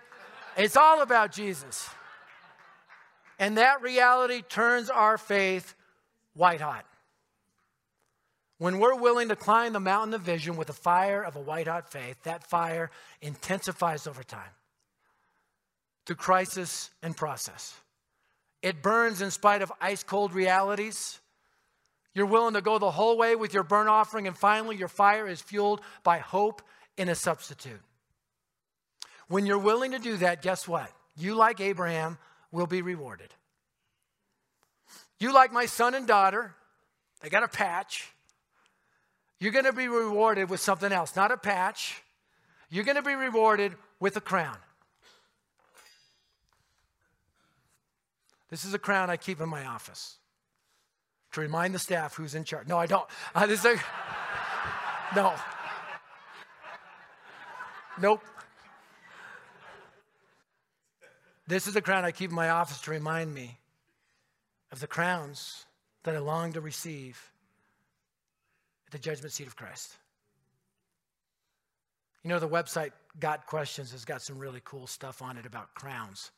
It's 0.56 0.76
all 0.76 1.02
about 1.02 1.32
Jesus. 1.32 1.88
And 3.38 3.58
that 3.58 3.82
reality 3.82 4.42
turns 4.42 4.90
our 4.90 5.18
faith 5.18 5.74
white 6.34 6.60
hot. 6.60 6.84
When 8.58 8.78
we're 8.78 8.94
willing 8.94 9.28
to 9.28 9.36
climb 9.36 9.72
the 9.72 9.80
mountain 9.80 10.14
of 10.14 10.22
vision 10.22 10.56
with 10.56 10.68
the 10.68 10.72
fire 10.72 11.22
of 11.22 11.36
a 11.36 11.40
white 11.40 11.66
hot 11.66 11.90
faith, 11.90 12.22
that 12.22 12.48
fire 12.48 12.90
intensifies 13.20 14.06
over 14.06 14.22
time 14.22 14.52
through 16.06 16.16
crisis 16.16 16.90
and 17.02 17.16
process. 17.16 17.74
It 18.62 18.82
burns 18.82 19.20
in 19.20 19.30
spite 19.30 19.62
of 19.62 19.72
ice 19.80 20.02
cold 20.02 20.32
realities. 20.32 21.20
You're 22.14 22.26
willing 22.26 22.54
to 22.54 22.60
go 22.60 22.78
the 22.78 22.90
whole 22.90 23.18
way 23.18 23.34
with 23.36 23.52
your 23.52 23.64
burnt 23.64 23.88
offering, 23.88 24.26
and 24.26 24.36
finally, 24.36 24.76
your 24.76 24.88
fire 24.88 25.26
is 25.26 25.42
fueled 25.42 25.80
by 26.02 26.18
hope 26.18 26.62
in 26.96 27.08
a 27.08 27.14
substitute. 27.14 27.80
When 29.28 29.46
you're 29.46 29.58
willing 29.58 29.90
to 29.92 29.98
do 29.98 30.16
that, 30.18 30.42
guess 30.42 30.68
what? 30.68 30.90
You, 31.16 31.34
like 31.34 31.60
Abraham, 31.60 32.18
will 32.54 32.66
be 32.66 32.80
rewarded. 32.80 33.34
You, 35.18 35.34
like 35.34 35.52
my 35.52 35.66
son 35.66 35.94
and 35.94 36.06
daughter, 36.06 36.54
they 37.20 37.28
got 37.28 37.42
a 37.42 37.48
patch. 37.48 38.08
You're 39.40 39.52
going 39.52 39.64
to 39.64 39.72
be 39.72 39.88
rewarded 39.88 40.48
with 40.48 40.60
something 40.60 40.92
else, 40.92 41.16
not 41.16 41.32
a 41.32 41.36
patch. 41.36 42.00
You're 42.70 42.84
going 42.84 42.96
to 42.96 43.02
be 43.02 43.14
rewarded 43.14 43.74
with 43.98 44.16
a 44.16 44.20
crown. 44.20 44.56
This 48.50 48.64
is 48.64 48.72
a 48.72 48.78
crown 48.78 49.10
I 49.10 49.16
keep 49.16 49.40
in 49.40 49.48
my 49.48 49.66
office 49.66 50.16
to 51.32 51.40
remind 51.40 51.74
the 51.74 51.80
staff 51.80 52.14
who's 52.14 52.36
in 52.36 52.44
charge. 52.44 52.68
No, 52.68 52.78
I 52.78 52.86
don't. 52.86 53.06
Uh, 53.34 53.46
this 53.46 53.60
is 53.60 53.66
a, 53.66 53.76
no. 55.16 55.34
Nope. 58.00 58.22
This 61.46 61.66
is 61.66 61.74
the 61.74 61.82
crown 61.82 62.04
I 62.04 62.12
keep 62.12 62.30
in 62.30 62.36
my 62.36 62.48
office 62.48 62.80
to 62.82 62.90
remind 62.90 63.32
me 63.34 63.58
of 64.72 64.80
the 64.80 64.86
crowns 64.86 65.66
that 66.04 66.14
I 66.14 66.18
long 66.18 66.52
to 66.54 66.60
receive 66.60 67.30
at 68.86 68.92
the 68.92 68.98
judgment 68.98 69.32
seat 69.32 69.46
of 69.46 69.56
Christ. 69.56 69.96
You 72.22 72.30
know, 72.30 72.38
the 72.38 72.48
website 72.48 72.92
Got 73.20 73.46
Questions 73.46 73.92
has 73.92 74.04
got 74.04 74.22
some 74.22 74.38
really 74.38 74.62
cool 74.64 74.86
stuff 74.86 75.20
on 75.20 75.36
it 75.36 75.44
about 75.44 75.74
crowns. 75.74 76.30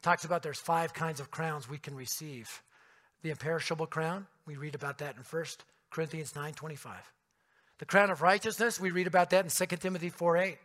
It 0.00 0.02
talks 0.02 0.24
about 0.24 0.42
there's 0.42 0.58
five 0.58 0.94
kinds 0.94 1.20
of 1.20 1.30
crowns 1.30 1.68
we 1.68 1.78
can 1.78 1.94
receive. 1.94 2.62
The 3.22 3.30
imperishable 3.30 3.86
crown, 3.86 4.26
we 4.46 4.56
read 4.56 4.74
about 4.74 4.98
that 4.98 5.16
in 5.16 5.22
1 5.22 5.44
Corinthians 5.90 6.34
9:25. 6.34 7.12
The 7.78 7.86
crown 7.86 8.10
of 8.10 8.22
righteousness, 8.22 8.80
we 8.80 8.90
read 8.90 9.06
about 9.06 9.30
that 9.30 9.44
in 9.44 9.50
2 9.50 9.80
Timothy 9.80 10.10
4:8. 10.10 10.58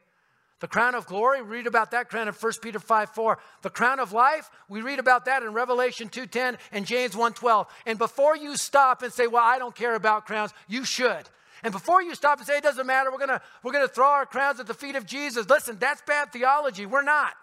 The 0.60 0.68
crown 0.68 0.94
of 0.94 1.06
glory, 1.06 1.42
read 1.42 1.68
about 1.68 1.92
that 1.92 2.10
crown 2.10 2.28
in 2.28 2.34
1 2.34 2.54
Peter 2.62 2.80
5 2.80 3.10
4. 3.12 3.40
The 3.62 3.70
crown 3.70 4.00
of 4.00 4.12
life, 4.12 4.50
we 4.68 4.82
read 4.82 5.00
about 5.00 5.26
that 5.26 5.42
in 5.42 5.54
Revelation 5.54 6.10
2.10 6.10 6.58
and 6.72 6.86
James 6.86 7.16
1.12. 7.16 7.68
And 7.86 7.98
before 7.98 8.36
you 8.36 8.58
stop 8.58 9.02
and 9.02 9.14
say, 9.14 9.28
well, 9.28 9.44
I 9.44 9.58
don't 9.58 9.76
care 9.76 9.96
about 9.96 10.26
crowns, 10.26 10.54
you 10.68 10.84
should. 10.84 11.24
And 11.64 11.72
before 11.72 12.02
you 12.02 12.14
stop 12.14 12.40
and 12.40 12.48
say, 12.48 12.58
it 12.58 12.64
doesn't 12.64 12.88
matter, 12.88 13.12
we're 13.12 13.20
gonna, 13.20 13.42
we're 13.64 13.72
gonna 13.72 13.88
throw 13.88 14.08
our 14.08 14.26
crowns 14.26 14.60
at 14.60 14.68
the 14.68 14.74
feet 14.74 14.96
of 14.96 15.06
Jesus. 15.06 15.50
Listen, 15.50 15.78
that's 15.80 16.02
bad 16.02 16.34
theology. 16.34 16.86
We're 16.86 17.04
not. 17.04 17.34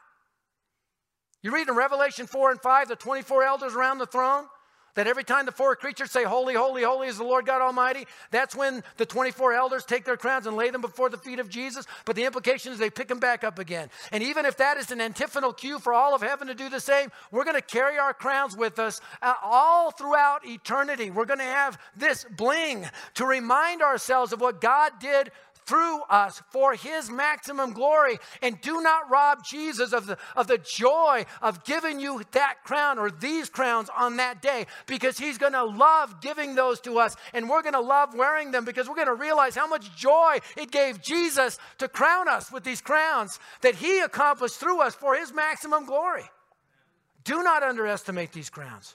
You 1.43 1.55
read 1.55 1.69
in 1.69 1.77
Revelation 1.77 2.27
4 2.27 2.51
and 2.51 2.61
5, 2.61 2.89
the 2.89 2.97
24 2.97 3.45
elders 3.45 3.75
around 3.75 3.99
the 3.99 4.07
throne, 4.07 4.47
that 4.97 5.07
every 5.07 5.24
time 5.24 5.47
the 5.47 5.53
four 5.53 5.76
creatures 5.76 6.11
say, 6.11 6.24
Holy, 6.24 6.55
holy, 6.55 6.82
holy 6.82 7.07
is 7.07 7.18
the 7.18 7.24
Lord 7.24 7.47
God 7.47 7.62
Almighty, 7.62 8.07
that's 8.30 8.57
when 8.57 8.82
the 8.97 9.07
24 9.07 9.55
elders 9.55 9.84
take 9.84 10.05
their 10.05 10.16
crowns 10.16 10.47
and 10.47 10.57
lay 10.57 10.70
them 10.70 10.80
before 10.80 11.09
the 11.09 11.16
feet 11.16 11.38
of 11.38 11.49
Jesus. 11.49 11.86
But 12.05 12.16
the 12.16 12.24
implication 12.24 12.72
is 12.72 12.78
they 12.78 12.90
pick 12.90 13.09
them 13.09 13.20
back 13.20 13.44
up 13.44 13.59
again. 13.59 13.88
And 14.11 14.22
even 14.22 14.44
if 14.44 14.57
that 14.57 14.76
is 14.76 14.90
an 14.90 15.01
antiphonal 15.01 15.53
cue 15.53 15.78
for 15.78 15.92
all 15.92 16.14
of 16.14 16.22
heaven 16.22 16.49
to 16.49 16.55
do 16.55 16.68
the 16.68 16.80
same, 16.80 17.12
we're 17.30 17.44
going 17.44 17.57
to 17.57 17.62
carry 17.62 17.99
our 17.99 18.12
crowns 18.12 18.57
with 18.57 18.78
us 18.78 19.01
uh, 19.22 19.34
all 19.42 19.90
throughout 19.90 20.47
eternity. 20.47 21.11
We're 21.11 21.24
going 21.26 21.38
to 21.38 21.44
have 21.44 21.78
this 21.97 22.26
bling 22.36 22.86
to 23.14 23.24
remind 23.24 23.82
ourselves 23.82 24.32
of 24.32 24.40
what 24.40 24.61
God 24.61 24.92
did 25.01 25.30
through 25.67 26.03
us 26.05 26.43
for 26.51 26.75
his 26.75 27.11
maximum 27.11 27.73
glory. 27.73 28.19
And 28.41 28.61
do 28.61 28.81
not 28.81 29.11
rob 29.11 29.45
Jesus 29.45 29.93
of 29.93 30.07
the, 30.07 30.17
of 30.37 30.47
the 30.47 30.59
joy 30.59 31.27
of 31.43 31.64
giving 31.64 32.01
you 32.01 32.23
that 32.33 32.62
crown 32.64 32.99
or 32.99 33.11
these 33.11 33.51
crowns 33.51 33.91
on 33.97 34.17
that 34.17 34.41
day 34.41 34.67
because 34.87 35.19
he's 35.19 35.39
going 35.39 35.53
to 35.53 35.64
love 35.64 36.21
giving 36.21 36.55
those 36.55 36.81
to 36.81 36.99
us. 36.99 37.17
And 37.35 37.49
we're 37.49 37.62
going 37.62 37.75
to 37.75 37.81
love 37.81 38.14
wearing 38.14 38.53
them 38.53 38.64
because 38.64 38.89
we're 38.89 38.95
going 38.95 39.07
to 39.09 39.14
realize 39.14 39.57
how 39.57 39.67
much 39.67 39.95
joy 39.97 40.39
it 40.57 40.71
gave 40.71 41.03
Jesus 41.03 41.59
to 41.79 41.89
crown 41.89 42.29
us 42.29 42.51
with 42.51 42.64
these 42.64 42.81
crowns 42.81 43.39
that 43.62 43.75
he 43.75 44.01
accomplished 44.01 44.57
through 44.57 44.81
us 44.81 44.95
for 44.95 45.17
his 45.17 45.33
maximum 45.33 45.85
glory. 45.85 46.25
Do 47.25 47.43
not 47.43 47.64
underestimate 47.64 48.33
these 48.33 48.51
crowns. 48.51 48.95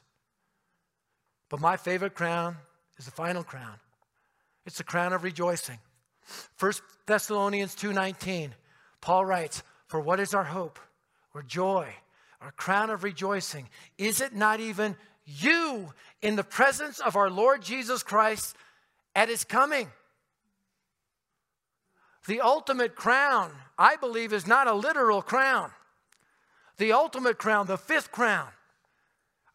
But 1.50 1.60
my 1.60 1.76
favorite 1.76 2.16
crown 2.16 2.56
is 2.98 3.04
the 3.04 3.12
final 3.12 3.44
crown. 3.44 3.76
It's 4.66 4.78
the 4.78 4.86
crown 4.86 5.12
of 5.12 5.24
rejoicing. 5.24 5.80
1 6.58 6.74
Thessalonians 7.06 7.76
2:19. 7.76 8.56
Paul 9.02 9.26
writes, 9.26 9.64
"For 9.88 10.00
what 10.00 10.20
is 10.20 10.34
our 10.34 10.46
hope 10.46 10.80
or 11.34 11.42
joy, 11.42 11.96
our 12.40 12.52
crown 12.52 12.90
of 12.90 13.04
rejoicing? 13.04 13.70
Is 13.98 14.22
it 14.22 14.34
not 14.34 14.60
even 14.60 14.98
you 15.26 15.94
in 16.22 16.36
the 16.36 16.44
presence 16.44 17.00
of 17.00 17.16
our 17.16 17.30
Lord 17.30 17.62
Jesus 17.62 18.04
Christ 18.04 18.56
at 19.16 19.30
his 19.30 19.44
coming?" 19.44 19.92
The 22.28 22.42
ultimate 22.42 22.96
crown, 22.96 23.60
I 23.78 23.96
believe, 23.96 24.32
is 24.32 24.46
not 24.46 24.68
a 24.68 24.74
literal 24.74 25.22
crown. 25.22 25.74
The 26.78 26.94
ultimate 26.94 27.40
crown, 27.40 27.66
the 27.66 27.78
fifth 27.78 28.12
crown, 28.12 28.54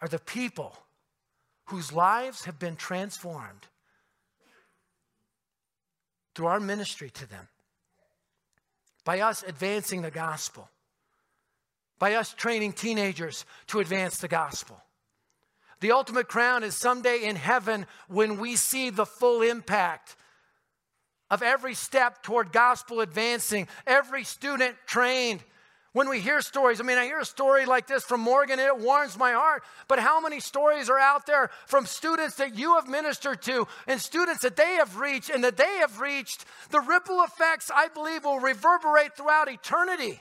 are 0.00 0.08
the 0.08 0.18
people 0.18 0.84
whose 1.66 1.92
lives 1.92 2.44
have 2.44 2.58
been 2.58 2.76
transformed 2.76 3.68
through 6.36 6.46
our 6.46 6.60
ministry 6.60 7.08
to 7.08 7.26
them, 7.26 7.48
by 9.04 9.20
us 9.20 9.42
advancing 9.42 10.02
the 10.02 10.10
gospel, 10.10 10.68
by 11.98 12.14
us 12.14 12.34
training 12.34 12.74
teenagers 12.74 13.46
to 13.66 13.80
advance 13.80 14.18
the 14.18 14.28
gospel. 14.28 14.78
The 15.80 15.92
ultimate 15.92 16.28
crown 16.28 16.62
is 16.62 16.76
someday 16.76 17.24
in 17.24 17.36
heaven 17.36 17.86
when 18.08 18.38
we 18.38 18.54
see 18.54 18.90
the 18.90 19.06
full 19.06 19.40
impact 19.40 20.14
of 21.30 21.42
every 21.42 21.72
step 21.72 22.22
toward 22.22 22.52
gospel 22.52 23.00
advancing, 23.00 23.66
every 23.86 24.22
student 24.22 24.76
trained. 24.86 25.42
When 25.96 26.10
we 26.10 26.20
hear 26.20 26.42
stories, 26.42 26.78
I 26.78 26.84
mean, 26.84 26.98
I 26.98 27.06
hear 27.06 27.20
a 27.20 27.24
story 27.24 27.64
like 27.64 27.86
this 27.86 28.04
from 28.04 28.20
Morgan 28.20 28.58
and 28.58 28.68
it 28.68 28.78
warms 28.78 29.16
my 29.16 29.32
heart. 29.32 29.62
But 29.88 29.98
how 29.98 30.20
many 30.20 30.40
stories 30.40 30.90
are 30.90 30.98
out 30.98 31.24
there 31.24 31.48
from 31.64 31.86
students 31.86 32.34
that 32.34 32.54
you 32.54 32.74
have 32.74 32.86
ministered 32.86 33.40
to 33.44 33.66
and 33.86 33.98
students 33.98 34.42
that 34.42 34.56
they 34.56 34.74
have 34.74 34.98
reached 34.98 35.30
and 35.30 35.42
that 35.42 35.56
they 35.56 35.78
have 35.78 35.98
reached? 35.98 36.44
The 36.68 36.82
ripple 36.82 37.22
effects, 37.22 37.70
I 37.74 37.88
believe, 37.88 38.26
will 38.26 38.40
reverberate 38.40 39.16
throughout 39.16 39.50
eternity. 39.50 40.20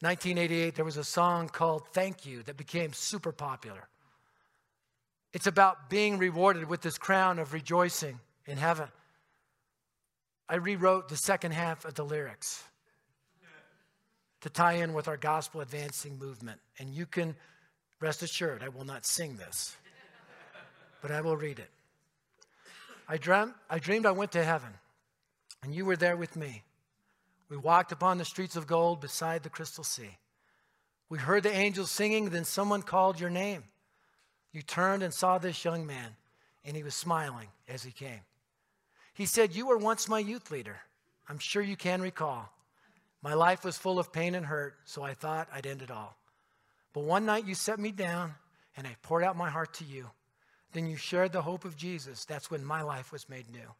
1988, 0.00 0.74
there 0.74 0.84
was 0.84 0.96
a 0.96 1.04
song 1.04 1.48
called 1.48 1.86
Thank 1.92 2.26
You 2.26 2.42
that 2.42 2.56
became 2.56 2.92
super 2.92 3.30
popular. 3.30 3.86
It's 5.32 5.46
about 5.46 5.88
being 5.88 6.18
rewarded 6.18 6.68
with 6.68 6.80
this 6.80 6.98
crown 6.98 7.38
of 7.38 7.52
rejoicing 7.52 8.18
in 8.44 8.56
heaven. 8.56 8.88
I 10.48 10.56
rewrote 10.56 11.08
the 11.08 11.16
second 11.16 11.52
half 11.52 11.84
of 11.84 11.94
the 11.94 12.04
lyrics 12.04 12.62
to 14.42 14.50
tie 14.50 14.74
in 14.74 14.92
with 14.92 15.08
our 15.08 15.16
gospel 15.16 15.62
advancing 15.62 16.18
movement. 16.18 16.60
And 16.78 16.90
you 16.90 17.06
can 17.06 17.34
rest 17.98 18.22
assured, 18.22 18.62
I 18.62 18.68
will 18.68 18.84
not 18.84 19.06
sing 19.06 19.36
this, 19.36 19.74
but 21.00 21.10
I 21.10 21.22
will 21.22 21.36
read 21.36 21.58
it. 21.58 21.70
I, 23.08 23.16
dreamt, 23.16 23.54
I 23.70 23.78
dreamed 23.78 24.06
I 24.06 24.12
went 24.12 24.32
to 24.32 24.44
heaven, 24.44 24.70
and 25.62 25.74
you 25.74 25.84
were 25.86 25.96
there 25.96 26.16
with 26.16 26.36
me. 26.36 26.62
We 27.48 27.56
walked 27.56 27.92
upon 27.92 28.18
the 28.18 28.24
streets 28.24 28.56
of 28.56 28.66
gold 28.66 29.00
beside 29.00 29.42
the 29.42 29.50
crystal 29.50 29.84
sea. 29.84 30.18
We 31.08 31.18
heard 31.18 31.42
the 31.42 31.54
angels 31.54 31.90
singing, 31.90 32.30
then 32.30 32.44
someone 32.44 32.82
called 32.82 33.20
your 33.20 33.30
name. 33.30 33.64
You 34.52 34.62
turned 34.62 35.02
and 35.02 35.12
saw 35.12 35.38
this 35.38 35.64
young 35.64 35.86
man, 35.86 36.16
and 36.64 36.76
he 36.76 36.82
was 36.82 36.94
smiling 36.94 37.48
as 37.68 37.82
he 37.82 37.92
came. 37.92 38.20
He 39.14 39.26
said, 39.26 39.54
You 39.54 39.66
were 39.66 39.78
once 39.78 40.08
my 40.08 40.18
youth 40.18 40.50
leader. 40.50 40.76
I'm 41.28 41.38
sure 41.38 41.62
you 41.62 41.76
can 41.76 42.02
recall. 42.02 42.50
My 43.22 43.34
life 43.34 43.64
was 43.64 43.78
full 43.78 43.98
of 43.98 44.12
pain 44.12 44.34
and 44.34 44.44
hurt, 44.44 44.74
so 44.84 45.02
I 45.02 45.14
thought 45.14 45.48
I'd 45.52 45.66
end 45.66 45.80
it 45.80 45.90
all. 45.90 46.16
But 46.92 47.04
one 47.04 47.24
night 47.24 47.46
you 47.46 47.54
set 47.54 47.78
me 47.78 47.90
down, 47.90 48.34
and 48.76 48.86
I 48.86 48.96
poured 49.02 49.24
out 49.24 49.36
my 49.36 49.48
heart 49.48 49.72
to 49.74 49.84
you. 49.84 50.10
Then 50.72 50.86
you 50.86 50.96
shared 50.96 51.32
the 51.32 51.42
hope 51.42 51.64
of 51.64 51.76
Jesus. 51.76 52.24
That's 52.24 52.50
when 52.50 52.64
my 52.64 52.82
life 52.82 53.12
was 53.12 53.28
made 53.28 53.50
new. 53.50 53.74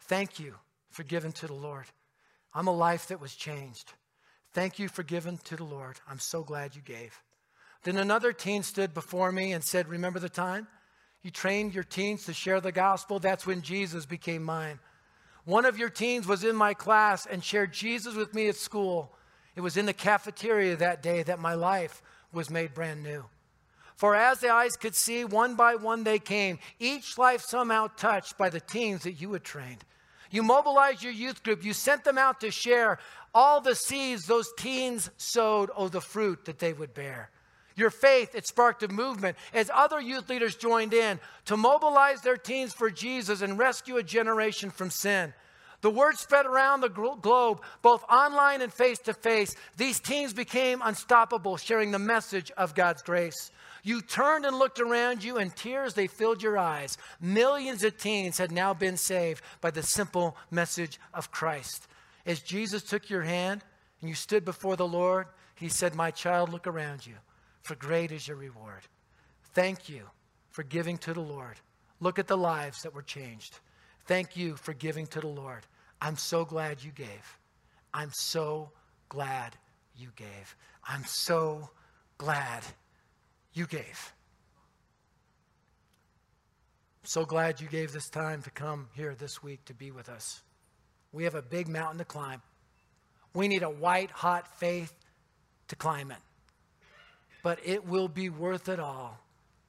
Thank 0.00 0.38
you 0.38 0.54
for 0.90 1.04
giving 1.04 1.32
to 1.32 1.46
the 1.46 1.54
Lord. 1.54 1.86
I'm 2.52 2.66
a 2.66 2.74
life 2.74 3.08
that 3.08 3.20
was 3.20 3.34
changed. 3.34 3.92
Thank 4.52 4.78
you 4.78 4.88
for 4.88 5.02
giving 5.02 5.38
to 5.44 5.56
the 5.56 5.64
Lord. 5.64 6.00
I'm 6.08 6.18
so 6.18 6.42
glad 6.42 6.74
you 6.74 6.82
gave. 6.82 7.20
Then 7.84 7.96
another 7.96 8.32
teen 8.32 8.62
stood 8.62 8.94
before 8.94 9.30
me 9.30 9.52
and 9.52 9.62
said, 9.62 9.88
Remember 9.88 10.18
the 10.18 10.28
time? 10.28 10.66
You 11.26 11.32
trained 11.32 11.74
your 11.74 11.82
teens 11.82 12.24
to 12.26 12.32
share 12.32 12.60
the 12.60 12.70
gospel. 12.70 13.18
That's 13.18 13.44
when 13.44 13.60
Jesus 13.60 14.06
became 14.06 14.44
mine. 14.44 14.78
One 15.44 15.64
of 15.64 15.76
your 15.76 15.88
teens 15.90 16.24
was 16.24 16.44
in 16.44 16.54
my 16.54 16.72
class 16.72 17.26
and 17.26 17.42
shared 17.42 17.72
Jesus 17.72 18.14
with 18.14 18.32
me 18.32 18.48
at 18.48 18.54
school. 18.54 19.10
It 19.56 19.60
was 19.60 19.76
in 19.76 19.86
the 19.86 19.92
cafeteria 19.92 20.76
that 20.76 21.02
day 21.02 21.24
that 21.24 21.40
my 21.40 21.54
life 21.54 22.00
was 22.32 22.48
made 22.48 22.74
brand 22.74 23.02
new. 23.02 23.24
For 23.96 24.14
as 24.14 24.38
the 24.38 24.50
eyes 24.50 24.76
could 24.76 24.94
see, 24.94 25.24
one 25.24 25.56
by 25.56 25.74
one 25.74 26.04
they 26.04 26.20
came, 26.20 26.60
each 26.78 27.18
life 27.18 27.40
somehow 27.40 27.88
touched 27.96 28.38
by 28.38 28.48
the 28.48 28.60
teens 28.60 29.02
that 29.02 29.20
you 29.20 29.32
had 29.32 29.42
trained. 29.42 29.84
You 30.30 30.44
mobilized 30.44 31.02
your 31.02 31.12
youth 31.12 31.42
group, 31.42 31.64
you 31.64 31.72
sent 31.72 32.04
them 32.04 32.18
out 32.18 32.40
to 32.42 32.52
share 32.52 33.00
all 33.34 33.60
the 33.60 33.74
seeds 33.74 34.26
those 34.26 34.52
teens 34.56 35.10
sowed, 35.16 35.70
oh, 35.76 35.88
the 35.88 36.00
fruit 36.00 36.44
that 36.44 36.60
they 36.60 36.72
would 36.72 36.94
bear. 36.94 37.30
Your 37.76 37.90
faith, 37.90 38.34
it 38.34 38.46
sparked 38.46 38.82
a 38.82 38.88
movement 38.88 39.36
as 39.52 39.70
other 39.72 40.00
youth 40.00 40.30
leaders 40.30 40.56
joined 40.56 40.94
in 40.94 41.20
to 41.44 41.58
mobilize 41.58 42.22
their 42.22 42.38
teens 42.38 42.72
for 42.72 42.90
Jesus 42.90 43.42
and 43.42 43.58
rescue 43.58 43.98
a 43.98 44.02
generation 44.02 44.70
from 44.70 44.90
sin. 44.90 45.34
The 45.82 45.90
word 45.90 46.16
spread 46.16 46.46
around 46.46 46.80
the 46.80 46.88
globe, 46.88 47.60
both 47.82 48.02
online 48.10 48.62
and 48.62 48.72
face 48.72 48.98
to 49.00 49.12
face. 49.12 49.54
These 49.76 50.00
teens 50.00 50.32
became 50.32 50.80
unstoppable, 50.82 51.58
sharing 51.58 51.92
the 51.92 51.98
message 51.98 52.50
of 52.56 52.74
God's 52.74 53.02
grace. 53.02 53.52
You 53.82 54.00
turned 54.00 54.46
and 54.46 54.58
looked 54.58 54.80
around 54.80 55.22
you, 55.22 55.36
and 55.36 55.54
tears 55.54 55.92
they 55.92 56.06
filled 56.06 56.42
your 56.42 56.56
eyes. 56.56 56.96
Millions 57.20 57.84
of 57.84 57.98
teens 57.98 58.38
had 58.38 58.50
now 58.50 58.72
been 58.72 58.96
saved 58.96 59.42
by 59.60 59.70
the 59.70 59.82
simple 59.82 60.34
message 60.50 60.98
of 61.12 61.30
Christ. 61.30 61.86
As 62.24 62.40
Jesus 62.40 62.82
took 62.82 63.10
your 63.10 63.22
hand 63.22 63.62
and 64.00 64.08
you 64.08 64.16
stood 64.16 64.46
before 64.46 64.76
the 64.76 64.88
Lord, 64.88 65.26
he 65.54 65.68
said, 65.68 65.94
My 65.94 66.10
child, 66.10 66.50
look 66.52 66.66
around 66.66 67.06
you 67.06 67.14
for 67.66 67.74
great 67.74 68.12
is 68.12 68.28
your 68.28 68.36
reward. 68.36 68.82
Thank 69.52 69.88
you 69.88 70.02
for 70.50 70.62
giving 70.62 70.96
to 70.98 71.12
the 71.12 71.20
Lord. 71.20 71.56
Look 71.98 72.18
at 72.18 72.28
the 72.28 72.36
lives 72.36 72.82
that 72.82 72.94
were 72.94 73.02
changed. 73.02 73.58
Thank 74.06 74.36
you 74.36 74.54
for 74.56 74.72
giving 74.72 75.06
to 75.08 75.20
the 75.20 75.26
Lord. 75.26 75.66
I'm 76.00 76.16
so 76.16 76.44
glad 76.44 76.82
you 76.84 76.92
gave. 76.92 77.38
I'm 77.92 78.10
so 78.12 78.70
glad 79.08 79.56
you 79.96 80.10
gave. 80.14 80.56
I'm 80.84 81.04
so 81.04 81.70
glad 82.18 82.62
you 83.52 83.66
gave. 83.66 84.12
So 87.02 87.24
glad 87.24 87.60
you 87.60 87.68
gave 87.68 87.92
this 87.92 88.08
time 88.08 88.42
to 88.42 88.50
come 88.50 88.88
here 88.94 89.14
this 89.14 89.42
week 89.42 89.64
to 89.64 89.74
be 89.74 89.90
with 89.90 90.08
us. 90.08 90.42
We 91.12 91.24
have 91.24 91.34
a 91.34 91.42
big 91.42 91.66
mountain 91.66 91.98
to 91.98 92.04
climb. 92.04 92.42
We 93.34 93.48
need 93.48 93.62
a 93.62 93.70
white 93.70 94.10
hot 94.10 94.58
faith 94.58 94.92
to 95.68 95.76
climb 95.76 96.12
it 96.12 96.18
but 97.46 97.60
it 97.64 97.86
will 97.86 98.08
be 98.08 98.28
worth 98.28 98.68
it 98.68 98.80
all 98.80 99.20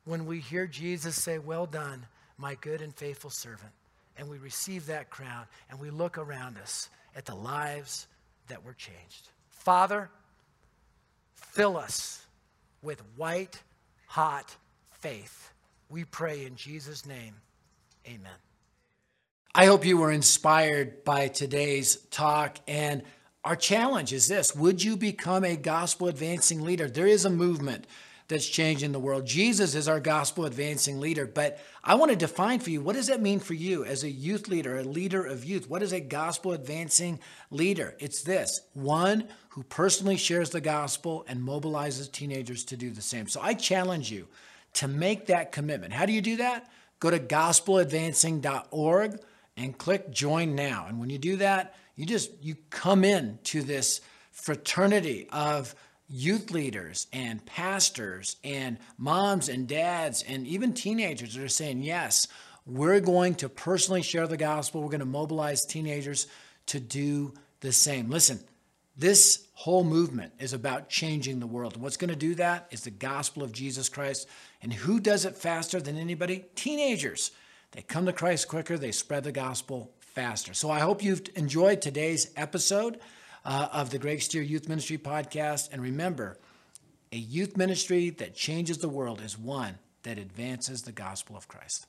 when 0.04 0.26
we 0.26 0.40
hear 0.40 0.66
Jesus 0.66 1.16
say, 1.16 1.38
Well 1.38 1.68
done, 1.68 2.08
my 2.36 2.56
good 2.56 2.82
and 2.82 2.92
faithful 2.92 3.30
servant. 3.30 3.72
And 4.18 4.28
we 4.28 4.40
receive 4.40 4.88
that 4.88 5.12
crown 5.12 5.46
and 5.70 5.80
we 5.80 5.92
look 5.92 6.18
around 6.18 6.58
us 6.58 6.90
at 7.16 7.26
the 7.26 7.36
lives 7.36 8.08
that 8.48 8.66
were 8.66 8.74
changed. 8.74 9.30
Father, 9.50 10.10
fill 11.36 11.78
us 11.78 12.26
with 12.82 13.00
white, 13.16 13.62
hot 14.08 14.56
faith. 14.90 15.54
We 15.88 16.04
pray 16.04 16.46
in 16.46 16.56
Jesus' 16.56 17.06
name. 17.06 17.36
Amen. 18.08 18.40
I 19.54 19.68
hope 19.68 19.86
you 19.86 19.98
were 19.98 20.12
inspired 20.12 21.04
by 21.04 21.28
today's 21.28 21.98
talk 22.10 22.58
and 22.68 23.04
our 23.48 23.56
challenge 23.56 24.12
is 24.12 24.28
this 24.28 24.54
Would 24.56 24.84
you 24.84 24.98
become 24.98 25.46
a 25.46 25.56
gospel 25.56 26.10
advancing 26.10 26.62
leader? 26.62 26.90
There 26.90 27.08
is 27.08 27.24
a 27.24 27.30
movement 27.30 27.88
that's 28.28 28.46
changing 28.46 28.92
the 28.92 29.00
world. 29.00 29.26
Jesus 29.26 29.74
is 29.74 29.88
our 29.88 30.02
gospel 30.02 30.44
advancing 30.44 31.00
leader, 31.00 31.26
but 31.26 31.62
I 31.82 31.96
want 31.96 32.12
to 32.12 32.18
define 32.18 32.60
for 32.60 32.72
you 32.72 32.82
what 32.82 32.98
does 32.98 33.08
that 33.08 33.22
mean 33.22 33.40
for 33.40 33.54
you 33.54 33.86
as 33.86 34.04
a 34.04 34.10
youth 34.10 34.50
leader, 34.50 34.78
a 34.78 34.84
leader 34.84 35.26
of 35.26 35.46
youth? 35.46 35.70
What 35.70 35.82
is 35.82 35.94
a 35.94 36.02
gospel 36.02 36.52
advancing 36.52 37.22
leader? 37.50 37.96
It's 38.00 38.22
this 38.22 38.60
one 38.74 39.30
who 39.52 39.64
personally 39.64 40.18
shares 40.18 40.50
the 40.50 40.60
gospel 40.60 41.24
and 41.30 41.40
mobilizes 41.40 42.12
teenagers 42.12 42.66
to 42.66 42.76
do 42.76 42.90
the 42.90 43.02
same. 43.02 43.30
So 43.30 43.40
I 43.42 43.54
challenge 43.54 44.12
you 44.12 44.28
to 44.74 44.90
make 44.90 45.28
that 45.28 45.54
commitment. 45.54 45.94
How 45.94 46.06
do 46.06 46.12
you 46.12 46.22
do 46.22 46.36
that? 46.36 46.70
Go 47.00 47.12
to 47.12 47.20
gospeladvancing.org 47.20 49.22
and 49.56 49.78
click 49.78 50.12
join 50.12 50.54
now. 50.54 50.88
And 50.90 51.00
when 51.00 51.10
you 51.10 51.18
do 51.18 51.38
that, 51.38 51.76
you 51.98 52.06
just 52.06 52.32
you 52.42 52.56
come 52.70 53.04
in 53.04 53.40
to 53.46 53.62
this 53.62 54.00
fraternity 54.32 55.28
of 55.32 55.76
youth 56.08 56.52
leaders 56.52 57.08
and 57.12 57.46
pastors 57.46 58.38
and 58.44 58.78
moms 58.98 59.50
and 59.50 59.68
dads 59.68 60.24
and 60.26 60.48
even 60.48 60.74
teenagers 60.74 61.34
that 61.34 61.44
are 61.44 61.50
saying, 61.50 61.82
Yes, 61.82 62.28
we're 62.66 63.00
going 63.00 63.36
to 63.36 63.50
personally 63.50 64.04
share 64.04 64.28
the 64.28 64.38
gospel. 64.38 64.82
We're 64.82 64.90
going 64.90 65.00
to 65.00 65.06
mobilize 65.06 65.66
teenagers 65.66 66.28
to 66.68 66.80
do 66.80 67.34
the 67.62 67.72
same. 67.72 68.10
Listen, 68.10 68.40
this 68.96 69.48
whole 69.54 69.84
movement 69.84 70.34
is 70.40 70.54
about 70.54 70.90
changing 70.90 71.40
the 71.40 71.48
world. 71.48 71.74
And 71.74 71.84
what's 71.84 71.98
going 71.98 72.10
to 72.10 72.16
do 72.16 72.36
that 72.36 72.68
is 72.72 72.82
the 72.82 72.92
gospel 72.92 73.42
of 73.42 73.52
Jesus 73.52 73.90
Christ. 73.90 74.28
And 74.62 74.72
who 74.72 75.00
does 75.00 75.26
it 75.26 75.36
faster 75.36 75.80
than 75.80 75.98
anybody? 75.98 76.46
Teenagers. 76.56 77.32
They 77.72 77.82
come 77.82 78.06
to 78.06 78.14
Christ 78.14 78.48
quicker, 78.48 78.78
they 78.78 78.92
spread 78.92 79.24
the 79.24 79.32
gospel 79.32 79.92
faster. 80.18 80.56
So 80.56 80.72
I 80.72 80.80
hope 80.80 81.04
you've 81.04 81.22
enjoyed 81.36 81.80
today's 81.80 82.32
episode 82.36 83.00
uh, 83.46 83.68
of 83.72 83.92
the 83.92 84.00
Greg 84.00 84.20
Stier 84.20 84.42
Youth 84.42 84.68
Ministry 84.68 84.98
Podcast. 84.98 85.70
And 85.72 85.80
remember, 85.80 86.40
a 87.12 87.18
youth 87.18 87.56
ministry 87.56 88.10
that 88.10 88.34
changes 88.34 88.80
the 88.80 88.90
world 88.90 89.22
is 89.22 89.38
one 89.38 89.78
that 90.02 90.18
advances 90.18 90.82
the 90.82 90.92
gospel 90.92 91.38
of 91.38 91.48
Christ. 91.48 91.86